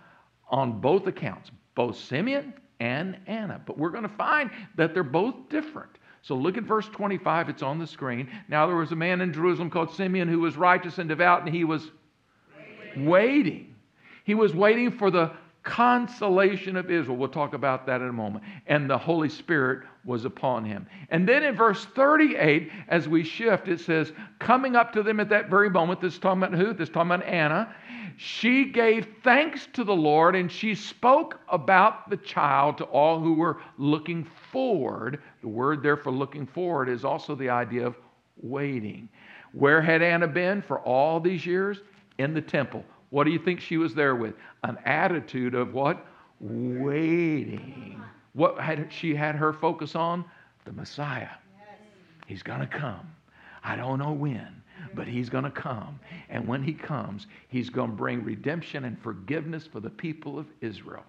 on 0.48 0.80
both 0.80 1.06
accounts, 1.06 1.50
both 1.74 1.96
Simeon 1.98 2.54
and 2.80 3.18
Anna. 3.26 3.60
But 3.66 3.76
we're 3.76 3.90
going 3.90 4.04
to 4.04 4.08
find 4.16 4.50
that 4.76 4.94
they're 4.94 5.02
both 5.02 5.34
different. 5.50 5.90
So 6.22 6.34
look 6.34 6.56
at 6.56 6.64
verse 6.64 6.88
25, 6.88 7.50
it's 7.50 7.62
on 7.62 7.78
the 7.78 7.86
screen. 7.86 8.30
Now 8.48 8.66
there 8.66 8.76
was 8.76 8.92
a 8.92 8.96
man 8.96 9.20
in 9.20 9.32
Jerusalem 9.32 9.68
called 9.68 9.94
Simeon 9.94 10.28
who 10.28 10.40
was 10.40 10.56
righteous 10.56 10.98
and 10.98 11.08
devout, 11.08 11.44
and 11.44 11.54
he 11.54 11.64
was 11.64 11.90
waiting. 12.56 13.06
waiting. 13.06 13.74
He 14.24 14.34
was 14.34 14.54
waiting 14.54 14.90
for 14.96 15.10
the 15.10 15.32
consolation 15.64 16.76
of 16.76 16.90
Israel. 16.90 17.16
We'll 17.16 17.28
talk 17.28 17.54
about 17.54 17.86
that 17.86 18.02
in 18.02 18.08
a 18.08 18.12
moment. 18.12 18.44
And 18.66 18.88
the 18.88 18.98
Holy 18.98 19.30
Spirit 19.30 19.84
was 20.04 20.26
upon 20.26 20.64
him. 20.64 20.86
And 21.08 21.26
then 21.26 21.42
in 21.42 21.56
verse 21.56 21.86
38, 21.96 22.70
as 22.88 23.08
we 23.08 23.24
shift, 23.24 23.68
it 23.68 23.80
says, 23.80 24.12
coming 24.38 24.76
up 24.76 24.92
to 24.92 25.02
them 25.02 25.20
at 25.20 25.30
that 25.30 25.48
very 25.48 25.70
moment, 25.70 26.00
this 26.00 26.14
is 26.14 26.18
talking 26.18 26.42
about 26.42 26.58
who? 26.58 26.74
This 26.74 26.88
is 26.88 26.94
talking 26.94 27.12
about 27.12 27.26
Anna. 27.26 27.74
She 28.16 28.66
gave 28.66 29.08
thanks 29.24 29.66
to 29.72 29.82
the 29.82 29.94
Lord 29.94 30.36
and 30.36 30.52
she 30.52 30.74
spoke 30.74 31.40
about 31.48 32.10
the 32.10 32.18
child 32.18 32.78
to 32.78 32.84
all 32.84 33.18
who 33.18 33.32
were 33.32 33.60
looking 33.78 34.28
forward. 34.52 35.20
The 35.40 35.48
word 35.48 35.82
there 35.82 35.96
for 35.96 36.12
looking 36.12 36.46
forward 36.46 36.88
is 36.88 37.04
also 37.04 37.34
the 37.34 37.48
idea 37.48 37.86
of 37.86 37.96
waiting. 38.40 39.08
Where 39.52 39.80
had 39.80 40.02
Anna 40.02 40.28
been 40.28 40.62
for 40.62 40.80
all 40.80 41.20
these 41.20 41.46
years? 41.46 41.80
In 42.18 42.34
the 42.34 42.42
temple. 42.42 42.84
What 43.14 43.22
do 43.22 43.30
you 43.30 43.38
think 43.38 43.60
she 43.60 43.76
was 43.76 43.94
there 43.94 44.16
with? 44.16 44.34
An 44.64 44.76
attitude 44.84 45.54
of 45.54 45.72
what? 45.72 46.04
Waiting. 46.40 48.02
What 48.32 48.58
had 48.58 48.92
she 48.92 49.14
had 49.14 49.36
her 49.36 49.52
focus 49.52 49.94
on? 49.94 50.24
The 50.64 50.72
Messiah. 50.72 51.28
He's 52.26 52.42
going 52.42 52.58
to 52.58 52.66
come. 52.66 53.08
I 53.62 53.76
don't 53.76 54.00
know 54.00 54.10
when, 54.10 54.60
but 54.94 55.06
he's 55.06 55.30
going 55.30 55.44
to 55.44 55.50
come. 55.52 56.00
And 56.28 56.48
when 56.48 56.64
he 56.64 56.74
comes, 56.74 57.28
he's 57.46 57.70
going 57.70 57.90
to 57.90 57.96
bring 57.96 58.24
redemption 58.24 58.84
and 58.84 59.00
forgiveness 59.00 59.64
for 59.64 59.78
the 59.78 59.90
people 59.90 60.36
of 60.36 60.46
Israel. 60.60 61.04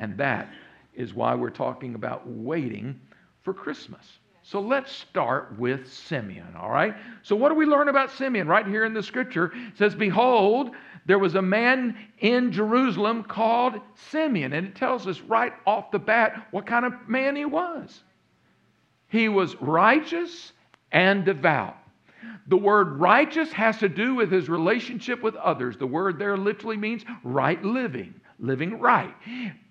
And 0.00 0.18
that 0.18 0.52
is 0.96 1.14
why 1.14 1.36
we're 1.36 1.50
talking 1.50 1.94
about 1.94 2.26
waiting 2.26 2.98
for 3.44 3.54
Christmas. 3.54 4.18
So 4.42 4.60
let's 4.60 4.92
start 4.92 5.58
with 5.58 5.92
Simeon, 5.92 6.54
all 6.56 6.70
right? 6.70 6.94
So, 7.24 7.34
what 7.34 7.48
do 7.48 7.56
we 7.56 7.66
learn 7.66 7.88
about 7.88 8.12
Simeon? 8.12 8.46
Right 8.46 8.64
here 8.64 8.84
in 8.84 8.94
the 8.94 9.02
scripture 9.02 9.52
it 9.52 9.76
says, 9.76 9.96
Behold, 9.96 10.70
there 11.06 11.18
was 11.18 11.34
a 11.34 11.42
man 11.42 11.96
in 12.18 12.52
Jerusalem 12.52 13.22
called 13.22 13.80
Simeon. 14.10 14.52
And 14.52 14.66
it 14.66 14.74
tells 14.74 15.06
us 15.06 15.20
right 15.20 15.52
off 15.66 15.90
the 15.90 15.98
bat 15.98 16.48
what 16.50 16.66
kind 16.66 16.84
of 16.84 16.92
man 17.08 17.36
he 17.36 17.44
was. 17.44 18.02
He 19.08 19.28
was 19.28 19.54
righteous 19.60 20.52
and 20.92 21.24
devout. 21.24 21.76
The 22.48 22.56
word 22.56 22.98
righteous 23.00 23.52
has 23.52 23.78
to 23.78 23.88
do 23.88 24.14
with 24.14 24.30
his 24.30 24.48
relationship 24.48 25.22
with 25.22 25.36
others. 25.36 25.76
The 25.76 25.86
word 25.86 26.18
there 26.18 26.36
literally 26.36 26.76
means 26.76 27.04
right 27.22 27.62
living 27.64 28.20
living 28.38 28.78
right. 28.78 29.14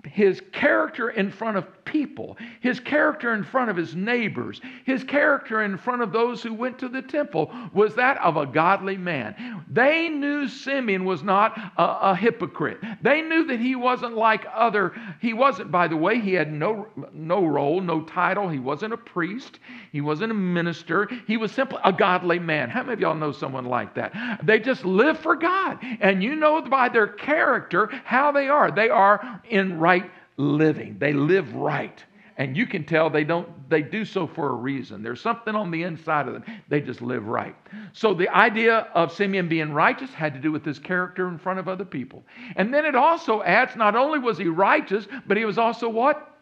His 0.06 0.42
character 0.52 1.10
in 1.10 1.32
front 1.32 1.58
of 1.58 1.66
people, 1.86 2.38
his 2.60 2.80
character 2.80 3.34
in 3.34 3.44
front 3.44 3.70
of 3.70 3.78
his 3.78 3.96
neighbors, 3.96 4.60
his 4.86 5.04
character 5.04 5.64
in 5.64 5.78
front 5.78 6.02
of 6.02 6.12
those 6.12 6.42
who 6.42 6.54
went 6.54 6.78
to 6.80 6.90
the 6.90 7.02
temple 7.02 7.52
was 7.74 7.96
that 7.96 8.18
of 8.18 8.38
a 8.38 8.46
godly 8.46 8.98
man. 8.98 9.64
They 9.70 10.10
knew 10.10 10.48
Simeon 10.48 11.06
was 11.06 11.24
not 11.24 11.58
a, 11.78 12.12
a 12.12 12.16
hypocrite. 12.16 12.80
They 13.02 13.22
knew 13.22 13.46
that 13.46 13.60
he 13.60 13.76
wasn't 13.76 14.16
like 14.16 14.46
other, 14.54 14.94
he 15.22 15.34
wasn't, 15.34 15.72
by 15.72 15.88
the 15.88 15.96
way, 15.96 16.20
he 16.20 16.34
had 16.34 16.52
no, 16.52 16.88
no 17.14 17.46
role, 17.46 17.80
no 17.82 18.02
title. 18.02 18.50
He 18.50 18.60
wasn't 18.60 18.94
a 18.94 18.98
priest, 18.98 19.60
he 19.92 20.02
wasn't 20.02 20.32
a 20.32 20.36
minister. 20.36 21.10
He 21.28 21.38
was 21.38 21.52
simply 21.52 21.80
a 21.84 21.94
godly 21.94 22.40
man. 22.40 22.70
How 22.70 22.82
many 22.82 22.94
of 22.94 23.00
y'all 23.00 23.16
know 23.16 23.32
someone 23.32 23.66
like 23.66 23.96
that? 23.96 24.42
They 24.44 24.60
just 24.60 24.84
live 24.86 25.20
for 25.20 25.36
God. 25.36 25.80
And 26.02 26.22
you 26.24 26.36
know 26.36 26.62
by 26.62 26.90
their 26.90 27.08
character 27.08 27.90
how 28.04 28.32
they 28.32 28.48
are. 28.48 28.72
They 28.72 28.90
are 28.90 29.42
in 29.50 29.80
right 30.02 30.12
living. 30.38 30.98
They 31.00 31.14
live 31.14 31.54
right. 31.56 32.04
And 32.38 32.58
you 32.58 32.68
can 32.68 32.84
tell 32.84 33.10
they 33.10 33.24
don't 33.24 33.48
they 33.70 33.82
do 33.82 34.04
so 34.04 34.28
for 34.28 34.50
a 34.50 34.56
reason. 34.56 35.02
There's 35.02 35.22
something 35.22 35.56
on 35.56 35.72
the 35.72 35.84
inside 35.84 36.28
of 36.28 36.34
them. 36.34 36.44
They 36.68 36.82
just 36.82 37.02
live 37.02 37.28
right. 37.28 37.56
So 37.94 38.14
the 38.14 38.28
idea 38.28 38.88
of 38.94 39.14
Simeon 39.14 39.48
being 39.48 39.72
righteous 39.72 40.14
had 40.14 40.34
to 40.34 40.40
do 40.42 40.52
with 40.52 40.66
his 40.66 40.78
character 40.78 41.30
in 41.30 41.38
front 41.38 41.60
of 41.60 41.70
other 41.70 41.86
people. 41.86 42.24
And 42.58 42.74
then 42.74 42.86
it 42.86 42.96
also 42.96 43.42
adds 43.44 43.78
not 43.78 43.96
only 43.96 44.20
was 44.20 44.38
he 44.38 44.48
righteous, 44.48 45.08
but 45.28 45.38
he 45.38 45.46
was 45.46 45.58
also 45.58 45.88
what? 45.88 46.35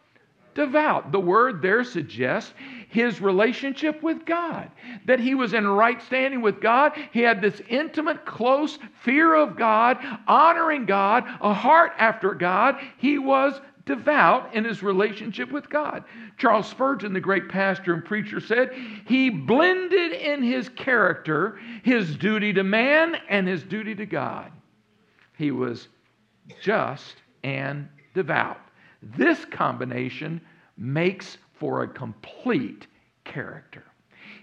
Devout. 0.54 1.12
The 1.12 1.20
word 1.20 1.62
there 1.62 1.84
suggests 1.84 2.52
his 2.88 3.20
relationship 3.20 4.02
with 4.02 4.24
God, 4.24 4.70
that 5.06 5.18
he 5.18 5.34
was 5.34 5.52
in 5.52 5.66
right 5.66 6.00
standing 6.02 6.42
with 6.42 6.60
God. 6.60 6.92
He 7.12 7.20
had 7.20 7.40
this 7.40 7.60
intimate, 7.68 8.24
close 8.24 8.78
fear 9.02 9.34
of 9.34 9.56
God, 9.56 9.98
honoring 10.28 10.86
God, 10.86 11.24
a 11.40 11.52
heart 11.52 11.92
after 11.98 12.34
God. 12.34 12.76
He 12.98 13.18
was 13.18 13.60
devout 13.84 14.54
in 14.54 14.64
his 14.64 14.82
relationship 14.82 15.50
with 15.50 15.68
God. 15.68 16.04
Charles 16.38 16.68
Spurgeon, 16.68 17.12
the 17.12 17.20
great 17.20 17.48
pastor 17.48 17.92
and 17.92 18.04
preacher, 18.04 18.40
said, 18.40 18.72
He 19.06 19.30
blended 19.30 20.12
in 20.12 20.42
his 20.42 20.68
character 20.70 21.58
his 21.82 22.16
duty 22.16 22.52
to 22.54 22.62
man 22.62 23.16
and 23.28 23.46
his 23.46 23.62
duty 23.62 23.94
to 23.96 24.06
God. 24.06 24.50
He 25.36 25.50
was 25.50 25.88
just 26.62 27.16
and 27.42 27.88
devout. 28.14 28.60
This 29.16 29.44
combination 29.44 30.40
makes 30.76 31.38
for 31.54 31.82
a 31.82 31.88
complete 31.88 32.86
character. 33.24 33.84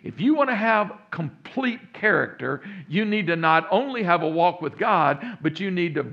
If 0.04 0.19
you 0.19 0.34
want 0.34 0.50
to 0.50 0.56
have 0.56 0.93
complete 1.12 1.93
character, 1.93 2.62
you 2.88 3.06
need 3.06 3.28
to 3.28 3.36
not 3.36 3.67
only 3.69 4.04
have 4.04 4.24
a 4.24 4.30
walk 4.30 4.62
with 4.62 4.78
God, 4.78 5.38
but 5.41 5.60
you 5.60 5.69
need 5.69 5.95
to 5.95 6.06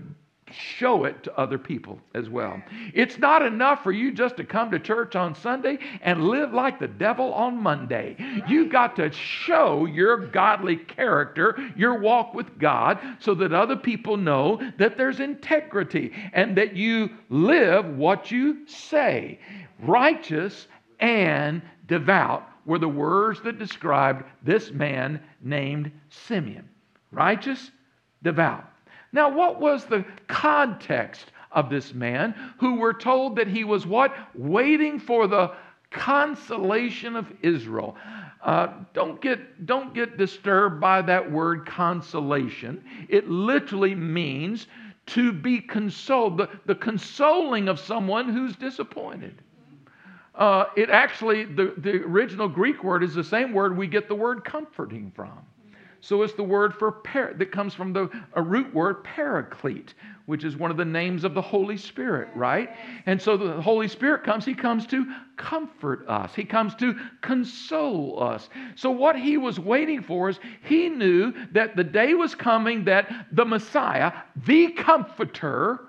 show 0.53 1.05
it 1.05 1.23
to 1.25 1.39
other 1.39 1.59
people 1.59 2.01
as 2.15 2.29
well. 2.29 2.63
It's 2.95 3.19
not 3.19 3.43
enough 3.43 3.83
for 3.83 3.93
you 3.93 4.13
just 4.13 4.37
to 4.37 4.45
come 4.45 4.71
to 4.71 4.79
church 4.79 5.17
on 5.17 5.35
Sunday 5.35 5.79
and 6.03 6.29
live 6.29 6.53
like 6.53 6.79
the 6.79 6.89
devil 6.89 7.33
on 7.35 7.63
Monday. 7.63 8.17
You've 8.47 8.71
got 8.71 8.97
to 8.97 9.13
show 9.13 9.87
your 9.87 10.17
godly 10.17 10.77
character, 10.77 11.59
your 11.77 11.99
walk 11.99 12.35
with 12.35 12.59
God, 12.59 12.99
so 13.19 13.35
that 13.35 13.53
other 13.53 13.77
people 13.77 14.17
know 14.17 14.61
that 14.79 14.97
there's 14.97 15.21
integrity 15.21 16.13
and 16.33 16.57
that 16.57 16.75
you 16.77 17.11
live 17.29 17.87
what 17.97 18.31
you 18.31 18.67
say. 18.67 19.39
Righteous 19.81 20.67
and 21.01 21.63
devout 21.87 22.49
were 22.67 22.79
the 22.79 22.89
words 22.89 23.41
that 23.43 23.59
described 23.59 24.25
this 24.43 24.71
man 24.71 25.21
named 25.41 25.91
Simeon. 26.11 26.69
Righteous, 27.11 27.71
devout. 28.23 28.65
Now, 29.13 29.29
what 29.31 29.61
was 29.61 29.85
the 29.85 30.05
context 30.27 31.33
of 31.53 31.71
this 31.71 31.95
man 31.95 32.35
who 32.59 32.77
were 32.77 32.93
told 32.93 33.37
that 33.37 33.49
he 33.49 33.65
was 33.65 33.87
what? 33.87 34.15
Waiting 34.35 34.99
for 34.99 35.27
the 35.27 35.53
consolation 35.91 37.17
of 37.17 37.33
Israel. 37.43 37.97
Uh, 38.43 38.69
don't, 38.93 39.21
get, 39.21 39.67
don't 39.67 39.95
get 39.95 40.17
disturbed 40.17 40.81
by 40.81 41.03
that 41.03 41.31
word 41.31 41.67
consolation. 41.67 42.85
It 43.09 43.29
literally 43.29 43.95
means 43.95 44.67
to 45.07 45.33
be 45.33 45.61
consoled, 45.61 46.37
the, 46.37 46.49
the 46.67 46.75
consoling 46.75 47.69
of 47.69 47.81
someone 47.81 48.29
who's 48.29 48.55
disappointed. 48.57 49.43
Uh, 50.35 50.67
it 50.77 50.91
actually, 50.91 51.45
the, 51.45 51.75
the 51.79 52.03
original 52.03 52.49
Greek 52.49 52.85
word 52.85 53.03
is 53.03 53.15
the 53.15 53.25
same 53.25 53.53
word 53.53 53.77
we 53.77 53.87
get 53.87 54.07
the 54.07 54.15
word 54.15 54.45
comforting 54.45 55.11
from. 55.17 55.41
So 56.01 56.23
it's 56.23 56.35
the 56.35 56.45
word 56.45 56.75
for 56.75 56.93
par- 56.93 57.35
that 57.37 57.51
comes 57.51 57.75
from 57.75 57.93
the 57.93 58.09
a 58.35 58.43
root 58.43 58.73
word 58.73 59.03
paraclete, 59.03 59.95
which 60.27 60.45
is 60.45 60.57
one 60.57 60.71
of 60.71 60.77
the 60.77 60.85
names 60.85 61.25
of 61.25 61.35
the 61.35 61.43
Holy 61.43 61.77
Spirit, 61.77 62.29
right? 62.35 62.71
And 63.07 63.21
so 63.21 63.37
the 63.37 63.61
Holy 63.61 63.89
Spirit 63.89 64.23
comes, 64.23 64.45
he 64.45 64.55
comes 64.55 64.87
to 64.89 65.07
comfort 65.37 66.09
us. 66.09 66.35
He 66.35 66.45
comes 66.45 66.75
to 66.77 66.95
console 67.21 68.23
us. 68.23 68.49
So 68.77 68.91
what 68.91 69.17
he 69.17 69.39
was 69.39 69.59
waiting 69.59 70.03
for 70.03 70.29
is 70.29 70.39
he 70.63 70.89
knew 70.89 71.35
that 71.53 71.75
the 71.75 71.85
day 71.85 72.15
was 72.15 72.35
coming 72.35 72.85
that 72.85 73.27
the 73.33 73.45
Messiah, 73.45 74.13
the 74.47 74.69
comforter, 74.73 75.81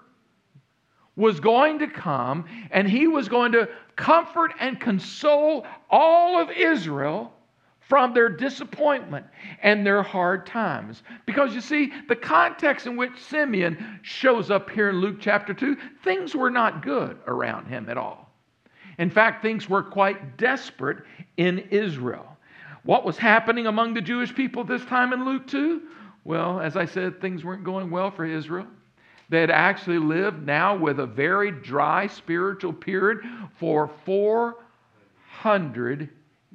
was 1.15 1.39
going 1.39 1.79
to 1.79 1.87
come 1.87 2.45
and 2.71 2.89
he 2.89 3.07
was 3.07 3.27
going 3.27 3.51
to 3.51 3.67
comfort 3.97 4.53
and 4.59 4.79
console 4.79 5.67
all 5.89 6.41
of 6.41 6.49
Israel 6.49 7.33
from 7.89 8.13
their 8.13 8.29
disappointment 8.29 9.25
and 9.63 9.85
their 9.85 10.01
hard 10.03 10.45
times. 10.45 11.03
Because 11.25 11.53
you 11.53 11.59
see, 11.59 11.91
the 12.07 12.15
context 12.15 12.85
in 12.85 12.95
which 12.95 13.19
Simeon 13.19 13.99
shows 14.03 14.49
up 14.51 14.69
here 14.69 14.91
in 14.91 15.01
Luke 15.01 15.17
chapter 15.19 15.53
2, 15.53 15.75
things 16.03 16.35
were 16.35 16.51
not 16.51 16.83
good 16.83 17.17
around 17.27 17.65
him 17.65 17.89
at 17.89 17.97
all. 17.97 18.31
In 18.99 19.09
fact, 19.09 19.41
things 19.41 19.67
were 19.67 19.81
quite 19.81 20.37
desperate 20.37 20.99
in 21.37 21.59
Israel. 21.71 22.37
What 22.83 23.05
was 23.05 23.17
happening 23.17 23.65
among 23.65 23.95
the 23.95 24.01
Jewish 24.01 24.35
people 24.35 24.63
this 24.63 24.85
time 24.85 25.11
in 25.11 25.25
Luke 25.25 25.47
2? 25.47 25.81
Well, 26.25 26.59
as 26.59 26.77
I 26.77 26.85
said, 26.85 27.19
things 27.19 27.43
weren't 27.43 27.63
going 27.63 27.89
well 27.89 28.11
for 28.11 28.25
Israel. 28.25 28.67
They 29.29 29.41
had 29.41 29.49
actually 29.49 29.97
lived 29.99 30.45
now 30.45 30.75
with 30.75 30.99
a 30.99 31.07
very 31.07 31.51
dry 31.51 32.07
spiritual 32.07 32.73
period 32.73 33.19
for 33.57 33.89
400 34.05 36.09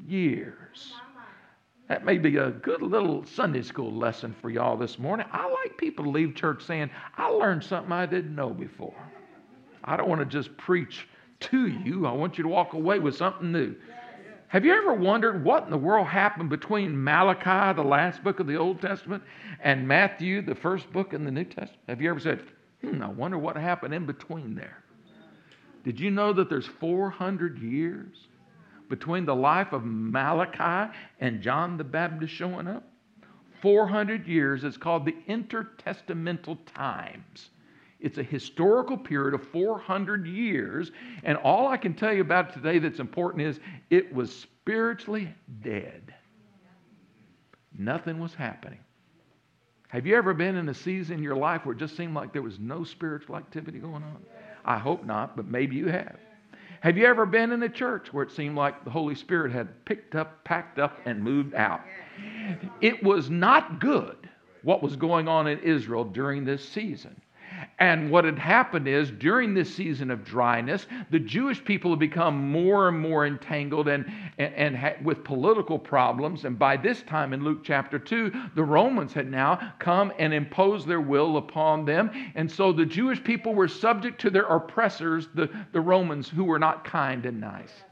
years. 0.07 0.95
That 1.95 2.05
may 2.05 2.19
be 2.19 2.39
a 2.39 2.51
good 2.51 2.83
little 2.83 3.25
Sunday 3.25 3.63
school 3.63 3.93
lesson 3.93 4.35
for 4.43 4.51
y'all 4.51 4.77
this 4.77 4.99
morning. 4.99 5.27
I 5.31 5.49
like 5.49 5.79
people 5.79 6.05
to 6.07 6.11
leave 6.11 6.35
church 6.35 6.65
saying, 6.65 6.91
I 7.17 7.29
learned 7.29 7.63
something 7.63 7.93
I 7.93 8.05
didn't 8.05 8.35
know 8.35 8.51
before. 8.51 8.97
I 9.85 9.97
don't 9.97 10.09
want 10.09 10.21
to 10.21 10.27
just 10.27 10.57
preach 10.57 11.07
to 11.39 11.69
you, 11.69 12.05
I 12.05 12.11
want 12.11 12.37
you 12.37 12.43
to 12.43 12.49
walk 12.49 12.73
away 12.73 12.99
with 12.99 13.15
something 13.15 13.53
new. 13.53 13.77
Have 14.49 14.65
you 14.65 14.73
ever 14.73 14.93
wondered 14.93 15.45
what 15.45 15.67
in 15.67 15.71
the 15.71 15.79
world 15.79 16.09
happened 16.09 16.51
between 16.51 17.01
Malachi, 17.05 17.77
the 17.77 17.87
last 17.87 18.25
book 18.25 18.41
of 18.41 18.49
the 18.49 18.57
Old 18.57 18.81
Testament, 18.81 19.23
and 19.63 19.87
Matthew, 19.87 20.43
the 20.43 20.57
first 20.57 20.93
book 20.93 21.13
in 21.13 21.25
the 21.25 21.31
New 21.31 21.45
Testament? 21.45 21.79
Have 21.89 22.03
you 22.03 22.11
ever 22.11 22.19
said, 22.19 22.43
hmm, 22.81 23.05
I 23.05 23.09
wonder 23.09 23.39
what 23.39 23.55
happened 23.55 23.95
in 23.95 24.05
between 24.05 24.57
there? 24.57 24.83
Did 25.85 26.01
you 26.01 26.11
know 26.11 26.33
that 26.33 26.51
there's 26.51 26.67
400 26.67 27.61
years 27.61 28.27
between 28.89 29.25
the 29.25 29.35
life 29.35 29.73
of 29.73 29.83
Malachi 29.85 30.93
and 31.21 31.41
John 31.41 31.77
the 31.77 31.85
Baptist 31.85 32.33
showing 32.33 32.67
up? 32.69 32.85
400 33.61 34.27
years. 34.27 34.63
It's 34.63 34.77
called 34.77 35.07
the 35.07 35.17
intertestamental 35.29 36.59
times. 36.75 37.51
It's 37.99 38.19
a 38.19 38.23
historical 38.23 38.99
period 38.99 39.33
of 39.33 39.43
400 39.49 40.27
years. 40.27 40.93
And 41.23 41.39
all 41.39 41.69
I 41.69 41.79
can 41.79 41.95
tell 41.95 42.13
you 42.13 42.21
about 42.21 42.53
today 42.53 42.79
that's 42.79 42.99
important 42.99 43.43
is 43.43 43.61
it 43.89 44.15
was 44.15 44.35
spiritually 44.35 45.35
dead. 45.63 46.15
Nothing 47.77 48.21
was 48.21 48.35
happening. 48.35 48.81
Have 49.89 50.07
you 50.07 50.17
ever 50.17 50.35
been 50.35 50.57
in 50.57 50.69
a 50.69 50.75
season 50.75 51.19
in 51.19 51.23
your 51.23 51.37
life 51.37 51.65
where 51.65 51.75
it 51.75 51.79
just 51.79 51.97
seemed 51.97 52.15
like 52.15 52.33
there 52.33 52.43
was 52.43 52.59
no 52.59 52.85
spiritual 52.85 53.37
activity 53.37 53.79
going 53.79 54.03
on? 54.03 54.19
I 54.65 54.77
hope 54.77 55.05
not, 55.05 55.37
but 55.37 55.47
maybe 55.47 55.77
you 55.77 55.87
have. 55.87 56.19
Have 56.85 56.99
you 56.99 57.07
ever 57.07 57.25
been 57.25 57.51
in 57.51 57.63
a 57.63 57.69
church 57.71 58.13
where 58.13 58.23
it 58.23 58.31
seemed 58.31 58.57
like 58.57 58.85
the 58.85 58.91
Holy 58.91 59.15
Spirit 59.15 59.53
had 59.53 59.87
picked 59.87 60.15
up, 60.15 60.45
packed 60.45 60.79
up, 60.79 60.99
and 61.07 61.19
moved 61.19 61.55
out? 61.55 61.81
It 62.83 63.03
was 63.03 63.31
not 63.31 63.81
good 63.81 64.29
what 64.65 64.83
was 64.83 64.95
going 64.95 65.27
on 65.27 65.47
in 65.47 65.59
Israel 65.61 66.05
during 66.05 66.45
this 66.45 66.63
season. 66.69 67.19
And 67.79 68.11
what 68.11 68.25
had 68.25 68.39
happened 68.39 68.89
is 68.89 69.11
during 69.11 69.55
this 69.55 69.75
season 69.75 70.11
of 70.11 70.25
dryness, 70.25 70.87
the 71.11 71.19
Jewish 71.19 71.65
people 71.65 71.91
had 71.91 71.99
become 71.99 72.51
more 72.51 72.89
and 72.89 72.99
more 72.99 73.27
entangled 73.27 73.89
and, 73.89 74.05
and, 74.39 74.55
and 74.55 74.77
ha- 74.77 74.97
with 75.03 75.25
political 75.25 75.79
problems. 75.79 76.45
And 76.45 76.59
by 76.59 76.77
this 76.77 77.03
time 77.03 77.33
in 77.33 77.45
Luke 77.45 77.63
chapter 77.65 77.99
2, 77.99 78.33
the 78.55 78.65
Romans 78.65 79.13
had 79.13 79.31
now 79.31 79.73
come 79.79 80.13
and 80.19 80.33
imposed 80.33 80.87
their 80.87 81.01
will 81.01 81.37
upon 81.37 81.85
them. 81.85 82.11
And 82.35 82.51
so 82.51 82.73
the 82.73 82.87
Jewish 82.87 83.23
people 83.23 83.55
were 83.55 83.69
subject 83.69 84.21
to 84.23 84.31
their 84.31 84.47
oppressors, 84.47 85.29
the, 85.35 85.49
the 85.73 85.81
Romans, 85.81 86.29
who 86.29 86.45
were 86.45 86.59
not 86.59 86.85
kind 86.85 87.27
and 87.27 87.41
nice. 87.41 87.85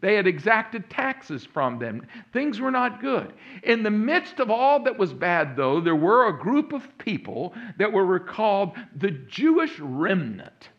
They 0.00 0.14
had 0.14 0.26
exacted 0.26 0.90
taxes 0.90 1.44
from 1.44 1.78
them. 1.78 2.06
Things 2.32 2.60
were 2.60 2.70
not 2.70 3.00
good. 3.00 3.32
In 3.62 3.82
the 3.82 3.90
midst 3.90 4.40
of 4.40 4.50
all 4.50 4.82
that 4.84 4.98
was 4.98 5.12
bad, 5.12 5.56
though, 5.56 5.80
there 5.80 5.96
were 5.96 6.28
a 6.28 6.38
group 6.38 6.72
of 6.72 6.96
people 6.98 7.54
that 7.78 7.92
were 7.92 8.20
called 8.20 8.76
the 8.96 9.10
Jewish 9.10 9.78
remnant. 9.78 10.70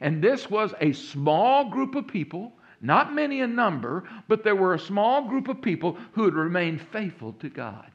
And 0.00 0.22
this 0.22 0.50
was 0.50 0.74
a 0.80 0.92
small 0.92 1.68
group 1.68 1.94
of 1.94 2.08
people, 2.08 2.52
not 2.80 3.14
many 3.14 3.40
in 3.40 3.54
number, 3.54 4.08
but 4.26 4.42
there 4.42 4.56
were 4.56 4.74
a 4.74 4.78
small 4.78 5.28
group 5.28 5.48
of 5.48 5.62
people 5.62 5.96
who 6.12 6.24
had 6.24 6.34
remained 6.34 6.80
faithful 6.80 7.34
to 7.34 7.48
God. 7.48 7.90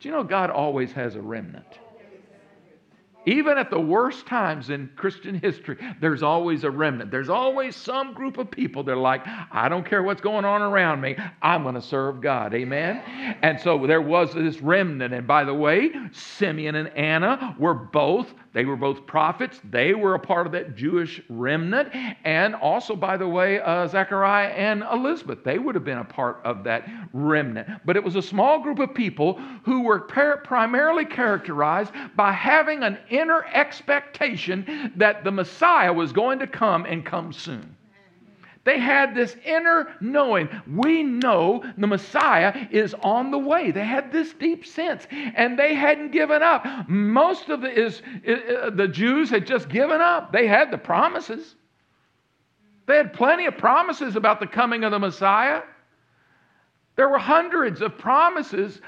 Do 0.00 0.08
you 0.08 0.14
know 0.14 0.22
God 0.22 0.50
always 0.50 0.92
has 0.92 1.16
a 1.16 1.22
remnant? 1.22 1.78
Even 3.26 3.58
at 3.58 3.70
the 3.70 3.80
worst 3.80 4.26
times 4.26 4.70
in 4.70 4.90
Christian 4.96 5.38
history, 5.38 5.76
there's 6.00 6.22
always 6.22 6.64
a 6.64 6.70
remnant. 6.70 7.10
There's 7.10 7.28
always 7.28 7.74
some 7.76 8.12
group 8.12 8.38
of 8.38 8.50
people 8.50 8.82
that 8.84 8.92
are 8.92 8.96
like, 8.96 9.22
I 9.50 9.68
don't 9.68 9.86
care 9.86 10.02
what's 10.02 10.20
going 10.20 10.44
on 10.44 10.62
around 10.62 11.00
me, 11.00 11.16
I'm 11.42 11.62
going 11.62 11.74
to 11.74 11.82
serve 11.82 12.20
God. 12.20 12.54
Amen? 12.54 12.96
And 13.42 13.60
so 13.60 13.86
there 13.86 14.02
was 14.02 14.34
this 14.34 14.60
remnant. 14.60 15.14
And 15.14 15.26
by 15.26 15.44
the 15.44 15.54
way, 15.54 15.90
Simeon 16.12 16.74
and 16.74 16.88
Anna 16.90 17.56
were 17.58 17.74
both, 17.74 18.32
they 18.54 18.64
were 18.64 18.76
both 18.76 19.04
prophets. 19.06 19.60
They 19.68 19.94
were 19.94 20.14
a 20.14 20.18
part 20.18 20.46
of 20.46 20.52
that 20.52 20.76
Jewish 20.76 21.20
remnant. 21.28 21.88
And 22.24 22.54
also, 22.54 22.94
by 22.94 23.16
the 23.16 23.26
way, 23.26 23.60
uh, 23.60 23.88
Zechariah 23.88 24.48
and 24.50 24.84
Elizabeth, 24.92 25.42
they 25.44 25.58
would 25.58 25.74
have 25.74 25.84
been 25.84 25.98
a 25.98 26.04
part 26.04 26.40
of 26.44 26.62
that 26.64 26.88
remnant. 27.12 27.68
But 27.84 27.96
it 27.96 28.04
was 28.04 28.14
a 28.14 28.22
small 28.22 28.62
group 28.62 28.78
of 28.78 28.94
people 28.94 29.40
who 29.64 29.82
were 29.82 30.00
par- 30.02 30.36
primarily 30.44 31.04
characterized 31.04 31.92
by 32.14 32.30
having 32.30 32.84
an 32.84 32.96
inner 33.18 33.44
expectation 33.52 34.92
that 34.96 35.24
the 35.24 35.30
Messiah 35.30 35.92
was 35.92 36.12
going 36.12 36.38
to 36.40 36.46
come 36.46 36.84
and 36.84 37.04
come 37.04 37.32
soon. 37.32 37.76
They 38.64 38.78
had 38.78 39.14
this 39.14 39.36
inner 39.44 39.94
knowing. 40.00 40.48
We 40.66 41.02
know 41.02 41.62
the 41.76 41.86
Messiah 41.86 42.66
is 42.70 42.94
on 43.02 43.30
the 43.30 43.38
way. 43.38 43.70
They 43.70 43.84
had 43.84 44.10
this 44.10 44.32
deep 44.32 44.64
sense, 44.64 45.06
and 45.10 45.58
they 45.58 45.74
hadn't 45.74 46.12
given 46.12 46.42
up. 46.42 46.88
Most 46.88 47.50
of 47.50 47.60
the, 47.60 47.70
is, 47.70 48.00
the 48.24 48.88
Jews 48.90 49.28
had 49.28 49.46
just 49.46 49.68
given 49.68 50.00
up. 50.00 50.32
They 50.32 50.46
had 50.46 50.70
the 50.70 50.78
promises. 50.78 51.56
They 52.86 52.96
had 52.96 53.12
plenty 53.12 53.44
of 53.44 53.58
promises 53.58 54.16
about 54.16 54.40
the 54.40 54.46
coming 54.46 54.82
of 54.82 54.92
the 54.92 54.98
Messiah. 54.98 55.62
There 56.96 57.10
were 57.10 57.18
hundreds 57.18 57.82
of 57.82 57.98
promises 57.98 58.80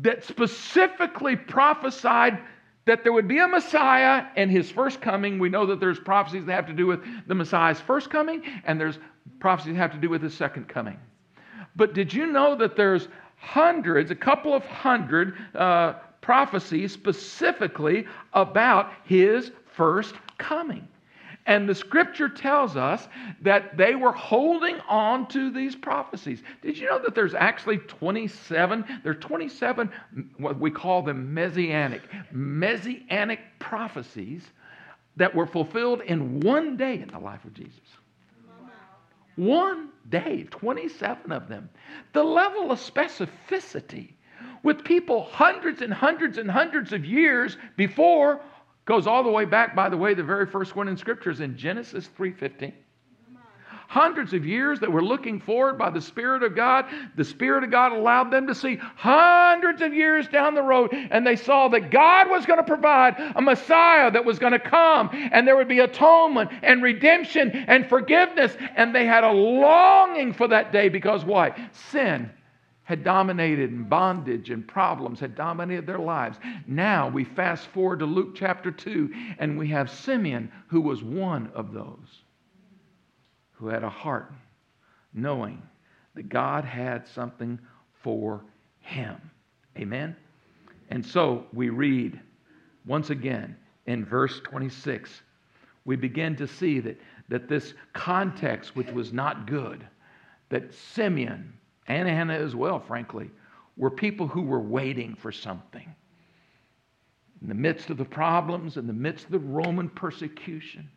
that 0.00 0.24
specifically 0.24 1.36
prophesied 1.36 2.40
that 2.84 3.04
there 3.04 3.12
would 3.12 3.28
be 3.28 3.38
a 3.38 3.48
Messiah 3.48 4.26
and 4.36 4.50
his 4.50 4.70
first 4.70 5.00
coming. 5.00 5.38
We 5.38 5.48
know 5.48 5.66
that 5.66 5.80
there's 5.80 6.00
prophecies 6.00 6.44
that 6.46 6.52
have 6.52 6.66
to 6.66 6.72
do 6.72 6.86
with 6.86 7.00
the 7.26 7.34
Messiah's 7.34 7.80
first 7.80 8.10
coming, 8.10 8.42
and 8.64 8.80
there's 8.80 8.98
prophecies 9.38 9.74
that 9.74 9.78
have 9.78 9.92
to 9.92 9.98
do 9.98 10.08
with 10.08 10.22
his 10.22 10.34
second 10.34 10.68
coming. 10.68 10.98
But 11.76 11.94
did 11.94 12.12
you 12.12 12.26
know 12.26 12.56
that 12.56 12.76
there's 12.76 13.08
hundreds, 13.36 14.10
a 14.10 14.16
couple 14.16 14.54
of 14.54 14.64
hundred 14.64 15.34
uh, 15.54 15.94
prophecies 16.20 16.92
specifically 16.92 18.06
about 18.32 18.92
his 19.04 19.52
first 19.74 20.14
coming? 20.38 20.86
And 21.46 21.68
the 21.68 21.74
scripture 21.74 22.28
tells 22.28 22.76
us 22.76 23.08
that 23.40 23.76
they 23.76 23.96
were 23.96 24.12
holding 24.12 24.78
on 24.88 25.26
to 25.28 25.50
these 25.50 25.74
prophecies. 25.74 26.42
Did 26.62 26.78
you 26.78 26.86
know 26.86 27.00
that 27.00 27.14
there's 27.14 27.34
actually 27.34 27.78
27? 27.78 28.84
There 29.02 29.12
are 29.12 29.16
27, 29.16 29.90
what 30.36 30.60
we 30.60 30.70
call 30.70 31.02
them 31.02 31.34
messianic, 31.34 32.02
messianic 32.30 33.40
prophecies 33.58 34.44
that 35.16 35.34
were 35.34 35.46
fulfilled 35.46 36.02
in 36.02 36.40
one 36.40 36.76
day 36.76 37.00
in 37.00 37.08
the 37.08 37.18
life 37.18 37.44
of 37.44 37.54
Jesus. 37.54 37.80
One 39.36 39.88
day, 40.10 40.46
27 40.50 41.32
of 41.32 41.48
them. 41.48 41.68
The 42.12 42.22
level 42.22 42.70
of 42.70 42.78
specificity 42.78 44.12
with 44.62 44.84
people 44.84 45.24
hundreds 45.24 45.82
and 45.82 45.92
hundreds 45.92 46.38
and 46.38 46.50
hundreds 46.50 46.92
of 46.92 47.04
years 47.04 47.56
before 47.76 48.40
Goes 48.84 49.06
all 49.06 49.22
the 49.22 49.30
way 49.30 49.44
back, 49.44 49.76
by 49.76 49.88
the 49.88 49.96
way, 49.96 50.14
the 50.14 50.24
very 50.24 50.46
first 50.46 50.74
one 50.74 50.88
in 50.88 50.96
scriptures 50.96 51.40
in 51.40 51.56
Genesis 51.56 52.08
3:15. 52.18 52.72
Hundreds 53.86 54.32
of 54.32 54.46
years 54.46 54.80
that 54.80 54.90
were 54.90 55.04
looking 55.04 55.38
forward 55.38 55.76
by 55.76 55.90
the 55.90 56.00
Spirit 56.00 56.42
of 56.42 56.56
God. 56.56 56.86
The 57.14 57.24
Spirit 57.24 57.62
of 57.62 57.70
God 57.70 57.92
allowed 57.92 58.30
them 58.30 58.46
to 58.46 58.54
see 58.54 58.76
hundreds 58.76 59.82
of 59.82 59.92
years 59.92 60.26
down 60.28 60.54
the 60.54 60.62
road, 60.62 60.94
and 60.94 61.26
they 61.26 61.36
saw 61.36 61.68
that 61.68 61.90
God 61.90 62.30
was 62.30 62.46
going 62.46 62.58
to 62.58 62.64
provide 62.64 63.16
a 63.36 63.42
Messiah 63.42 64.10
that 64.10 64.24
was 64.24 64.38
going 64.38 64.54
to 64.54 64.58
come, 64.58 65.10
and 65.12 65.46
there 65.46 65.56
would 65.56 65.68
be 65.68 65.80
atonement 65.80 66.50
and 66.62 66.82
redemption 66.82 67.50
and 67.50 67.86
forgiveness. 67.86 68.56
And 68.76 68.94
they 68.94 69.04
had 69.04 69.24
a 69.24 69.30
longing 69.30 70.32
for 70.32 70.48
that 70.48 70.72
day 70.72 70.88
because 70.88 71.22
why? 71.22 71.68
Sin 71.90 72.30
had 72.92 73.04
dominated 73.04 73.70
and 73.70 73.88
bondage 73.88 74.50
and 74.50 74.68
problems 74.68 75.18
had 75.18 75.34
dominated 75.34 75.86
their 75.86 75.98
lives. 75.98 76.36
Now 76.66 77.08
we 77.08 77.24
fast 77.24 77.68
forward 77.68 78.00
to 78.00 78.04
Luke 78.04 78.34
chapter 78.34 78.70
2 78.70 79.10
and 79.38 79.56
we 79.56 79.66
have 79.68 79.90
Simeon 79.90 80.52
who 80.66 80.82
was 80.82 81.02
one 81.02 81.50
of 81.54 81.72
those 81.72 82.20
who 83.52 83.68
had 83.68 83.82
a 83.82 83.88
heart 83.88 84.30
knowing 85.14 85.62
that 86.14 86.28
God 86.28 86.66
had 86.66 87.08
something 87.08 87.58
for 88.02 88.44
him. 88.80 89.16
Amen. 89.78 90.14
And 90.90 91.02
so 91.02 91.46
we 91.54 91.70
read 91.70 92.20
once 92.84 93.08
again 93.08 93.56
in 93.86 94.04
verse 94.04 94.38
26 94.44 95.22
we 95.86 95.96
begin 95.96 96.36
to 96.36 96.46
see 96.46 96.78
that, 96.80 97.00
that 97.30 97.48
this 97.48 97.72
context 97.94 98.76
which 98.76 98.90
was 98.90 99.14
not 99.14 99.46
good 99.46 99.82
that 100.50 100.74
Simeon 100.74 101.54
and 101.92 102.08
Anna 102.08 102.34
as 102.34 102.54
well, 102.54 102.80
frankly, 102.80 103.30
were 103.76 103.90
people 103.90 104.26
who 104.26 104.42
were 104.42 104.60
waiting 104.60 105.14
for 105.14 105.32
something. 105.32 105.94
In 107.40 107.48
the 107.48 107.54
midst 107.54 107.90
of 107.90 107.96
the 107.96 108.04
problems, 108.04 108.76
in 108.76 108.86
the 108.86 108.92
midst 108.92 109.24
of 109.26 109.32
the 109.32 109.38
Roman 109.38 109.88
persecution, 109.88 110.88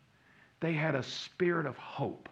they 0.59 0.73
had 0.73 0.95
a 0.95 1.03
spirit 1.03 1.65
of 1.65 1.77
hope. 1.77 2.29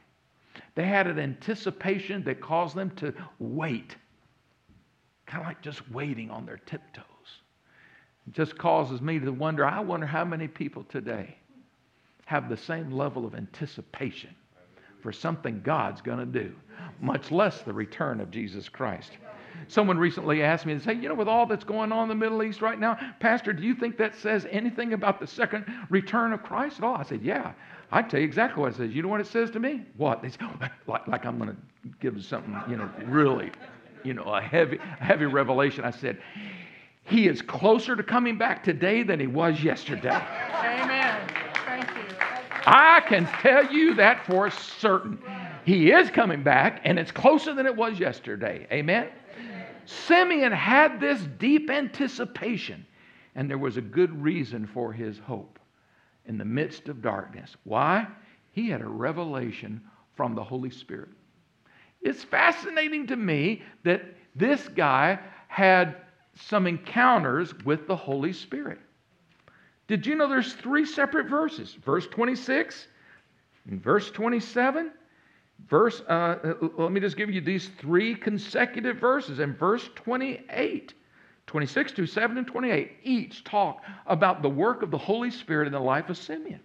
They 0.76 0.86
had 0.86 1.08
an 1.08 1.20
anticipation 1.20 2.24
that 2.26 2.42
caused 2.42 2.76
them 2.76 2.92
to 2.98 3.14
wait, 3.40 3.96
kind 5.26 5.42
of 5.42 5.48
like 5.48 5.62
just 5.62 5.90
waiting 5.90 6.30
on 6.30 6.46
their 6.46 6.58
tiptoes. 6.58 7.06
It 8.28 8.34
just 8.34 8.58
causes 8.58 9.02
me 9.02 9.20
to 9.20 9.32
wonder 9.32 9.66
I 9.66 9.80
wonder 9.80 10.06
how 10.06 10.24
many 10.24 10.48
people 10.48 10.84
today 10.84 11.38
have 12.26 12.50
the 12.50 12.58
same 12.58 12.92
level 12.92 13.26
of 13.26 13.36
anticipation 13.36 14.34
for 15.02 15.12
something 15.12 15.62
God's 15.62 16.02
going 16.02 16.20
to 16.20 16.26
do, 16.26 16.56
much 17.02 17.32
less 17.32 17.62
the 17.62 17.74
return 17.74 18.20
of 18.20 18.32
Jesus 18.32 18.70
Christ. 18.70 19.12
Someone 19.68 19.98
recently 19.98 20.44
asked 20.44 20.66
me, 20.66 20.74
they 20.74 20.84
say, 20.84 20.94
you 20.94 21.08
know, 21.08 21.16
with 21.16 21.28
all 21.28 21.46
that's 21.46 21.64
going 21.64 21.92
on 21.92 22.04
in 22.04 22.10
the 22.10 22.16
Middle 22.16 22.44
East 22.44 22.62
right 22.62 22.80
now, 22.80 22.98
Pastor, 23.20 23.54
do 23.54 23.64
you 23.64 23.76
think 23.76 23.98
that 23.98 24.16
says 24.16 24.48
anything 24.50 24.94
about 24.94 25.20
the 25.20 25.28
second 25.28 25.66
return 25.90 26.34
of 26.34 26.44
Christ 26.44 26.80
at 26.80 26.84
all? 26.84 26.96
I 26.96 27.04
said, 27.04 27.22
yeah. 27.22 27.54
I 27.92 28.02
tell 28.02 28.20
you 28.20 28.26
exactly 28.26 28.62
what 28.62 28.74
it 28.74 28.78
says. 28.78 28.92
You 28.92 29.04
know 29.04 29.10
what 29.10 29.22
it 29.22 29.28
says 29.28 29.52
to 29.52 29.60
me? 29.60 29.84
What? 29.98 30.22
They 30.24 30.30
say, 30.30 30.38
oh, 30.42 30.56
like, 30.88 31.08
like 31.08 31.26
I'm 31.26 31.38
going 31.38 31.52
to 31.52 31.58
give 32.00 32.24
something, 32.26 32.60
you 32.68 32.78
know, 32.78 32.90
really, 33.06 33.52
you 34.04 34.16
know, 34.16 34.24
a 34.24 34.42
heavy, 34.42 34.78
a 34.78 35.04
heavy 35.04 35.26
revelation. 35.26 35.86
I 35.86 35.92
said, 35.92 36.18
he 37.04 37.28
is 37.28 37.42
closer 37.42 37.96
to 37.96 38.04
coming 38.04 38.38
back 38.38 38.64
today 38.64 39.04
than 39.04 39.20
he 39.20 39.28
was 39.28 39.62
yesterday. 39.64 40.10
Amen. 40.10 41.30
Thank 41.66 41.88
you. 41.90 42.16
I 42.66 43.02
can 43.08 43.26
tell 43.26 43.72
you 43.72 43.94
that 43.96 44.26
for 44.26 44.50
certain. 44.50 45.20
He 45.66 45.92
is 45.92 46.10
coming 46.10 46.44
back, 46.44 46.82
and 46.84 47.00
it's 47.00 47.12
closer 47.12 47.54
than 47.54 47.66
it 47.66 47.76
was 47.76 48.00
yesterday. 48.00 48.68
Amen? 48.72 49.08
Simeon 49.86 50.52
had 50.52 51.00
this 51.00 51.22
deep 51.38 51.70
anticipation, 51.70 52.86
and 53.36 53.50
there 53.50 53.58
was 53.58 53.78
a 53.78 53.82
good 53.82 54.22
reason 54.22 54.68
for 54.68 54.94
his 54.94 55.20
hope 55.20 55.60
in 56.26 56.38
the 56.38 56.46
midst 56.46 56.90
of 56.90 57.02
darkness. 57.02 57.56
Why? 57.64 58.08
He 58.52 58.70
had 58.70 58.82
a 58.82 58.88
revelation 58.88 59.82
from 60.16 60.36
the 60.36 60.44
Holy 60.44 60.70
Spirit. 60.70 61.10
It's 62.02 62.24
fascinating 62.24 63.08
to 63.08 63.16
me 63.16 63.62
that 63.84 64.04
this 64.36 64.68
guy 64.70 65.20
had 65.48 65.98
some 66.36 66.68
encounters 66.68 67.54
with 67.66 67.88
the 67.88 67.96
Holy 67.96 68.34
Spirit. 68.34 68.80
Did 69.88 70.06
you 70.06 70.16
know 70.16 70.28
there's 70.28 70.54
three 70.54 70.86
separate 70.86 71.28
verses? 71.28 71.74
Verse 71.86 72.08
26 72.08 72.88
and 73.70 73.82
verse 73.82 74.12
27 74.12 74.92
Verse, 75.70 76.02
uh, 76.02 76.56
let 76.78 76.92
me 76.92 77.00
just 77.00 77.18
give 77.18 77.30
you 77.30 77.42
these 77.42 77.70
three 77.80 78.16
consecutive 78.16 78.98
verses. 78.98 79.40
In 79.40 79.54
verse 79.56 79.90
28, 79.96 80.94
26 81.48 81.92
to 81.94 82.06
7 82.06 82.38
and 82.38 82.48
28, 82.48 82.92
each 83.04 83.44
talk 83.44 83.82
about 84.06 84.42
the 84.42 84.50
work 84.50 84.82
of 84.82 84.92
the 84.92 84.98
Holy 84.98 85.32
Spirit 85.32 85.68
in 85.68 85.74
the 85.74 85.80
life 85.80 86.10
of 86.10 86.18
Simeon. 86.18 86.60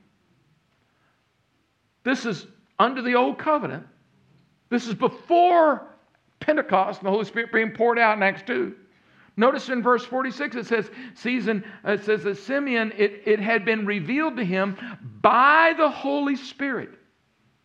This 2.04 2.26
is 2.26 2.46
under 2.78 3.02
the 3.02 3.14
old 3.14 3.38
covenant. 3.38 3.86
This 4.68 4.86
is 4.86 4.94
before 4.94 5.86
Pentecost 6.40 7.00
and 7.00 7.06
the 7.06 7.10
Holy 7.10 7.24
Spirit 7.24 7.52
being 7.52 7.72
poured 7.72 7.98
out 7.98 8.16
in 8.16 8.22
Acts 8.22 8.42
2. 8.46 8.74
Notice 9.36 9.68
in 9.68 9.82
verse 9.82 10.04
46 10.04 10.56
it 10.56 10.66
says, 10.66 10.90
season, 11.14 11.64
it 11.84 12.04
says 12.04 12.24
that 12.24 12.38
Simeon, 12.38 12.92
it, 12.96 13.22
it 13.24 13.38
had 13.38 13.64
been 13.64 13.86
revealed 13.86 14.36
to 14.36 14.44
him 14.44 14.76
by 15.20 15.74
the 15.76 15.88
Holy 15.88 16.34
Spirit. 16.34 16.90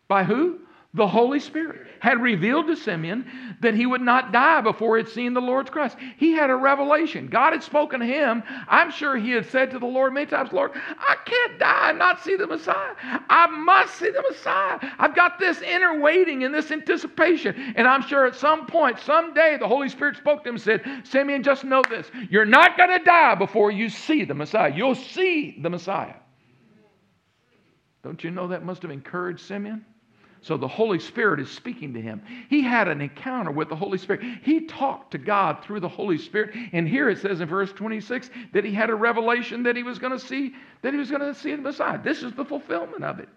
By 0.06 0.22
who? 0.22 0.60
The 0.94 1.06
Holy 1.06 1.40
Spirit 1.40 1.88
had 1.98 2.22
revealed 2.22 2.68
to 2.68 2.76
Simeon 2.76 3.26
that 3.60 3.74
he 3.74 3.84
would 3.84 4.00
not 4.00 4.30
die 4.30 4.60
before 4.60 4.96
he 4.96 5.02
had 5.02 5.12
seen 5.12 5.34
the 5.34 5.40
Lord's 5.40 5.68
Christ. 5.68 5.96
He 6.18 6.32
had 6.32 6.50
a 6.50 6.56
revelation. 6.56 7.26
God 7.26 7.52
had 7.52 7.64
spoken 7.64 7.98
to 7.98 8.06
him. 8.06 8.44
I'm 8.68 8.92
sure 8.92 9.16
he 9.16 9.32
had 9.32 9.50
said 9.50 9.72
to 9.72 9.80
the 9.80 9.86
Lord 9.86 10.12
many 10.12 10.26
times, 10.26 10.52
Lord, 10.52 10.70
I 10.74 11.16
can't 11.24 11.58
die 11.58 11.90
and 11.90 11.98
not 11.98 12.22
see 12.22 12.36
the 12.36 12.46
Messiah. 12.46 12.94
I 13.28 13.48
must 13.48 13.96
see 13.96 14.10
the 14.10 14.22
Messiah. 14.22 14.78
I've 14.98 15.16
got 15.16 15.40
this 15.40 15.60
inner 15.62 15.98
waiting 15.98 16.44
and 16.44 16.54
this 16.54 16.70
anticipation. 16.70 17.74
And 17.74 17.88
I'm 17.88 18.02
sure 18.02 18.24
at 18.26 18.36
some 18.36 18.66
point, 18.66 19.00
someday, 19.00 19.56
the 19.58 19.66
Holy 19.66 19.88
Spirit 19.88 20.16
spoke 20.16 20.44
to 20.44 20.50
him 20.50 20.54
and 20.54 20.62
said, 20.62 21.02
Simeon, 21.02 21.42
just 21.42 21.64
know 21.64 21.82
this. 21.90 22.08
You're 22.30 22.44
not 22.44 22.76
going 22.76 22.96
to 22.96 23.04
die 23.04 23.34
before 23.34 23.72
you 23.72 23.88
see 23.88 24.24
the 24.24 24.34
Messiah. 24.34 24.72
You'll 24.72 24.94
see 24.94 25.58
the 25.60 25.70
Messiah. 25.70 26.14
Don't 28.04 28.22
you 28.22 28.30
know 28.30 28.46
that 28.48 28.64
must 28.64 28.82
have 28.82 28.92
encouraged 28.92 29.40
Simeon? 29.40 29.84
So 30.44 30.58
the 30.58 30.68
Holy 30.68 30.98
Spirit 30.98 31.40
is 31.40 31.50
speaking 31.50 31.94
to 31.94 32.02
him. 32.02 32.20
He 32.50 32.60
had 32.60 32.86
an 32.86 33.00
encounter 33.00 33.50
with 33.50 33.70
the 33.70 33.76
Holy 33.76 33.96
Spirit. 33.96 34.20
He 34.42 34.66
talked 34.66 35.12
to 35.12 35.18
God 35.18 35.64
through 35.64 35.80
the 35.80 35.88
Holy 35.88 36.18
Spirit. 36.18 36.54
And 36.74 36.86
here 36.86 37.08
it 37.08 37.16
says 37.16 37.40
in 37.40 37.48
verse 37.48 37.72
26 37.72 38.28
that 38.52 38.62
he 38.62 38.74
had 38.74 38.90
a 38.90 38.94
revelation 38.94 39.62
that 39.62 39.74
he 39.74 39.82
was 39.82 39.98
going 39.98 40.12
to 40.12 40.18
see 40.18 40.54
that 40.82 40.92
he 40.92 40.98
was 40.98 41.08
going 41.08 41.22
to 41.22 41.34
see 41.34 41.56
the 41.56 41.62
Messiah. 41.62 41.98
This 41.98 42.22
is 42.22 42.34
the 42.34 42.44
fulfillment 42.44 43.04
of 43.04 43.20
it. 43.20 43.30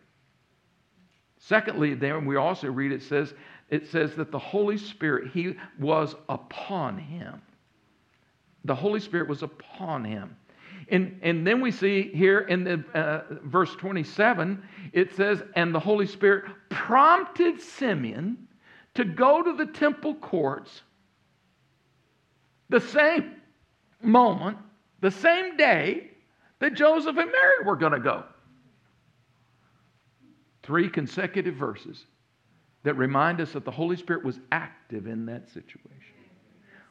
Secondly, 1.37 1.93
then 1.93 2.25
we 2.25 2.35
also 2.35 2.69
read 2.69 2.91
it 2.91 3.03
says 3.03 3.33
it 3.69 3.87
says 3.87 4.13
that 4.15 4.29
the 4.29 4.39
Holy 4.39 4.77
Spirit 4.77 5.31
he 5.31 5.55
was 5.79 6.13
upon 6.27 6.97
him. 6.97 7.41
The 8.65 8.75
Holy 8.75 8.99
Spirit 8.99 9.29
was 9.29 9.43
upon 9.43 10.03
him. 10.03 10.35
And, 10.89 11.19
and 11.21 11.45
then 11.45 11.59
we 11.61 11.71
see 11.71 12.11
here 12.13 12.39
in 12.39 12.63
the 12.63 12.83
uh, 12.93 13.23
verse 13.43 13.75
27, 13.75 14.63
it 14.93 15.13
says, 15.15 15.43
And 15.55 15.75
the 15.75 15.79
Holy 15.79 16.07
Spirit 16.07 16.45
prompted 16.69 17.59
Simeon 17.61 18.47
to 18.95 19.03
go 19.03 19.43
to 19.43 19.53
the 19.53 19.65
temple 19.65 20.15
courts 20.15 20.81
the 22.69 22.79
same 22.79 23.35
moment, 24.01 24.57
the 25.01 25.11
same 25.11 25.57
day 25.57 26.11
that 26.59 26.73
Joseph 26.73 27.17
and 27.17 27.31
Mary 27.31 27.65
were 27.65 27.75
going 27.75 27.93
to 27.93 27.99
go. 27.99 28.23
Three 30.63 30.89
consecutive 30.89 31.55
verses 31.55 32.05
that 32.83 32.95
remind 32.95 33.39
us 33.39 33.53
that 33.53 33.65
the 33.65 33.71
Holy 33.71 33.95
Spirit 33.95 34.23
was 34.23 34.39
active 34.51 35.07
in 35.07 35.25
that 35.27 35.47
situation. 35.49 36.13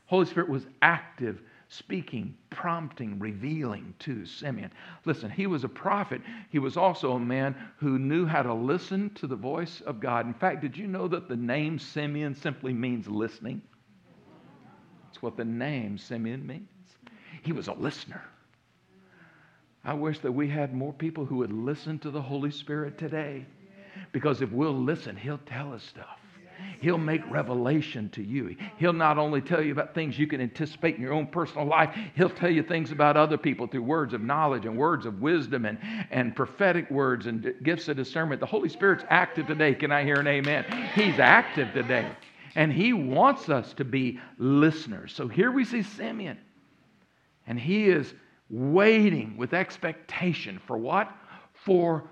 Holy 0.06 0.26
Spirit 0.26 0.48
was 0.48 0.66
active 0.82 1.42
speaking, 1.68 2.36
prompting, 2.50 3.18
revealing 3.18 3.94
to 4.00 4.24
Simeon. 4.24 4.70
Listen, 5.04 5.30
he 5.30 5.46
was 5.46 5.64
a 5.64 5.68
prophet. 5.68 6.20
He 6.50 6.58
was 6.58 6.76
also 6.76 7.12
a 7.12 7.20
man 7.20 7.56
who 7.78 7.98
knew 7.98 8.24
how 8.24 8.42
to 8.42 8.54
listen 8.54 9.10
to 9.14 9.26
the 9.26 9.36
voice 9.36 9.80
of 9.82 10.00
God. 10.00 10.26
In 10.26 10.34
fact, 10.34 10.62
did 10.62 10.76
you 10.76 10.86
know 10.86 11.08
that 11.08 11.28
the 11.28 11.36
name 11.36 11.78
Simeon 11.78 12.34
simply 12.34 12.72
means 12.72 13.08
listening? 13.08 13.62
That's 15.04 15.22
what 15.22 15.36
the 15.36 15.44
name 15.44 15.98
Simeon 15.98 16.46
means. 16.46 16.68
He 17.42 17.52
was 17.52 17.68
a 17.68 17.72
listener. 17.72 18.22
I 19.84 19.94
wish 19.94 20.18
that 20.20 20.32
we 20.32 20.48
had 20.48 20.74
more 20.74 20.92
people 20.92 21.24
who 21.24 21.36
would 21.36 21.52
listen 21.52 21.98
to 22.00 22.10
the 22.10 22.20
Holy 22.20 22.50
Spirit 22.50 22.98
today. 22.98 23.46
Because 24.12 24.42
if 24.42 24.50
we'll 24.50 24.72
listen, 24.72 25.16
He'll 25.16 25.40
tell 25.46 25.72
us 25.72 25.82
stuff. 25.82 26.18
He'll 26.80 26.98
make 26.98 27.28
revelation 27.30 28.08
to 28.10 28.22
you. 28.22 28.56
He'll 28.78 28.92
not 28.92 29.18
only 29.18 29.40
tell 29.40 29.62
you 29.62 29.72
about 29.72 29.94
things 29.94 30.18
you 30.18 30.26
can 30.26 30.40
anticipate 30.40 30.96
in 30.96 31.02
your 31.02 31.12
own 31.12 31.26
personal 31.26 31.66
life, 31.66 31.96
He'll 32.14 32.30
tell 32.30 32.50
you 32.50 32.62
things 32.62 32.92
about 32.92 33.16
other 33.16 33.38
people 33.38 33.66
through 33.66 33.82
words 33.82 34.14
of 34.14 34.22
knowledge 34.22 34.66
and 34.66 34.76
words 34.76 35.06
of 35.06 35.20
wisdom 35.20 35.64
and, 35.64 35.78
and 36.10 36.34
prophetic 36.36 36.90
words 36.90 37.26
and 37.26 37.54
gifts 37.62 37.88
of 37.88 37.96
discernment. 37.96 38.40
The 38.40 38.46
Holy 38.46 38.68
Spirit's 38.68 39.04
active 39.10 39.46
today. 39.46 39.74
Can 39.74 39.92
I 39.92 40.04
hear 40.04 40.16
an 40.16 40.26
amen? 40.26 40.64
He's 40.94 41.18
active 41.18 41.72
today. 41.72 42.10
And 42.54 42.72
He 42.72 42.92
wants 42.92 43.48
us 43.48 43.72
to 43.74 43.84
be 43.84 44.18
listeners. 44.38 45.12
So 45.14 45.28
here 45.28 45.50
we 45.50 45.64
see 45.64 45.82
Simeon. 45.82 46.38
And 47.46 47.58
he 47.58 47.88
is 47.88 48.14
waiting 48.50 49.36
with 49.36 49.54
expectation 49.54 50.60
for 50.66 50.76
what? 50.76 51.10
For 51.52 52.04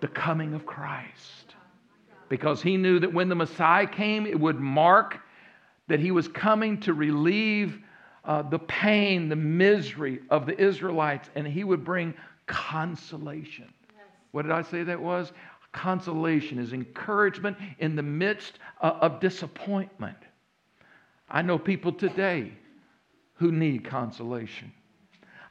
the 0.00 0.08
coming 0.08 0.54
of 0.54 0.66
Christ 0.66 1.45
because 2.28 2.62
he 2.62 2.76
knew 2.76 2.98
that 2.98 3.12
when 3.12 3.28
the 3.28 3.34
Messiah 3.34 3.86
came, 3.86 4.26
it 4.26 4.38
would 4.38 4.60
mark 4.60 5.20
that 5.88 6.00
he 6.00 6.10
was 6.10 6.28
coming 6.28 6.80
to 6.80 6.94
relieve 6.94 7.78
uh, 8.24 8.42
the 8.42 8.58
pain, 8.58 9.28
the 9.28 9.36
misery 9.36 10.20
of 10.30 10.46
the 10.46 10.60
Israelites, 10.60 11.30
and 11.34 11.46
he 11.46 11.62
would 11.64 11.84
bring 11.84 12.12
consolation. 12.46 13.72
Yes. 13.94 14.06
What 14.32 14.42
did 14.42 14.52
I 14.52 14.62
say 14.62 14.82
that 14.82 15.00
was? 15.00 15.32
Consolation 15.72 16.58
is 16.58 16.72
encouragement 16.72 17.56
in 17.78 17.94
the 17.94 18.02
midst 18.02 18.58
uh, 18.80 18.98
of 19.00 19.20
disappointment. 19.20 20.16
I 21.28 21.42
know 21.42 21.58
people 21.58 21.92
today 21.92 22.52
who 23.34 23.52
need 23.52 23.84
consolation. 23.84 24.72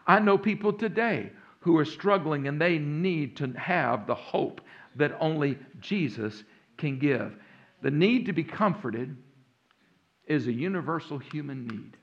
I 0.07 0.19
know 0.19 0.37
people 0.37 0.73
today 0.73 1.31
who 1.59 1.77
are 1.77 1.85
struggling 1.85 2.47
and 2.47 2.59
they 2.59 2.77
need 2.77 3.37
to 3.37 3.47
have 3.53 4.07
the 4.07 4.15
hope 4.15 4.61
that 4.95 5.17
only 5.19 5.57
Jesus 5.79 6.43
can 6.77 6.99
give. 6.99 7.35
The 7.81 7.91
need 7.91 8.25
to 8.25 8.33
be 8.33 8.43
comforted 8.43 9.15
is 10.27 10.47
a 10.47 10.53
universal 10.53 11.17
human 11.17 11.67
need. 11.67 11.97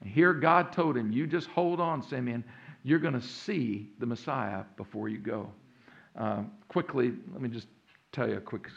and 0.00 0.10
here 0.10 0.32
God 0.32 0.72
told 0.72 0.96
him, 0.96 1.12
You 1.12 1.26
just 1.26 1.48
hold 1.48 1.80
on, 1.80 2.02
Simeon. 2.02 2.44
You're 2.82 3.00
going 3.00 3.14
to 3.14 3.26
see 3.26 3.90
the 3.98 4.06
Messiah 4.06 4.62
before 4.76 5.08
you 5.08 5.18
go. 5.18 5.50
Uh, 6.16 6.44
quickly, 6.68 7.12
let 7.32 7.42
me 7.42 7.48
just 7.48 7.66
tell 8.12 8.28
you 8.28 8.36
a 8.36 8.40
quick 8.40 8.70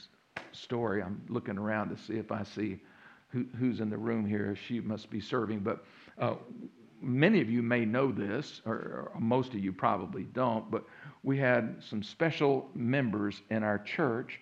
story. 0.51 1.01
I'm 1.01 1.21
looking 1.29 1.57
around 1.57 1.95
to 1.95 2.03
see 2.03 2.15
if 2.15 2.31
I 2.31 2.43
see 2.43 2.79
who, 3.29 3.45
who's 3.57 3.79
in 3.79 3.89
the 3.89 3.97
room 3.97 4.25
here. 4.25 4.55
She 4.67 4.79
must 4.79 5.09
be 5.09 5.21
serving, 5.21 5.59
but 5.59 5.85
uh, 6.17 6.35
many 7.01 7.39
of 7.41 7.49
you 7.49 7.61
may 7.61 7.85
know 7.85 8.11
this, 8.11 8.61
or, 8.65 9.11
or, 9.13 9.19
most 9.19 9.53
of 9.53 9.59
you 9.59 9.71
probably 9.71 10.23
don't, 10.23 10.69
but 10.69 10.83
we 11.23 11.37
had 11.37 11.81
some 11.87 12.03
special 12.03 12.69
members 12.73 13.41
in 13.49 13.63
our 13.63 13.79
church 13.79 14.39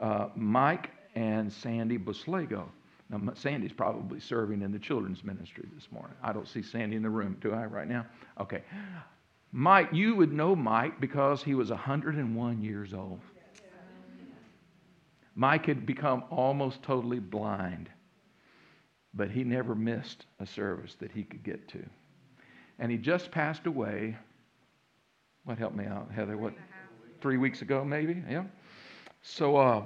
uh, 0.00 0.28
Mike 0.34 0.90
and 1.14 1.52
Sandy 1.52 1.98
Buslego. 1.98 2.64
Now, 3.10 3.32
Sandy's 3.34 3.72
probably 3.72 4.20
serving 4.20 4.62
in 4.62 4.70
the 4.70 4.78
children's 4.78 5.24
ministry 5.24 5.68
this 5.74 5.88
morning. 5.90 6.16
I 6.22 6.32
don't 6.32 6.48
see 6.48 6.62
Sandy 6.62 6.96
in 6.96 7.02
the 7.02 7.10
room, 7.10 7.36
do 7.40 7.52
I, 7.52 7.64
right 7.64 7.88
now? 7.88 8.06
Okay. 8.40 8.62
Mike, 9.52 9.88
you 9.92 10.14
would 10.14 10.32
know 10.32 10.54
Mike 10.54 11.00
because 11.00 11.42
he 11.42 11.54
was 11.54 11.70
101 11.70 12.62
years 12.62 12.94
old. 12.94 13.20
Mike 15.34 15.66
had 15.66 15.86
become 15.86 16.22
almost 16.30 16.82
totally 16.82 17.18
blind, 17.18 17.88
but 19.14 19.30
he 19.30 19.42
never 19.42 19.74
missed 19.74 20.26
a 20.38 20.46
service 20.46 20.94
that 21.00 21.10
he 21.10 21.24
could 21.24 21.42
get 21.42 21.66
to. 21.68 21.84
And 22.78 22.92
he 22.92 22.98
just 22.98 23.30
passed 23.30 23.66
away. 23.66 24.16
What 25.44 25.58
helped 25.58 25.76
me 25.76 25.86
out, 25.86 26.10
Heather? 26.14 26.36
What? 26.36 26.54
Three 27.20 27.38
weeks 27.38 27.62
ago, 27.62 27.84
maybe? 27.84 28.22
Yeah. 28.28 28.44
So, 29.22 29.56
uh, 29.56 29.82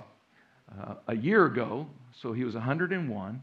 uh, 0.81 0.95
a 1.09 1.17
year 1.17 1.47
ago, 1.47 1.87
so 2.13 2.33
he 2.33 2.45
was 2.45 2.55
101. 2.55 3.43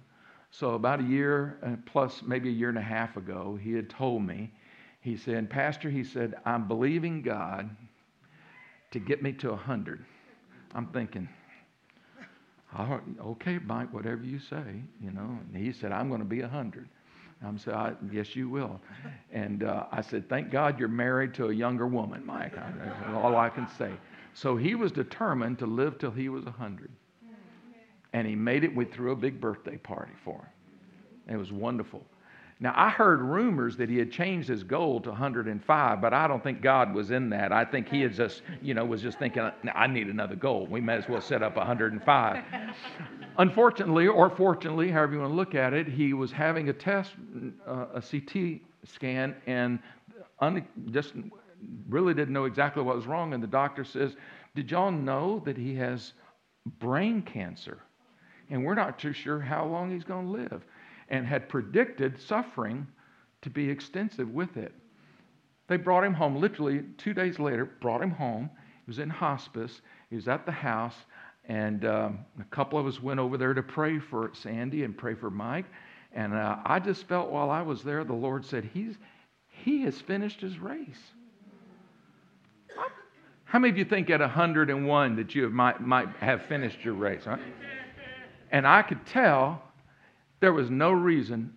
So, 0.52 0.72
about 0.72 1.00
a 1.00 1.04
year 1.04 1.58
uh, 1.64 1.76
plus 1.86 2.22
maybe 2.26 2.50
a 2.50 2.52
year 2.52 2.70
and 2.70 2.78
a 2.78 2.82
half 2.82 3.18
ago, 3.18 3.58
he 3.62 3.74
had 3.74 3.89
told 3.89 4.24
me, 4.24 4.52
he 5.02 5.18
said, 5.18 5.50
Pastor, 5.50 5.89
he 5.89 6.04
said, 6.04 6.36
I'm 6.46 6.68
believing 6.68 7.22
God 7.22 7.70
to 8.92 9.00
get 9.00 9.24
me 9.24 9.32
to 9.34 9.50
100. 9.50 10.06
I'm 10.76 10.88
thinking, 10.88 11.28
okay, 13.22 13.60
Mike, 13.66 13.94
whatever 13.94 14.24
you 14.24 14.39
say, 14.39 14.82
you 15.02 15.12
know. 15.12 15.39
And 15.54 15.66
he 15.66 15.72
said, 15.74 15.92
I'm 15.92 16.08
going 16.08 16.22
to 16.22 16.26
be 16.26 16.42
100. 16.42 16.88
I'm 17.44 17.58
saying, 17.58 17.98
yes, 18.12 18.36
you 18.36 18.50
will. 18.50 18.80
And 19.32 19.64
uh, 19.64 19.86
I 19.92 20.02
said, 20.02 20.30
thank 20.30 20.52
God 20.52 20.80
you're 20.80 20.88
married 20.88 21.34
to 21.36 21.48
a 21.48 21.54
younger 21.54 21.88
woman, 21.88 22.24
Mike. 22.26 22.56
That's 22.56 23.16
all 23.16 23.36
I 23.36 23.50
can 23.50 23.68
say. 23.78 23.92
So 24.34 24.56
he 24.56 24.76
was 24.76 24.92
determined 24.92 25.60
to 25.60 25.66
live 25.66 25.98
till 25.98 26.12
he 26.12 26.30
was 26.30 26.46
100. 26.46 26.92
And 28.14 28.28
he 28.28 28.36
made 28.36 28.64
it. 28.64 28.76
We 28.76 28.86
threw 28.86 29.12
a 29.12 29.16
big 29.16 29.40
birthday 29.40 29.78
party 29.78 30.14
for 30.24 30.36
him. 30.36 31.34
It 31.34 31.38
was 31.38 31.52
wonderful. 31.52 32.04
Now, 32.60 32.74
I 32.76 32.90
heard 32.90 33.22
rumors 33.22 33.76
that 33.78 33.90
he 33.90 33.98
had 33.98 34.12
changed 34.12 34.48
his 34.48 34.64
goal 34.64 35.02
to 35.02 35.10
105, 35.10 36.00
but 36.00 36.14
I 36.14 36.28
don't 36.28 36.44
think 36.44 36.62
God 36.62 36.94
was 36.94 37.10
in 37.10 37.28
that. 37.32 37.52
I 37.52 37.66
think 37.66 37.90
he 37.90 38.02
had 38.02 38.14
just, 38.14 38.44
you 38.62 38.76
know, 38.76 38.86
was 38.86 39.02
just 39.02 39.18
thinking, 39.18 39.50
I 39.74 39.88
need 39.88 40.08
another 40.08 40.36
goal. 40.36 40.68
We 40.68 40.80
may 40.80 40.94
as 40.94 41.10
well 41.10 41.22
set 41.22 41.42
up 41.42 41.56
105. 41.58 42.44
Unfortunately, 43.40 44.08
or 44.08 44.30
fortunately, 44.30 44.92
however 44.92 45.14
you 45.14 45.20
want 45.22 45.32
to 45.32 45.36
look 45.36 45.56
at 45.56 45.74
it, 45.74 45.88
he 45.88 46.14
was 46.14 46.32
having 46.32 46.70
a 46.70 46.74
test, 46.74 47.14
uh, 47.68 47.86
a 47.96 48.02
CT 48.02 48.62
scan, 48.84 49.36
and 49.48 49.80
un- 50.40 50.68
just 50.92 51.14
really 51.89 52.14
didn't 52.14 52.34
know 52.34 52.45
exactly 52.45 52.84
what 52.84 52.95
was 52.95 53.07
wrong. 53.07 53.34
And 53.34 53.41
the 53.41 53.47
doctor 53.47 53.84
says, 53.84 54.16
Did 54.55 54.72
y'all 54.72 54.91
know 54.91 55.41
that 55.45 55.57
he 55.57 55.76
has 55.76 56.14
brain 56.80 57.22
cancer? 57.22 57.80
And 58.49 58.66
we're 58.66 58.76
not 58.76 58.99
too 58.99 59.14
sure 59.14 59.39
how 59.39 59.66
long 59.66 59.91
he's 59.91 60.03
going 60.03 60.26
to 60.26 60.32
live 60.32 60.66
and 61.09 61.26
had 61.26 61.49
predicted 61.49 62.20
suffering 62.20 62.88
to 63.41 63.49
be 63.49 63.70
extensive 63.70 64.30
with 64.30 64.57
it. 64.57 64.74
They 65.68 65.78
brought 65.78 66.03
him 66.03 66.14
home 66.14 66.36
literally 66.36 66.84
two 66.97 67.14
days 67.14 67.39
later, 67.39 67.66
brought 67.66 68.01
him 68.01 68.12
home. 68.12 68.49
He 68.86 68.89
was 68.89 68.99
in 68.99 69.09
hospice, 69.09 69.82
he 70.09 70.16
was 70.16 70.28
at 70.28 70.45
the 70.45 70.51
house, 70.51 70.95
and 71.45 71.86
um, 71.86 72.20
a 72.39 72.43
couple 72.45 72.78
of 72.78 72.86
us 72.86 73.01
went 73.01 73.20
over 73.20 73.38
there 73.38 73.53
to 73.53 73.64
pray 73.64 73.99
for 73.99 74.32
Sandy 74.34 74.84
and 74.84 74.97
pray 74.97 75.16
for 75.16 75.30
Mike. 75.30 75.66
And 76.14 76.34
uh, 76.34 76.57
I 76.66 76.80
just 76.80 77.07
felt 77.07 77.32
while 77.32 77.49
I 77.49 77.62
was 77.62 77.84
there, 77.84 78.03
the 78.03 78.14
Lord 78.14 78.45
said, 78.45 78.70
He's, 78.74 78.95
He 79.47 79.84
has 79.84 79.99
finished 79.99 80.41
His 80.41 80.59
race. 80.59 80.99
How 83.52 83.60
many 83.60 83.72
of 83.72 83.78
you 83.78 83.84
think 83.84 84.10
at 84.10 84.22
101 84.22 85.16
that 85.18 85.36
you 85.36 85.49
might, 85.49 85.82
might 85.82 86.08
have 86.22 86.45
finished 86.45 86.86
your 86.86 86.93
race? 86.93 87.24
And 88.49 88.66
I 88.66 88.82
could 88.82 89.06
tell 89.06 89.62
there 90.39 90.54
was 90.54 90.70
no 90.70 90.93
reason 90.93 91.54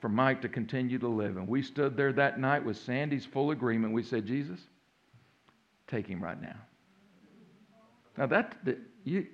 for 0.00 0.08
Mike 0.08 0.40
to 0.42 0.48
continue 0.48 1.00
to 1.00 1.08
live. 1.08 1.36
And 1.38 1.48
we 1.48 1.60
stood 1.60 1.96
there 1.96 2.12
that 2.12 2.38
night 2.38 2.64
with 2.64 2.76
Sandy's 2.76 3.26
full 3.26 3.50
agreement. 3.50 3.92
We 3.92 4.04
said, 4.04 4.24
Jesus, 4.24 4.60
take 5.88 6.06
him 6.06 6.22
right 6.22 6.40
now. 6.40 6.54
Now, 8.16 8.26
that, 8.26 8.54
that 8.64 8.78
you, 9.02 9.26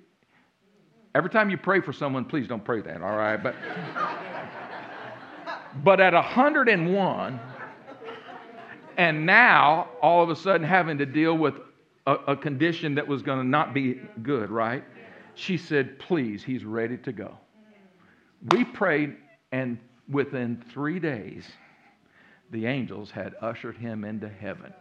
every 1.13 1.29
time 1.29 1.51
you 1.51 1.57
pray 1.57 1.79
for 1.79 1.93
someone, 1.93 2.25
please 2.25 2.47
don't 2.47 2.65
pray 2.65 2.81
that, 2.81 3.03
all 3.03 3.17
right? 3.17 3.37
But, 3.37 3.53
but 5.83 5.99
at 5.99 6.15
101, 6.15 7.39
and 8.97 9.25
now 9.27 9.89
all 10.01 10.23
of 10.23 10.31
a 10.31 10.35
sudden 10.35 10.65
having 10.65 10.97
to 10.97 11.05
deal 11.05 11.37
with 11.37 11.53
a, 12.05 12.13
a 12.27 12.35
condition 12.35 12.95
that 12.95 13.07
was 13.07 13.21
going 13.21 13.39
to 13.39 13.47
not 13.47 13.73
be 13.73 14.01
good, 14.23 14.49
right? 14.49 14.83
She 15.35 15.57
said, 15.57 15.99
Please, 15.99 16.43
he's 16.43 16.65
ready 16.65 16.97
to 16.97 17.11
go. 17.11 17.37
We 18.51 18.63
prayed, 18.63 19.15
and 19.51 19.77
within 20.09 20.63
three 20.73 20.99
days, 20.99 21.45
the 22.51 22.65
angels 22.65 23.11
had 23.11 23.35
ushered 23.41 23.77
him 23.77 24.03
into 24.03 24.29
heaven. 24.29 24.73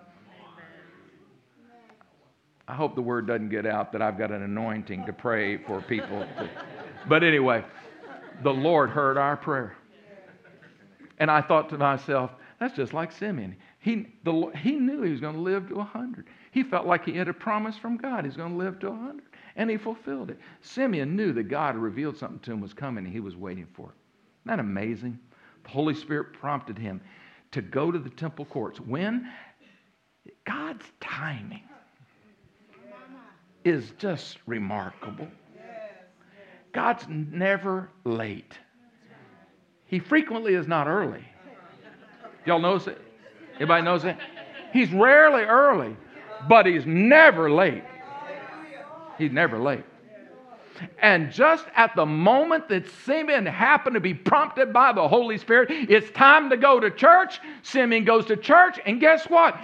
I 2.66 2.74
hope 2.74 2.94
the 2.94 3.02
word 3.02 3.26
doesn't 3.26 3.48
get 3.48 3.64
out 3.64 3.92
that 3.92 4.02
I've 4.02 4.18
got 4.18 4.30
an 4.30 4.42
anointing 4.42 5.06
to 5.06 5.12
pray 5.12 5.56
for 5.56 5.80
people. 5.80 6.26
But 7.08 7.24
anyway, 7.24 7.64
the 8.42 8.52
Lord 8.52 8.90
heard 8.90 9.16
our 9.16 9.36
prayer. 9.36 9.74
And 11.18 11.30
I 11.30 11.40
thought 11.40 11.70
to 11.70 11.78
myself, 11.78 12.30
that's 12.60 12.76
just 12.76 12.92
like 12.92 13.10
Simeon. 13.12 13.56
He, 13.80 14.14
the, 14.24 14.50
he 14.56 14.72
knew 14.72 15.02
he 15.02 15.10
was 15.10 15.20
going 15.20 15.34
to 15.34 15.40
live 15.40 15.68
to 15.68 15.76
100. 15.76 16.26
He 16.58 16.64
felt 16.64 16.88
like 16.88 17.04
he 17.04 17.12
had 17.12 17.28
a 17.28 17.32
promise 17.32 17.78
from 17.78 17.96
God. 17.96 18.24
He's 18.24 18.36
going 18.36 18.50
to 18.50 18.58
live 18.58 18.80
to 18.80 18.90
100 18.90 19.22
and 19.54 19.70
he 19.70 19.76
fulfilled 19.76 20.28
it. 20.28 20.40
Simeon 20.60 21.14
knew 21.14 21.32
that 21.34 21.44
God 21.44 21.76
revealed 21.76 22.16
something 22.16 22.40
to 22.40 22.50
him 22.50 22.60
was 22.60 22.74
coming, 22.74 23.04
and 23.04 23.14
he 23.14 23.20
was 23.20 23.36
waiting 23.36 23.68
for 23.74 23.90
it. 23.90 23.94
Isn't 24.42 24.56
that 24.56 24.58
amazing? 24.58 25.20
The 25.62 25.68
Holy 25.68 25.94
Spirit 25.94 26.32
prompted 26.32 26.76
him 26.76 27.00
to 27.52 27.62
go 27.62 27.92
to 27.92 27.98
the 28.00 28.10
temple 28.10 28.44
courts. 28.44 28.80
When? 28.80 29.30
God's 30.44 30.84
timing 31.00 31.62
is 33.64 33.92
just 33.98 34.38
remarkable. 34.46 35.28
God's 36.72 37.06
never 37.08 37.88
late. 38.02 38.58
He 39.84 40.00
frequently 40.00 40.54
is 40.54 40.66
not 40.66 40.88
early. 40.88 41.24
Y'all 42.46 42.58
notice 42.58 42.88
it? 42.88 43.00
Anybody 43.58 43.84
knows 43.84 44.04
it? 44.04 44.16
He's 44.72 44.92
rarely 44.92 45.44
early, 45.44 45.96
but 46.48 46.66
he's 46.66 46.86
never 46.86 47.50
late. 47.50 47.84
He's 49.16 49.32
never 49.32 49.58
late. 49.58 49.84
And 51.00 51.32
just 51.32 51.64
at 51.74 51.96
the 51.96 52.06
moment 52.06 52.68
that 52.68 52.88
Simeon 53.04 53.46
happened 53.46 53.94
to 53.94 54.00
be 54.00 54.14
prompted 54.14 54.72
by 54.72 54.92
the 54.92 55.08
Holy 55.08 55.38
Spirit, 55.38 55.70
it's 55.70 56.10
time 56.10 56.50
to 56.50 56.56
go 56.56 56.78
to 56.78 56.90
church. 56.90 57.40
Simeon 57.62 58.04
goes 58.04 58.26
to 58.26 58.36
church, 58.36 58.78
and 58.86 59.00
guess 59.00 59.24
what? 59.24 59.58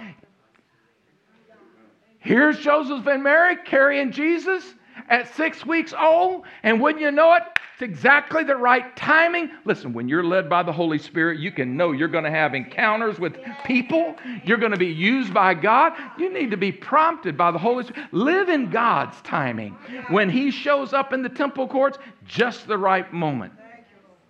Here's 2.19 2.59
Joseph 2.59 3.05
and 3.07 3.23
Mary 3.23 3.55
carrying 3.55 4.11
Jesus 4.11 4.63
at 5.09 5.33
six 5.35 5.65
weeks 5.65 5.93
old, 5.93 6.43
and 6.63 6.81
wouldn't 6.81 7.01
you 7.01 7.11
know 7.11 7.33
it, 7.35 7.43
it's 7.75 7.81
exactly 7.81 8.45
the 8.45 8.55
right 8.55 8.95
timing. 8.95 9.51
Listen, 9.65 9.91
when 9.91 10.07
you're 10.07 10.23
led 10.23 10.49
by 10.49 10.63
the 10.63 10.71
Holy 10.71 10.97
Spirit, 10.97 11.41
you 11.41 11.51
can 11.51 11.75
know 11.75 11.91
you're 11.91 12.07
going 12.07 12.23
to 12.23 12.31
have 12.31 12.55
encounters 12.55 13.19
with 13.19 13.35
people. 13.65 14.15
You're 14.45 14.59
going 14.59 14.71
to 14.71 14.77
be 14.77 14.87
used 14.87 15.33
by 15.33 15.55
God. 15.55 15.91
You 16.17 16.31
need 16.31 16.51
to 16.51 16.57
be 16.57 16.71
prompted 16.71 17.35
by 17.35 17.51
the 17.51 17.57
Holy 17.57 17.83
Spirit. 17.83 18.13
Live 18.13 18.47
in 18.47 18.69
God's 18.69 19.21
timing. 19.23 19.73
When 20.07 20.29
He 20.29 20.51
shows 20.51 20.93
up 20.93 21.11
in 21.11 21.21
the 21.21 21.27
temple 21.27 21.67
courts, 21.67 21.97
just 22.23 22.65
the 22.65 22.77
right 22.77 23.11
moment. 23.11 23.51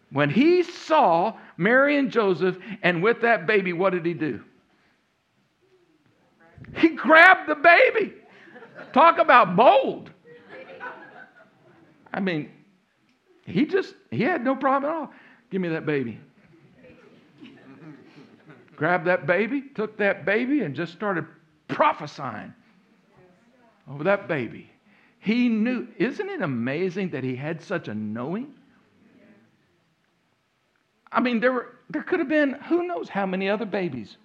When 0.09 0.31
He 0.31 0.63
saw 0.63 1.37
Mary 1.55 1.99
and 1.99 2.09
Joseph, 2.09 2.57
and 2.81 3.03
with 3.03 3.21
that 3.21 3.45
baby, 3.45 3.73
what 3.73 3.91
did 3.91 4.07
He 4.07 4.15
do? 4.15 4.41
He 6.77 6.95
grabbed 6.95 7.47
the 7.47 7.53
baby. 7.53 8.11
Talk 8.91 9.19
about 9.19 9.55
bold. 9.55 10.09
I 12.11 12.19
mean, 12.19 12.49
he 13.45 13.65
just, 13.65 13.93
he 14.11 14.23
had 14.23 14.43
no 14.43 14.55
problem 14.55 14.91
at 14.91 14.95
all. 14.95 15.13
Give 15.51 15.61
me 15.61 15.69
that 15.69 15.85
baby. 15.85 16.19
Grabbed 18.75 19.05
that 19.05 19.25
baby, 19.25 19.63
took 19.73 19.97
that 19.97 20.25
baby, 20.25 20.61
and 20.61 20.75
just 20.75 20.91
started 20.91 21.25
prophesying 21.67 22.53
over 23.89 24.03
that 24.03 24.27
baby. 24.27 24.69
He 25.19 25.47
knew. 25.47 25.87
Isn't 25.97 26.29
it 26.29 26.41
amazing 26.41 27.09
that 27.11 27.23
he 27.23 27.35
had 27.35 27.61
such 27.61 27.87
a 27.87 27.93
knowing? 27.93 28.53
I 31.11 31.21
mean, 31.21 31.39
there, 31.39 31.53
were, 31.53 31.75
there 31.89 32.03
could 32.03 32.19
have 32.19 32.27
been 32.27 32.53
who 32.67 32.85
knows 32.85 33.07
how 33.07 33.25
many 33.25 33.47
other 33.47 33.65
babies 33.65 34.17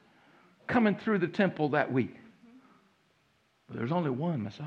coming 0.67 0.97
through 0.97 1.19
the 1.19 1.29
temple 1.29 1.69
that 1.71 1.93
week. 1.93 2.17
But 3.69 3.77
there's 3.77 3.93
only 3.93 4.11
one 4.11 4.43
Messiah. 4.43 4.67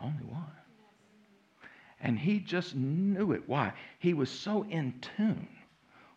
Only 0.00 0.24
one. 0.24 0.44
And 2.02 2.18
he 2.18 2.40
just 2.40 2.74
knew 2.74 3.32
it. 3.32 3.44
Why? 3.46 3.72
He 4.00 4.12
was 4.12 4.28
so 4.28 4.66
in 4.68 4.94
tune 5.16 5.48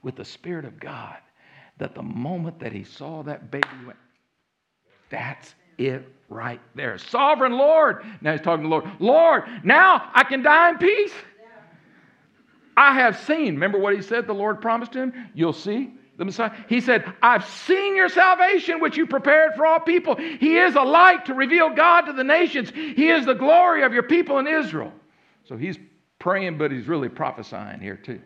with 0.01 0.15
the 0.15 0.25
Spirit 0.25 0.65
of 0.65 0.79
God 0.79 1.17
that 1.77 1.93
the 1.93 2.01
moment 2.01 2.59
that 2.59 2.73
he 2.73 2.83
saw 2.83 3.21
that 3.23 3.51
baby, 3.51 3.67
went, 3.85 3.99
That's 5.09 5.53
it 5.77 6.07
right 6.27 6.59
there. 6.73 6.97
Sovereign 6.97 7.53
Lord. 7.53 8.03
Now 8.21 8.31
he's 8.31 8.41
talking 8.41 8.63
to 8.63 8.69
the 8.69 8.75
Lord. 8.75 8.85
Lord, 8.99 9.43
now 9.63 10.09
I 10.13 10.23
can 10.23 10.41
die 10.41 10.69
in 10.69 10.77
peace. 10.79 11.13
I 12.77 12.95
have 12.95 13.19
seen. 13.19 13.53
Remember 13.53 13.79
what 13.79 13.95
he 13.95 14.01
said 14.01 14.27
the 14.27 14.33
Lord 14.33 14.61
promised 14.61 14.93
him? 14.93 15.13
You'll 15.33 15.53
see 15.53 15.93
the 16.17 16.25
Messiah. 16.25 16.51
He 16.67 16.81
said, 16.81 17.05
I've 17.21 17.47
seen 17.47 17.95
your 17.95 18.09
salvation, 18.09 18.79
which 18.79 18.97
you 18.97 19.05
prepared 19.05 19.53
for 19.55 19.65
all 19.65 19.79
people. 19.79 20.15
He 20.15 20.57
is 20.57 20.75
a 20.75 20.81
light 20.81 21.25
to 21.25 21.33
reveal 21.33 21.69
God 21.69 22.01
to 22.01 22.13
the 22.13 22.23
nations. 22.23 22.71
He 22.71 23.09
is 23.09 23.25
the 23.25 23.33
glory 23.33 23.83
of 23.83 23.93
your 23.93 24.03
people 24.03 24.39
in 24.39 24.47
Israel. 24.47 24.91
So 25.47 25.57
he's 25.57 25.77
praying, 26.19 26.57
but 26.57 26.71
he's 26.71 26.87
really 26.87 27.09
prophesying 27.09 27.79
here 27.79 27.97
too. 27.97 28.21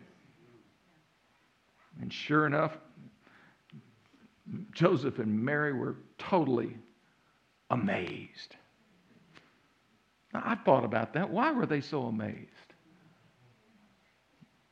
And 2.00 2.12
sure 2.12 2.46
enough, 2.46 2.76
Joseph 4.72 5.18
and 5.18 5.44
Mary 5.44 5.72
were 5.72 5.96
totally 6.18 6.76
amazed. 7.70 8.56
Now, 10.32 10.42
I 10.44 10.54
thought 10.54 10.84
about 10.84 11.12
that. 11.14 11.28
Why 11.28 11.52
were 11.52 11.66
they 11.66 11.80
so 11.80 12.04
amazed? 12.04 12.48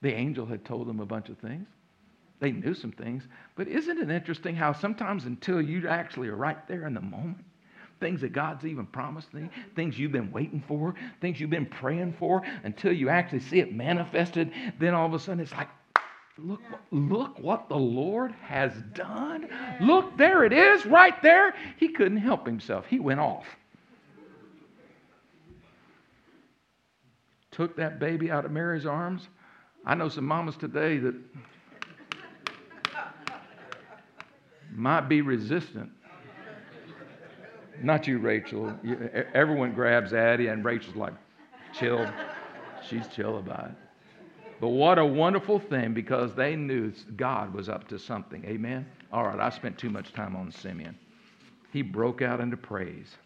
The 0.01 0.13
angel 0.15 0.47
had 0.47 0.65
told 0.65 0.87
them 0.87 1.01
a 1.01 1.07
bunch 1.07 1.29
of 1.29 1.39
things. 1.39 1.67
They 2.41 2.53
knew 2.53 2.75
some 2.75 2.93
things. 2.93 3.25
But 3.57 3.67
isn't 3.67 3.99
it 3.99 4.11
interesting 4.11 4.55
how 4.55 4.73
sometimes 4.73 5.25
until 5.25 5.61
you 5.61 5.89
actually 5.89 6.29
are 6.29 6.37
right 6.37 6.67
there 6.69 6.87
in 6.87 6.95
the 6.95 7.01
moment, 7.01 7.45
things 8.01 8.21
that 8.21 8.33
God's 8.33 8.65
even 8.65 8.87
promised 8.87 9.29
you, 9.35 9.49
things 9.75 9.99
you've 9.99 10.13
been 10.13 10.31
waiting 10.31 10.63
for, 10.67 10.95
things 11.21 11.41
you've 11.41 11.51
been 11.51 11.67
praying 11.67 12.15
for, 12.19 12.43
until 12.65 12.93
you 12.93 13.09
actually 13.09 13.41
see 13.41 13.61
it 13.61 13.75
manifested, 13.75 14.53
then 14.79 14.95
all 14.95 15.07
of 15.07 15.15
a 15.15 15.19
sudden 15.19 15.41
it's 15.41 15.53
like, 15.53 15.69
look, 16.39 16.61
look 16.91 17.39
what 17.39 17.69
the 17.69 17.77
Lord 17.77 18.33
has 18.43 18.73
done. 18.95 19.49
Look, 19.81 20.17
there 20.17 20.45
it 20.45 20.53
is, 20.53 20.87
right 20.87 21.21
there. 21.23 21.55
He 21.79 21.89
couldn't 21.89 22.19
help 22.19 22.47
himself. 22.47 22.87
He 22.87 23.01
went 23.01 23.21
off. 23.21 23.47
Took 27.51 27.77
that 27.77 27.99
baby 27.99 28.31
out 28.31 28.45
of 28.45 28.53
Mary's 28.53 28.87
arms. 28.87 29.29
I 29.85 29.95
know 29.95 30.09
some 30.09 30.27
mamas 30.27 30.57
today 30.57 30.99
that 30.99 31.15
might 34.73 35.09
be 35.09 35.23
resistant. 35.23 35.91
Not 37.83 38.07
you, 38.07 38.19
Rachel. 38.19 38.75
everyone 39.35 39.73
grabs 39.73 40.13
Addie, 40.13 40.49
and 40.49 40.65
Rachel's 40.65 40.97
like, 40.97 41.15
chill. 41.73 42.11
She's 42.89 43.07
chill 43.09 43.39
about 43.39 43.67
it. 43.67 43.75
But 44.61 44.71
what 44.71 44.99
a 44.99 45.05
wonderful 45.05 45.59
thing 45.59 45.95
because 45.95 46.35
they 46.35 46.57
knew 46.57 46.93
God 47.17 47.55
was 47.55 47.69
up 47.69 47.87
to 47.89 47.99
something. 47.99 48.45
Amen? 48.45 48.87
All 49.13 49.25
right, 49.25 49.39
I 49.39 49.51
spent 49.51 49.79
too 49.79 49.91
much 49.91 50.13
time 50.13 50.35
on 50.35 50.51
Simeon. 50.51 50.97
He 51.73 51.83
broke 51.83 52.23
out 52.23 52.41
into 52.41 52.57
praise. 52.57 53.17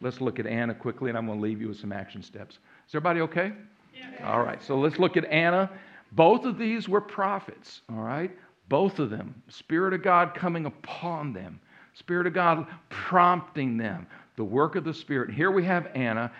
Let's 0.00 0.20
look 0.20 0.38
at 0.38 0.46
Anna 0.46 0.74
quickly, 0.74 1.08
and 1.08 1.16
I'm 1.16 1.26
going 1.26 1.38
to 1.38 1.42
leave 1.42 1.60
you 1.60 1.68
with 1.68 1.78
some 1.78 1.92
action 1.92 2.22
steps. 2.22 2.58
Is 2.86 2.94
everybody 2.94 3.20
okay? 3.22 3.52
Yeah. 3.94 4.30
All 4.30 4.42
right, 4.42 4.62
so 4.62 4.78
let's 4.78 4.98
look 4.98 5.16
at 5.16 5.24
Anna. 5.26 5.70
Both 6.12 6.44
of 6.44 6.58
these 6.58 6.88
were 6.88 7.00
prophets, 7.00 7.80
all 7.90 8.02
right? 8.02 8.30
Both 8.68 8.98
of 8.98 9.10
them. 9.10 9.42
Spirit 9.48 9.94
of 9.94 10.02
God 10.02 10.34
coming 10.34 10.66
upon 10.66 11.32
them, 11.32 11.60
Spirit 11.94 12.26
of 12.26 12.34
God 12.34 12.66
prompting 12.90 13.76
them, 13.76 14.06
the 14.36 14.44
work 14.44 14.76
of 14.76 14.84
the 14.84 14.94
Spirit. 14.94 15.30
Here 15.30 15.50
we 15.50 15.64
have 15.64 15.88
Anna, 15.94 16.30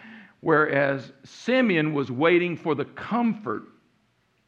whereas 0.41 1.13
Simeon 1.25 1.95
was 1.95 2.11
waiting 2.11 2.57
for 2.57 2.75
the 2.75 2.85
comfort 2.85 3.65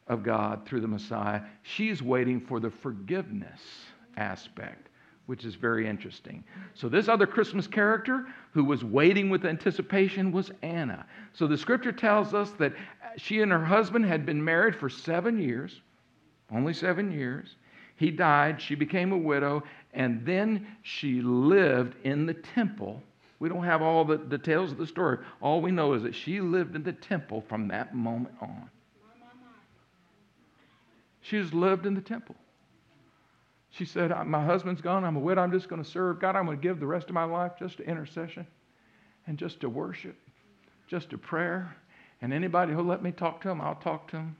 of 0.07 0.23
God 0.23 0.65
through 0.65 0.81
the 0.81 0.87
Messiah, 0.87 1.41
she's 1.63 2.01
waiting 2.01 2.39
for 2.39 2.59
the 2.59 2.69
forgiveness 2.69 3.61
aspect, 4.15 4.89
which 5.25 5.43
is 5.43 5.55
very 5.55 5.87
interesting. 5.87 6.43
So, 6.73 6.87
this 6.87 7.07
other 7.07 7.27
Christmas 7.27 7.67
character 7.67 8.25
who 8.51 8.63
was 8.63 8.83
waiting 8.83 9.29
with 9.29 9.45
anticipation 9.45 10.31
was 10.31 10.51
Anna. 10.61 11.05
So, 11.33 11.47
the 11.47 11.57
scripture 11.57 11.91
tells 11.91 12.33
us 12.33 12.51
that 12.51 12.73
she 13.17 13.41
and 13.41 13.51
her 13.51 13.63
husband 13.63 14.05
had 14.05 14.25
been 14.25 14.43
married 14.43 14.75
for 14.75 14.89
seven 14.89 15.39
years, 15.39 15.81
only 16.51 16.73
seven 16.73 17.11
years. 17.11 17.55
He 17.97 18.11
died, 18.11 18.61
she 18.61 18.75
became 18.75 19.11
a 19.11 19.17
widow, 19.17 19.63
and 19.97 20.23
then 20.23 20.67
she 20.83 21.21
lived 21.21 21.95
in 22.05 22.27
the 22.27 22.35
temple. 22.35 23.01
We 23.39 23.49
don't 23.49 23.63
have 23.63 23.81
all 23.81 24.05
the 24.05 24.17
details 24.17 24.71
of 24.71 24.77
the 24.77 24.85
story. 24.85 25.17
All 25.41 25.59
we 25.59 25.71
know 25.71 25.93
is 25.93 26.03
that 26.03 26.13
she 26.13 26.39
lived 26.39 26.75
in 26.75 26.83
the 26.83 26.93
temple 26.93 27.43
from 27.49 27.67
that 27.69 27.95
moment 27.95 28.35
on. 28.39 28.69
She 31.21 31.41
just 31.41 31.53
lived 31.53 31.87
in 31.87 31.95
the 31.95 32.01
temple. 32.01 32.35
She 33.71 33.85
said, 33.85 34.11
My 34.27 34.45
husband's 34.45 34.81
gone. 34.81 35.03
I'm 35.03 35.17
a 35.17 35.19
widow. 35.19 35.41
I'm 35.41 35.51
just 35.51 35.67
going 35.67 35.83
to 35.83 35.89
serve 35.89 36.19
God. 36.19 36.35
I'm 36.35 36.45
going 36.45 36.57
to 36.57 36.63
give 36.63 36.79
the 36.79 36.85
rest 36.85 37.07
of 37.07 37.15
my 37.15 37.23
life 37.23 37.53
just 37.57 37.77
to 37.77 37.83
intercession 37.83 38.45
and 39.25 39.37
just 39.37 39.59
to 39.61 39.69
worship, 39.69 40.15
just 40.87 41.09
to 41.09 41.17
prayer. 41.17 41.75
And 42.21 42.31
anybody 42.31 42.71
who'll 42.71 42.85
let 42.85 43.01
me 43.01 43.11
talk 43.11 43.41
to 43.41 43.49
him, 43.49 43.61
I'll 43.61 43.75
talk 43.75 44.09
to 44.11 44.17
him. 44.17 44.35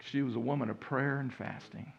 She 0.00 0.20
was 0.20 0.36
a 0.36 0.40
woman 0.40 0.68
of 0.68 0.78
prayer 0.78 1.18
and 1.18 1.32
fasting. 1.32 1.90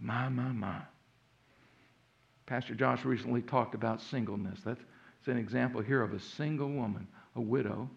My, 0.00 0.28
my, 0.28 0.50
my. 0.50 0.80
Pastor 2.46 2.74
Josh 2.74 3.04
recently 3.04 3.42
talked 3.42 3.74
about 3.74 4.00
singleness. 4.00 4.60
That's 4.64 4.80
an 5.26 5.36
example 5.36 5.80
here 5.80 6.02
of 6.02 6.14
a 6.14 6.18
single 6.20 6.70
woman, 6.70 7.06
a 7.36 7.40
widow, 7.40 7.88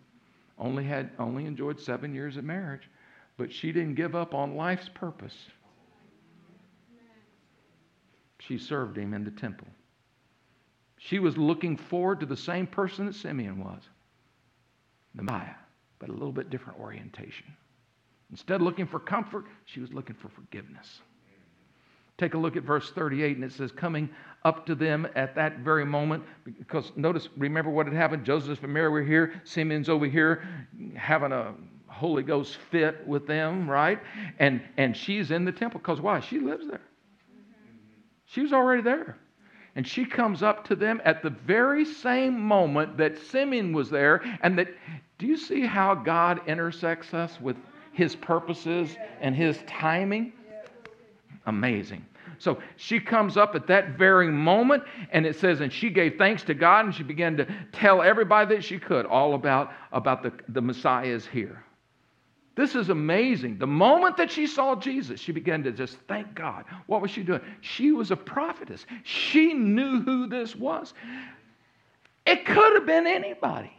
only 0.60 0.84
had 0.84 1.10
only 1.18 1.46
enjoyed 1.46 1.80
seven 1.80 2.14
years 2.14 2.38
of 2.38 2.44
marriage, 2.44 2.90
but 3.38 3.52
she 3.52 3.72
didn't 3.72 3.96
give 3.96 4.16
up 4.16 4.34
on 4.34 4.56
life's 4.56 4.90
purpose. 4.94 5.36
She 8.40 8.58
served 8.58 8.98
him 8.98 9.14
in 9.14 9.24
the 9.24 9.32
temple. 9.32 9.68
She 10.98 11.20
was 11.20 11.38
looking 11.38 11.78
forward 11.78 12.20
to 12.20 12.26
the 12.26 12.38
same 12.38 12.68
person 12.68 13.06
that 13.06 13.16
Simeon 13.16 13.64
was, 13.64 13.82
the 15.16 15.24
Messiah, 15.24 15.56
but 16.00 16.10
a 16.10 16.14
little 16.14 16.32
bit 16.32 16.50
different 16.50 16.80
orientation. 16.80 17.48
Instead 18.30 18.56
of 18.56 18.62
looking 18.62 18.86
for 18.86 19.00
comfort, 19.00 19.46
she 19.66 19.80
was 19.80 19.94
looking 19.94 20.16
for 20.16 20.30
forgiveness. 20.30 21.02
Take 22.18 22.36
a 22.36 22.38
look 22.38 22.56
at 22.56 22.64
verse 22.64 22.92
38, 22.92 23.38
and 23.38 23.46
it 23.46 23.52
says, 23.52 23.72
Coming 23.72 24.10
up 24.46 24.66
to 24.68 24.76
them 24.76 25.08
at 25.16 25.34
that 25.36 25.60
very 25.60 25.86
moment, 25.86 26.24
because 26.46 26.92
notice, 26.96 27.30
remember 27.38 27.72
what 27.72 27.88
had 27.88 27.96
happened. 27.96 28.24
Joseph 28.24 28.64
and 28.64 28.74
Mary 28.74 28.90
were 28.90 29.04
here, 29.04 29.42
Simeon's 29.46 29.90
over 29.90 30.06
here 30.06 30.44
having 30.96 31.32
a 31.32 31.54
Holy 31.88 32.24
Ghost 32.24 32.58
fit 32.72 33.06
with 33.08 33.26
them, 33.26 33.70
right? 33.70 34.00
And, 34.40 34.62
and 34.78 34.96
she's 34.96 35.32
in 35.32 35.46
the 35.46 35.52
temple 35.52 35.80
because 35.80 36.02
why? 36.02 36.20
She 36.20 36.40
lives 36.40 36.68
there. 36.68 36.82
She 38.26 38.42
was 38.42 38.54
already 38.54 38.82
there. 38.82 39.18
And 39.76 39.88
she 39.88 40.06
comes 40.06 40.44
up 40.44 40.68
to 40.68 40.76
them 40.76 41.02
at 41.04 41.24
the 41.24 41.32
very 41.32 41.86
same 41.86 42.40
moment 42.40 42.98
that 42.98 43.18
Simeon 43.18 43.74
was 43.74 43.90
there. 43.90 44.22
And 44.42 44.58
that, 44.60 44.68
do 45.18 45.26
you 45.26 45.38
see 45.38 45.62
how 45.62 45.96
God 45.96 46.42
intersects 46.48 47.14
us 47.14 47.40
with 47.42 47.58
his 47.92 48.16
purposes 48.16 48.96
and 49.20 49.36
his 49.36 49.60
timing? 49.66 50.34
Amazing. 51.46 52.06
So 52.40 52.62
she 52.78 53.00
comes 53.00 53.38
up 53.38 53.56
at 53.56 53.68
that 53.68 53.98
very 53.98 54.30
moment, 54.30 54.84
and 55.12 55.26
it 55.26 55.36
says, 55.38 55.62
and 55.62 55.72
she 55.72 55.90
gave 55.90 56.18
thanks 56.18 56.44
to 56.44 56.54
God, 56.54 56.86
and 56.86 56.96
she 56.96 57.04
began 57.04 57.38
to 57.38 57.48
tell 57.72 58.02
everybody 58.02 58.56
that 58.56 58.64
she 58.64 58.80
could 58.80 59.06
all 59.06 59.36
about, 59.36 59.72
about 59.92 60.24
the, 60.24 60.32
the 60.50 60.62
Messiah 60.62 61.08
is 61.08 61.26
here. 61.26 61.64
This 62.56 62.76
is 62.76 62.90
amazing. 62.90 63.58
The 63.58 63.68
moment 63.68 64.18
that 64.18 64.30
she 64.30 64.46
saw 64.46 64.76
Jesus, 64.76 65.20
she 65.20 65.32
began 65.32 65.64
to 65.64 65.72
just 65.72 65.98
thank 66.08 66.36
God. 66.36 66.66
What 66.86 67.02
was 67.02 67.10
she 67.10 67.24
doing? 67.24 67.42
She 67.62 67.92
was 67.92 68.12
a 68.12 68.16
prophetess. 68.16 68.86
She 69.04 69.54
knew 69.54 70.02
who 70.02 70.28
this 70.28 70.56
was. 70.56 70.94
It 72.26 72.46
could 72.46 72.74
have 72.76 72.86
been 72.86 73.08
anybody. 73.08 73.72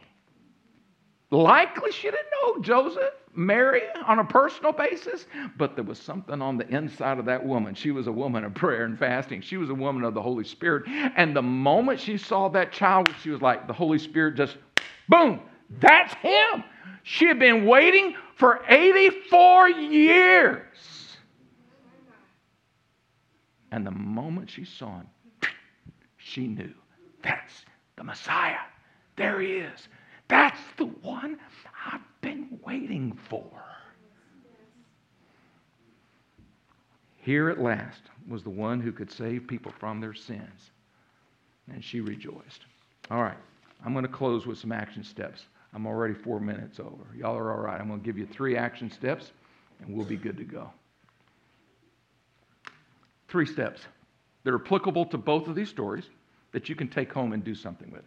Likely 1.31 1.91
she 1.91 2.03
didn't 2.03 2.27
know 2.41 2.61
Joseph, 2.61 3.13
Mary 3.33 3.81
on 4.05 4.19
a 4.19 4.23
personal 4.23 4.71
basis, 4.71 5.25
but 5.57 5.75
there 5.75 5.83
was 5.83 5.99
something 5.99 6.41
on 6.41 6.57
the 6.57 6.67
inside 6.69 7.17
of 7.19 7.25
that 7.25 7.45
woman. 7.45 7.75
She 7.75 7.91
was 7.91 8.07
a 8.07 8.11
woman 8.11 8.45
of 8.45 8.53
prayer 8.53 8.85
and 8.85 8.97
fasting. 8.97 9.41
She 9.41 9.57
was 9.57 9.69
a 9.69 9.73
woman 9.73 10.03
of 10.03 10.13
the 10.13 10.21
Holy 10.21 10.43
Spirit. 10.43 10.87
And 10.87 11.35
the 11.35 11.41
moment 11.41 11.99
she 11.99 12.17
saw 12.17 12.47
that 12.49 12.71
child, 12.71 13.09
she 13.21 13.29
was 13.29 13.41
like, 13.41 13.67
the 13.67 13.73
Holy 13.73 13.99
Spirit 13.99 14.35
just, 14.35 14.57
boom, 15.09 15.41
that's 15.79 16.13
him. 16.15 16.63
She 17.03 17.25
had 17.25 17.39
been 17.39 17.65
waiting 17.65 18.15
for 18.35 18.61
84 18.67 19.69
years. 19.69 21.17
And 23.71 23.85
the 23.85 23.91
moment 23.91 24.49
she 24.49 24.63
saw 24.63 24.99
him, 24.99 25.07
she 26.17 26.47
knew 26.47 26.73
that's 27.21 27.65
the 27.97 28.03
Messiah. 28.03 28.59
There 29.17 29.41
he 29.41 29.53
is. 29.53 29.87
That's 30.27 30.59
the 30.77 30.85
one 30.85 31.37
I've 31.91 32.01
been 32.21 32.59
waiting 32.65 33.17
for. 33.29 33.45
Here 37.17 37.49
at 37.49 37.59
last 37.59 38.01
was 38.27 38.43
the 38.43 38.49
one 38.49 38.79
who 38.79 38.91
could 38.91 39.11
save 39.11 39.47
people 39.47 39.73
from 39.79 39.99
their 39.99 40.13
sins. 40.13 40.71
And 41.71 41.83
she 41.83 41.99
rejoiced. 41.99 42.65
All 43.09 43.23
right, 43.23 43.37
I'm 43.83 43.93
going 43.93 44.05
to 44.05 44.11
close 44.11 44.45
with 44.45 44.57
some 44.59 44.71
action 44.71 45.03
steps. 45.03 45.45
I'm 45.73 45.87
already 45.87 46.13
four 46.13 46.39
minutes 46.39 46.79
over. 46.79 47.03
Y'all 47.17 47.35
are 47.35 47.51
all 47.51 47.61
right. 47.61 47.81
I'm 47.81 47.87
going 47.87 47.99
to 47.99 48.05
give 48.05 48.17
you 48.17 48.27
three 48.27 48.55
action 48.55 48.89
steps, 48.91 49.31
and 49.79 49.95
we'll 49.95 50.05
be 50.05 50.15
good 50.15 50.37
to 50.37 50.43
go. 50.43 50.69
Three 53.27 53.45
steps 53.45 53.81
that 54.43 54.53
are 54.53 54.63
applicable 54.63 55.05
to 55.07 55.17
both 55.17 55.47
of 55.47 55.55
these 55.55 55.69
stories 55.69 56.05
that 56.51 56.69
you 56.69 56.75
can 56.75 56.87
take 56.87 57.11
home 57.11 57.33
and 57.33 57.43
do 57.43 57.55
something 57.55 57.91
with. 57.91 58.03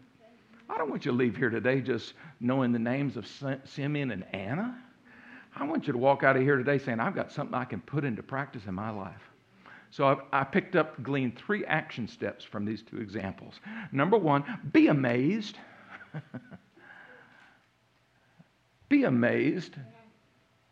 I 0.69 0.77
don't 0.77 0.91
want 0.91 1.05
you 1.05 1.12
to 1.12 1.16
leave 1.16 1.37
here 1.37 1.51
today 1.51 1.81
just 1.81 2.14
knowing 2.41 2.73
the 2.73 2.79
names 2.79 3.16
of 3.16 3.27
Simeon 3.64 4.11
and 4.11 4.25
Anna. 4.35 4.79
I 5.57 5.64
want 5.64 5.87
you 5.87 5.93
to 5.93 5.99
walk 5.99 6.23
out 6.23 6.37
of 6.37 6.43
here 6.43 6.57
today 6.57 6.79
saying, 6.79 7.01
I've 7.01 7.14
got 7.14 7.33
something 7.33 7.55
I 7.55 7.64
can 7.64 7.81
put 7.81 8.05
into 8.05 8.23
practice 8.23 8.62
in 8.66 8.75
my 8.75 8.91
life. 8.91 9.23
So 9.91 10.07
I, 10.07 10.41
I 10.41 10.45
picked 10.45 10.77
up, 10.77 11.03
gleaned 11.03 11.39
three 11.39 11.64
action 11.64 12.07
steps 12.07 12.45
from 12.45 12.64
these 12.64 12.83
two 12.83 12.99
examples. 12.99 13.55
Number 13.91 14.19
one, 14.19 14.45
be 14.73 14.89
amazed. 14.89 15.57
Be 18.89 19.05
amazed. 19.05 19.75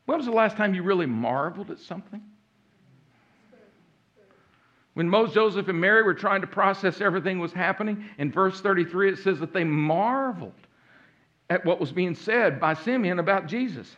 When 0.07 0.17
was 0.17 0.27
the 0.27 0.33
last 0.33 0.57
time 0.57 0.75
you 0.75 0.83
really 0.83 1.07
marveled 1.07 1.71
at 1.71 1.79
something? 1.79 2.23
When 4.97 5.11
Moses, 5.11 5.35
Joseph, 5.35 5.69
and 5.69 5.79
Mary 5.79 6.03
were 6.03 6.15
trying 6.15 6.41
to 6.41 6.47
process 6.47 7.03
everything 7.03 7.39
was 7.39 7.53
happening, 7.53 8.07
in 8.17 8.33
verse 8.33 8.63
33 8.63 9.11
it 9.11 9.19
says 9.19 9.39
that 9.41 9.53
they 9.53 9.63
marveled 9.63 10.55
at 11.51 11.63
what 11.67 11.79
was 11.79 11.93
being 11.93 12.15
said 12.15 12.59
by 12.59 12.73
Simeon 12.73 13.19
about 13.19 13.47
Jesus. 13.47 13.95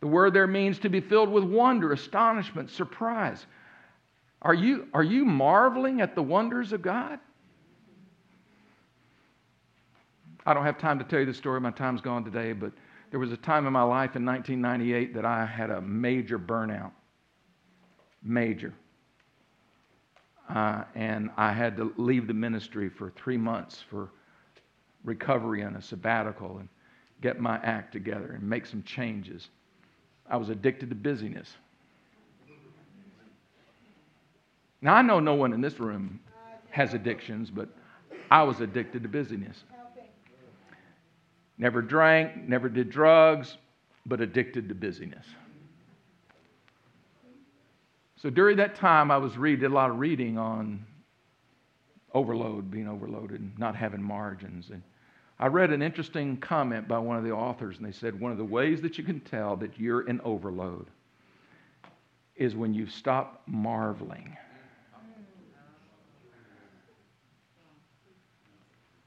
The 0.00 0.06
word 0.06 0.34
there 0.34 0.46
means 0.46 0.78
to 0.80 0.90
be 0.90 1.00
filled 1.00 1.30
with 1.30 1.44
wonder, 1.44 1.94
astonishment, 1.94 2.68
surprise. 2.68 3.46
Are 4.42 4.52
you, 4.52 4.86
are 4.92 5.02
you 5.02 5.24
marveling 5.24 6.02
at 6.02 6.14
the 6.14 6.22
wonders 6.22 6.74
of 6.74 6.82
God? 6.82 7.18
I 10.44 10.52
don't 10.52 10.66
have 10.66 10.76
time 10.76 10.98
to 10.98 11.06
tell 11.06 11.20
you 11.20 11.26
the 11.26 11.32
story, 11.32 11.58
my 11.58 11.70
time's 11.70 12.02
gone 12.02 12.22
today, 12.22 12.52
but 12.52 12.72
there 13.10 13.18
was 13.18 13.32
a 13.32 13.38
time 13.38 13.66
in 13.66 13.72
my 13.72 13.82
life 13.82 14.14
in 14.14 14.26
1998 14.26 15.14
that 15.14 15.24
I 15.24 15.46
had 15.46 15.70
a 15.70 15.80
major 15.80 16.38
burnout. 16.38 16.90
Major. 18.22 18.74
Uh, 20.48 20.84
and 20.94 21.30
I 21.36 21.52
had 21.52 21.76
to 21.78 21.92
leave 21.96 22.26
the 22.26 22.34
ministry 22.34 22.88
for 22.88 23.10
three 23.10 23.36
months 23.36 23.82
for 23.88 24.10
recovery 25.04 25.62
and 25.62 25.76
a 25.76 25.82
sabbatical 25.82 26.58
and 26.58 26.68
get 27.20 27.40
my 27.40 27.56
act 27.62 27.92
together 27.92 28.32
and 28.32 28.42
make 28.42 28.66
some 28.66 28.82
changes. 28.82 29.48
I 30.28 30.36
was 30.36 30.48
addicted 30.50 30.90
to 30.90 30.96
busyness. 30.96 31.56
Now, 34.80 34.94
I 34.94 35.02
know 35.02 35.20
no 35.20 35.34
one 35.34 35.52
in 35.52 35.60
this 35.60 35.78
room 35.78 36.18
has 36.70 36.92
addictions, 36.92 37.50
but 37.50 37.68
I 38.30 38.42
was 38.42 38.60
addicted 38.60 39.02
to 39.04 39.08
busyness. 39.08 39.62
Never 41.58 41.80
drank, 41.82 42.48
never 42.48 42.68
did 42.68 42.90
drugs, 42.90 43.56
but 44.06 44.20
addicted 44.20 44.68
to 44.68 44.74
busyness. 44.74 45.26
So 48.22 48.30
during 48.30 48.56
that 48.58 48.76
time, 48.76 49.10
I 49.10 49.16
was 49.16 49.36
reading 49.36 49.64
a 49.64 49.74
lot 49.74 49.90
of 49.90 49.98
reading 49.98 50.38
on 50.38 50.86
overload, 52.14 52.70
being 52.70 52.86
overloaded, 52.86 53.40
and 53.40 53.58
not 53.58 53.74
having 53.74 54.00
margins. 54.00 54.70
And 54.70 54.80
I 55.40 55.48
read 55.48 55.72
an 55.72 55.82
interesting 55.82 56.36
comment 56.36 56.86
by 56.86 56.98
one 56.98 57.16
of 57.16 57.24
the 57.24 57.32
authors, 57.32 57.78
and 57.78 57.84
they 57.84 57.90
said 57.90 58.20
one 58.20 58.30
of 58.30 58.38
the 58.38 58.44
ways 58.44 58.80
that 58.82 58.96
you 58.96 59.02
can 59.02 59.18
tell 59.18 59.56
that 59.56 59.76
you're 59.76 60.02
in 60.02 60.20
overload 60.20 60.86
is 62.36 62.54
when 62.54 62.72
you 62.72 62.86
stop 62.86 63.42
marveling. 63.46 64.36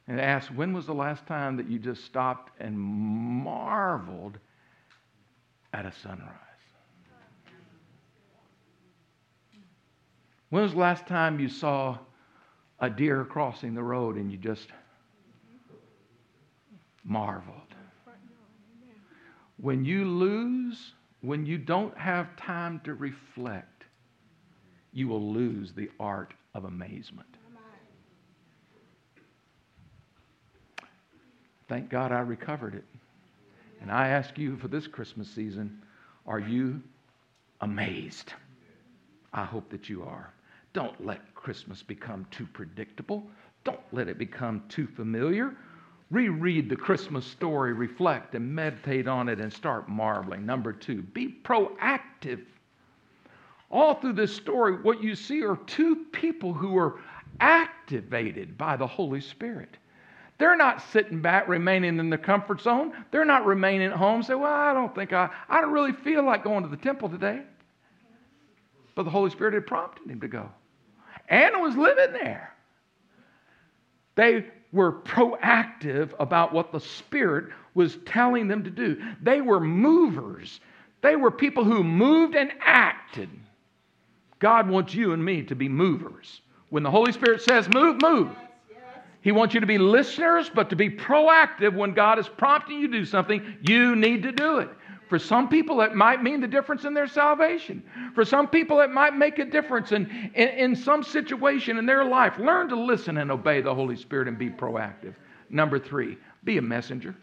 And 0.10 0.20
asked, 0.20 0.54
when 0.54 0.74
was 0.74 0.86
the 0.86 0.94
last 0.94 1.26
time 1.26 1.56
that 1.56 1.70
you 1.70 1.80
just 1.80 2.04
stopped 2.04 2.52
and 2.60 2.78
marveled 2.78 4.40
at 5.72 5.86
a 5.86 5.94
sunrise? 6.04 6.45
When 10.56 10.64
was 10.64 10.72
the 10.72 10.80
last 10.80 11.06
time 11.06 11.38
you 11.42 11.50
saw 11.50 11.98
a 12.80 12.90
deer 12.90 13.26
crossing 13.26 13.74
the 13.74 13.84
road 13.84 14.16
and 14.16 14.32
you 14.32 14.38
just 14.38 14.70
marveled. 17.04 17.76
When 19.58 19.84
you 19.84 20.06
lose, 20.06 20.94
when 21.20 21.46
you 21.46 21.58
don't 21.58 21.98
have 21.98 22.38
time 22.38 22.80
to 22.86 22.94
reflect, 22.94 23.84
you 24.94 25.10
will 25.10 25.34
lose 25.34 25.74
the 25.74 25.90
art 26.00 26.34
of 26.54 26.64
amazement. 26.64 27.28
Thank 31.68 31.90
God 31.90 32.14
I 32.14 32.22
recovered 32.22 32.76
it. 32.76 32.86
And 33.82 33.92
I 33.92 34.08
ask 34.08 34.38
you 34.38 34.56
for 34.56 34.70
this 34.70 34.88
Christmas 34.88 35.28
season 35.30 35.82
are 36.26 36.40
you 36.40 36.82
amazed? 37.60 38.32
I 39.34 39.44
hope 39.44 39.70
that 39.72 39.90
you 39.90 40.04
are. 40.04 40.32
Don't 40.76 41.06
let 41.06 41.34
Christmas 41.36 41.82
become 41.82 42.28
too 42.32 42.46
predictable. 42.52 43.24
Don't 43.64 43.80
let 43.94 44.10
it 44.10 44.18
become 44.18 44.62
too 44.68 44.88
familiar. 44.88 45.56
Reread 46.12 46.70
the 46.70 46.76
Christmas 46.76 47.26
story, 47.26 47.72
reflect 47.72 48.36
and 48.36 48.54
meditate 48.54 49.08
on 49.08 49.30
it, 49.30 49.40
and 49.40 49.52
start 49.52 49.88
marveling. 49.88 50.46
Number 50.46 50.74
two, 50.74 51.02
be 51.02 51.34
proactive. 51.44 52.44
All 53.72 53.94
through 53.94 54.14
this 54.14 54.36
story, 54.36 54.74
what 54.82 55.02
you 55.02 55.16
see 55.16 55.46
are 55.46 55.56
two 55.66 56.08
people 56.12 56.54
who 56.54 56.78
are 56.78 57.00
activated 57.40 58.58
by 58.58 58.76
the 58.76 58.86
Holy 58.86 59.22
Spirit. 59.22 59.78
They're 60.40 60.58
not 60.58 60.84
sitting 60.92 61.22
back, 61.22 61.48
remaining 61.48 62.00
in 62.00 62.10
the 62.10 62.18
comfort 62.18 62.60
zone. 62.60 62.92
They're 63.12 63.24
not 63.24 63.46
remaining 63.46 63.88
at 63.92 63.98
home, 63.98 64.24
say, 64.24 64.36
Well, 64.36 64.52
I 64.52 64.74
don't 64.74 64.94
think 64.94 65.14
I, 65.14 65.30
I 65.48 65.62
don't 65.62 65.72
really 65.72 65.94
feel 65.94 66.26
like 66.26 66.44
going 66.44 66.64
to 66.64 66.70
the 66.70 66.76
temple 66.76 67.08
today. 67.08 67.44
But 68.94 69.04
the 69.04 69.12
Holy 69.12 69.30
Spirit 69.30 69.54
had 69.54 69.66
prompted 69.66 70.12
him 70.12 70.20
to 70.20 70.28
go. 70.28 70.50
Anna 71.30 71.60
was 71.60 71.76
living 71.76 72.14
there. 72.14 72.54
They 74.16 74.46
were 74.72 74.92
proactive 74.92 76.12
about 76.20 76.54
what 76.54 76.72
the 76.72 76.80
Spirit 76.80 77.52
was 77.74 77.98
telling 78.06 78.48
them 78.48 78.64
to 78.64 78.70
do. 78.70 79.02
They 79.22 79.42
were 79.42 79.60
movers. 79.60 80.60
They 81.02 81.16
were 81.16 81.32
people 81.32 81.64
who 81.64 81.84
moved 81.84 82.36
and 82.36 82.52
acted. 82.60 83.30
God 84.40 84.70
wants 84.70 84.94
you 84.94 85.14
and 85.14 85.24
me 85.24 85.44
to 85.44 85.56
be 85.56 85.70
movers. 85.70 86.42
When 86.70 86.84
the 86.84 86.92
Holy 86.92 87.12
Spirit 87.12 87.42
says 87.42 87.70
move, 87.74 88.02
move. 88.02 88.30
He 89.22 89.32
wants 89.32 89.56
you 89.56 89.60
to 89.60 89.66
be 89.66 89.80
listeners, 89.80 90.52
but 90.54 90.70
to 90.70 90.76
be 90.76 90.90
proactive 90.90 91.74
when 91.74 91.94
God 91.94 92.20
is 92.20 92.28
prompting 92.28 92.80
you 92.80 92.88
to 92.90 93.00
do 93.00 93.06
something, 93.06 93.58
you 93.62 93.96
need 93.96 94.22
to 94.22 94.32
do 94.32 94.60
it. 94.60 94.70
For 95.08 95.20
some 95.20 95.50
people, 95.50 95.82
it 95.82 95.94
might 95.94 96.24
mean 96.24 96.42
the 96.42 96.48
difference 96.48 96.84
in 96.84 96.94
their 96.94 97.08
salvation. 97.08 97.84
For 98.16 98.26
some 98.26 98.48
people, 98.48 98.82
it 98.82 98.90
might 98.90 99.16
make 99.16 99.38
a 99.38 99.46
difference 99.46 99.92
in, 99.92 100.10
in, 100.34 100.50
in, 100.50 100.76
some 100.76 101.04
situation 101.04 101.78
in 101.78 101.86
their 101.86 102.04
life. 102.04 102.40
Learn 102.40 102.70
to 102.70 102.76
listen 102.76 103.18
and 103.18 103.32
obey 103.32 103.62
the 103.62 103.74
Holy 103.74 103.96
Spirit 103.96 104.28
and 104.28 104.38
be 104.38 104.50
proactive. 104.50 105.14
Number 105.50 105.78
three, 105.78 106.18
be 106.44 106.58
a 106.58 106.62
messenger. 106.62 107.16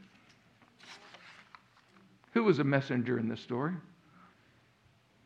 Who 2.34 2.44
was 2.44 2.60
a 2.60 2.64
messenger 2.64 3.18
in 3.18 3.28
this 3.28 3.40
story? 3.40 3.74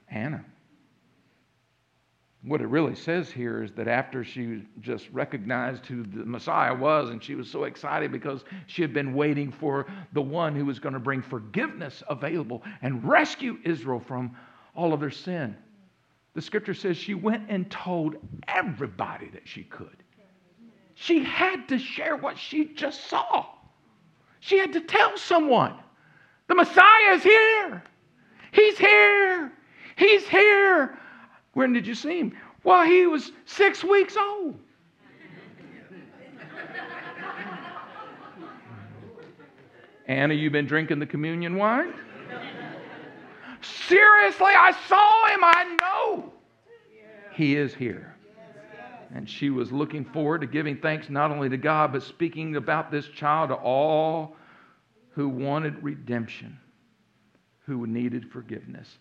Anna. 0.08 0.44
What 2.46 2.60
it 2.60 2.68
really 2.68 2.94
says 2.94 3.28
here 3.28 3.64
is 3.64 3.72
that 3.72 3.88
after 3.88 4.22
she 4.22 4.62
just 4.80 5.08
recognized 5.10 5.84
who 5.84 6.04
the 6.04 6.24
Messiah 6.24 6.72
was, 6.72 7.10
and 7.10 7.22
she 7.22 7.34
was 7.34 7.50
so 7.50 7.64
excited 7.64 8.12
because 8.12 8.44
she 8.68 8.82
had 8.82 8.94
been 8.94 9.14
waiting 9.14 9.50
for 9.50 9.86
the 10.12 10.22
one 10.22 10.54
who 10.54 10.64
was 10.64 10.78
going 10.78 10.92
to 10.92 11.00
bring 11.00 11.22
forgiveness 11.22 12.04
available 12.08 12.62
and 12.82 13.02
rescue 13.02 13.58
Israel 13.64 13.98
from 13.98 14.36
all 14.76 14.92
of 14.92 15.00
their 15.00 15.10
sin. 15.10 15.56
The 16.34 16.42
scripture 16.42 16.74
says 16.74 16.96
she 16.96 17.14
went 17.14 17.42
and 17.48 17.68
told 17.68 18.14
everybody 18.46 19.28
that 19.30 19.48
she 19.48 19.64
could. 19.64 20.04
She 20.94 21.24
had 21.24 21.68
to 21.70 21.80
share 21.80 22.16
what 22.16 22.38
she 22.38 22.66
just 22.74 23.08
saw. 23.08 23.46
She 24.38 24.56
had 24.56 24.72
to 24.74 24.82
tell 24.82 25.18
someone 25.18 25.74
the 26.46 26.54
Messiah 26.54 27.14
is 27.14 27.24
here. 27.24 27.82
He's 28.52 28.78
here. 28.78 29.50
He's 29.96 30.28
here. 30.28 30.96
When 31.56 31.72
did 31.72 31.86
you 31.86 31.94
see 31.94 32.18
him? 32.18 32.36
Well, 32.64 32.84
he 32.84 33.06
was 33.06 33.32
six 33.46 33.82
weeks 33.82 34.14
old. 34.14 34.58
Anna, 40.06 40.34
you've 40.34 40.52
been 40.52 40.66
drinking 40.66 40.98
the 40.98 41.06
communion 41.06 41.56
wine? 41.56 41.94
Seriously, 43.62 44.52
I 44.54 44.72
saw 44.86 45.28
him. 45.28 45.40
I 45.42 45.76
know 45.80 46.32
he 47.32 47.56
is 47.56 47.72
here. 47.72 48.14
And 49.14 49.26
she 49.26 49.48
was 49.48 49.72
looking 49.72 50.04
forward 50.04 50.42
to 50.42 50.46
giving 50.46 50.76
thanks 50.76 51.08
not 51.08 51.30
only 51.30 51.48
to 51.48 51.56
God, 51.56 51.90
but 51.90 52.02
speaking 52.02 52.56
about 52.56 52.90
this 52.90 53.08
child 53.08 53.48
to 53.48 53.54
all 53.54 54.36
who 55.12 55.26
wanted 55.26 55.82
redemption, 55.82 56.58
who 57.64 57.86
needed 57.86 58.30
forgiveness. 58.30 58.98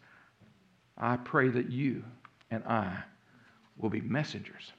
I 0.98 1.18
pray 1.18 1.50
that 1.50 1.70
you 1.70 2.02
and 2.52 2.64
I 2.66 2.98
will 3.78 3.90
be 3.90 4.02
messengers. 4.02 4.72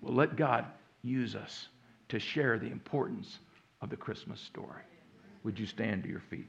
We'll 0.00 0.14
let 0.14 0.36
God 0.36 0.66
use 1.02 1.34
us 1.34 1.68
to 2.08 2.18
share 2.18 2.58
the 2.58 2.66
importance 2.66 3.38
of 3.80 3.90
the 3.90 3.96
Christmas 3.96 4.40
story. 4.40 4.82
Would 5.44 5.58
you 5.58 5.66
stand 5.66 6.02
to 6.02 6.08
your 6.08 6.22
feet? 6.30 6.48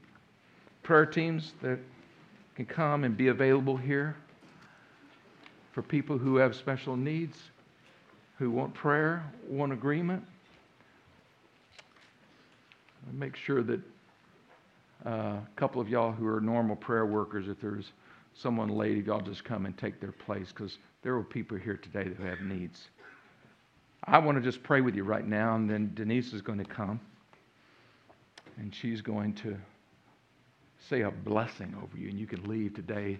Prayer 0.82 1.06
teams 1.06 1.52
that 1.62 1.78
can 2.56 2.66
come 2.66 3.04
and 3.04 3.16
be 3.16 3.28
available 3.28 3.76
here 3.76 4.16
for 5.72 5.82
people 5.82 6.18
who 6.18 6.36
have 6.36 6.54
special 6.54 6.96
needs, 6.96 7.38
who 8.38 8.50
want 8.50 8.74
prayer, 8.74 9.24
want 9.48 9.72
agreement. 9.72 10.22
Make 13.12 13.36
sure 13.36 13.62
that 13.62 13.80
uh, 15.04 15.10
a 15.10 15.46
couple 15.56 15.80
of 15.80 15.88
y'all 15.88 16.12
who 16.12 16.26
are 16.26 16.40
normal 16.40 16.76
prayer 16.76 17.06
workers, 17.06 17.48
if 17.48 17.60
there's 17.60 17.92
someone 18.34 18.68
late, 18.68 19.06
y'all 19.06 19.20
just 19.20 19.44
come 19.44 19.66
and 19.66 19.76
take 19.76 20.00
their 20.00 20.12
place 20.12 20.48
because 20.48 20.78
there 21.02 21.14
are 21.14 21.22
people 21.22 21.58
here 21.58 21.76
today 21.76 22.08
that 22.08 22.18
have 22.26 22.40
needs. 22.40 22.88
I 24.04 24.18
want 24.18 24.36
to 24.36 24.42
just 24.42 24.62
pray 24.62 24.80
with 24.80 24.96
you 24.96 25.04
right 25.04 25.26
now, 25.26 25.54
and 25.54 25.70
then 25.70 25.92
Denise 25.94 26.32
is 26.32 26.42
going 26.42 26.58
to 26.58 26.64
come, 26.64 27.00
and 28.58 28.74
she's 28.74 29.00
going 29.00 29.34
to 29.34 29.56
say 30.88 31.02
a 31.02 31.10
blessing 31.10 31.74
over 31.80 31.96
you, 31.96 32.08
and 32.08 32.18
you 32.18 32.26
can 32.26 32.42
leave 32.44 32.74
today 32.74 33.18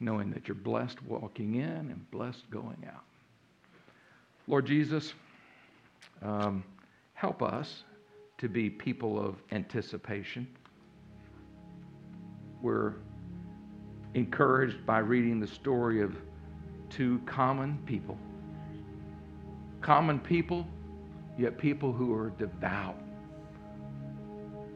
knowing 0.00 0.30
that 0.30 0.48
you're 0.48 0.56
blessed 0.56 1.02
walking 1.04 1.56
in 1.56 1.62
and 1.62 2.10
blessed 2.10 2.50
going 2.50 2.84
out. 2.88 3.04
Lord 4.48 4.66
Jesus, 4.66 5.14
um, 6.22 6.64
help 7.14 7.42
us 7.42 7.84
to 8.38 8.48
be 8.48 8.68
people 8.68 9.18
of 9.18 9.36
anticipation. 9.52 10.46
We're 12.60 12.94
encouraged 14.16 14.86
by 14.86 14.98
reading 14.98 15.38
the 15.38 15.46
story 15.46 16.00
of 16.00 16.16
two 16.88 17.20
common 17.26 17.78
people. 17.84 18.16
Common 19.82 20.18
people, 20.18 20.66
yet 21.38 21.58
people 21.58 21.92
who 21.92 22.14
are 22.14 22.30
devout. 22.30 22.96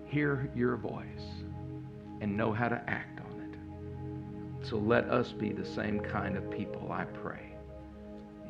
Hear 0.05 0.51
your 0.55 0.77
voice 0.77 1.43
and 2.21 2.37
know 2.37 2.53
how 2.53 2.69
to 2.69 2.83
act 2.87 3.21
on 3.21 3.41
it. 3.41 4.67
So 4.67 4.77
let 4.77 5.05
us 5.09 5.33
be 5.33 5.53
the 5.53 5.65
same 5.65 6.01
kind 6.01 6.37
of 6.37 6.51
people, 6.51 6.93
I 6.93 7.05
pray. 7.05 7.55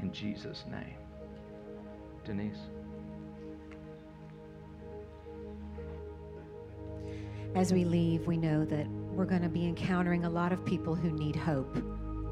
In 0.03 0.13
Jesus' 0.13 0.65
name. 0.69 0.97
Denise? 2.25 2.59
As 7.55 7.73
we 7.73 7.85
leave, 7.85 8.27
we 8.27 8.37
know 8.37 8.65
that 8.65 8.87
we're 9.21 9.27
going 9.27 9.43
to 9.43 9.51
be 9.51 9.67
encountering 9.67 10.25
a 10.25 10.31
lot 10.31 10.51
of 10.51 10.65
people 10.65 10.95
who 10.95 11.11
need 11.11 11.37
hope 11.37 11.77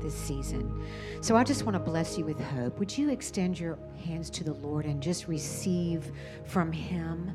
this 0.00 0.14
season. 0.14 0.82
So 1.20 1.36
I 1.36 1.44
just 1.44 1.64
want 1.64 1.74
to 1.74 1.78
bless 1.78 2.16
you 2.16 2.24
with 2.24 2.40
hope. 2.40 2.78
Would 2.78 2.96
you 2.96 3.10
extend 3.10 3.60
your 3.60 3.78
hands 4.02 4.30
to 4.30 4.42
the 4.42 4.54
Lord 4.54 4.86
and 4.86 5.02
just 5.02 5.28
receive 5.28 6.10
from 6.46 6.72
Him 6.72 7.30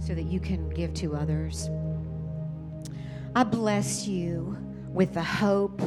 so 0.00 0.14
that 0.14 0.22
you 0.22 0.40
can 0.40 0.70
give 0.70 0.94
to 0.94 1.14
others? 1.14 1.68
I 3.34 3.44
bless 3.44 4.08
you 4.08 4.56
with 4.88 5.12
the 5.12 5.22
hope 5.22 5.82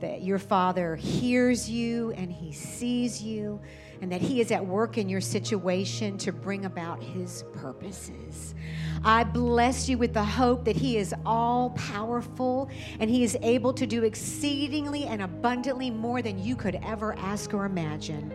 that 0.00 0.22
your 0.22 0.38
Father 0.38 0.96
hears 0.96 1.68
you 1.68 2.12
and 2.12 2.32
He 2.32 2.52
sees 2.52 3.22
you 3.22 3.60
and 4.04 4.12
that 4.12 4.20
He 4.20 4.42
is 4.42 4.50
at 4.50 4.66
work 4.66 4.98
in 4.98 5.08
your 5.08 5.22
situation 5.22 6.18
to 6.18 6.30
bring 6.30 6.66
about 6.66 7.02
His 7.02 7.42
purposes. 7.54 8.54
I 9.02 9.24
bless 9.24 9.88
you 9.88 9.96
with 9.96 10.12
the 10.12 10.22
hope 10.22 10.66
that 10.66 10.76
He 10.76 10.98
is 10.98 11.14
all 11.24 11.70
powerful 11.70 12.68
and 13.00 13.08
He 13.08 13.24
is 13.24 13.34
able 13.40 13.72
to 13.72 13.86
do 13.86 14.04
exceedingly 14.04 15.06
and 15.06 15.22
abundantly 15.22 15.88
more 15.88 16.20
than 16.20 16.38
you 16.38 16.54
could 16.54 16.78
ever 16.84 17.14
ask 17.14 17.54
or 17.54 17.64
imagine. 17.64 18.30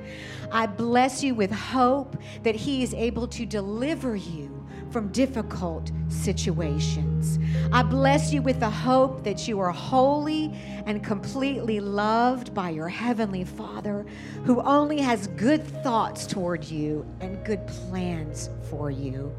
I 0.52 0.66
bless 0.66 1.24
you 1.24 1.36
with 1.36 1.52
hope 1.52 2.18
that 2.42 2.56
He 2.56 2.82
is 2.82 2.96
able 2.96 3.28
to 3.28 3.46
deliver 3.46 4.16
you 4.16 4.59
from 4.92 5.10
difficult 5.10 5.92
situations. 6.10 7.40
I 7.72 7.84
bless 7.84 8.34
you 8.34 8.42
with 8.42 8.60
the 8.60 8.70
hope 8.70 9.24
that 9.24 9.48
you 9.48 9.60
are 9.60 9.72
holy 9.72 10.54
and 10.86 11.04
completely 11.04 11.80
loved 11.80 12.54
by 12.54 12.70
your 12.70 12.90
Heavenly 12.90 13.44
Father, 13.44 14.06
who 14.44 14.62
only 14.62 15.00
has 15.00 15.28
good 15.28 15.66
thoughts 15.84 16.26
toward 16.26 16.66
you 16.66 17.06
and 17.22 17.44
good 17.46 17.66
plans 17.68 18.50
for 18.70 18.90
you. 18.90 19.34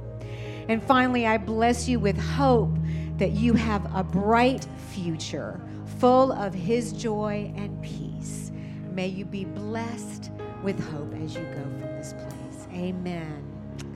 And 0.68 0.82
finally, 0.82 1.26
I 1.26 1.38
bless 1.38 1.88
you 1.88 1.98
with 1.98 2.18
hope 2.18 2.76
that 3.16 3.32
you 3.32 3.54
have 3.54 3.92
a 3.94 4.04
bright 4.04 4.66
future 4.92 5.60
full 5.98 6.32
of 6.32 6.54
His 6.54 6.92
joy 6.92 7.52
and 7.56 7.82
peace. 7.82 8.52
May 8.92 9.08
you 9.08 9.24
be 9.24 9.44
blessed 9.44 10.30
with 10.62 10.78
hope 10.90 11.12
as 11.22 11.34
you 11.34 11.42
go 11.42 11.62
from 11.62 11.80
this 11.96 12.12
place. 12.12 12.68
Amen. 12.72 13.44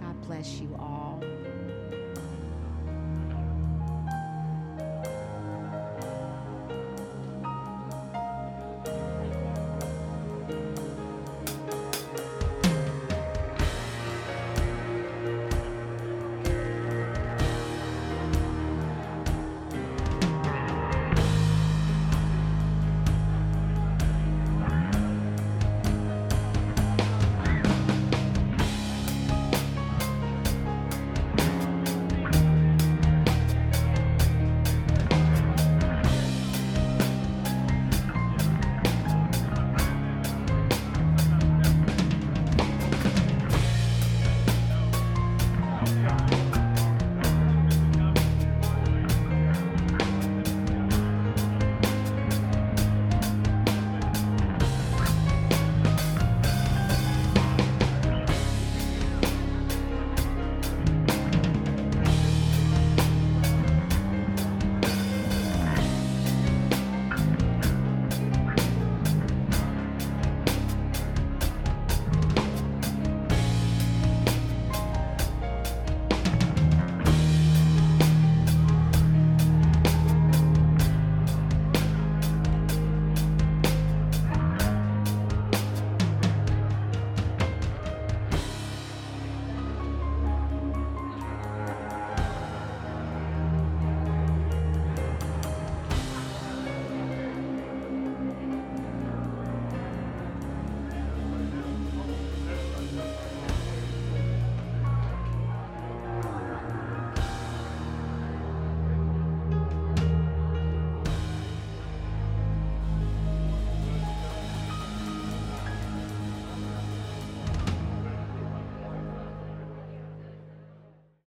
God 0.01 0.21
bless 0.23 0.61
you 0.61 0.75
all. 0.79 0.94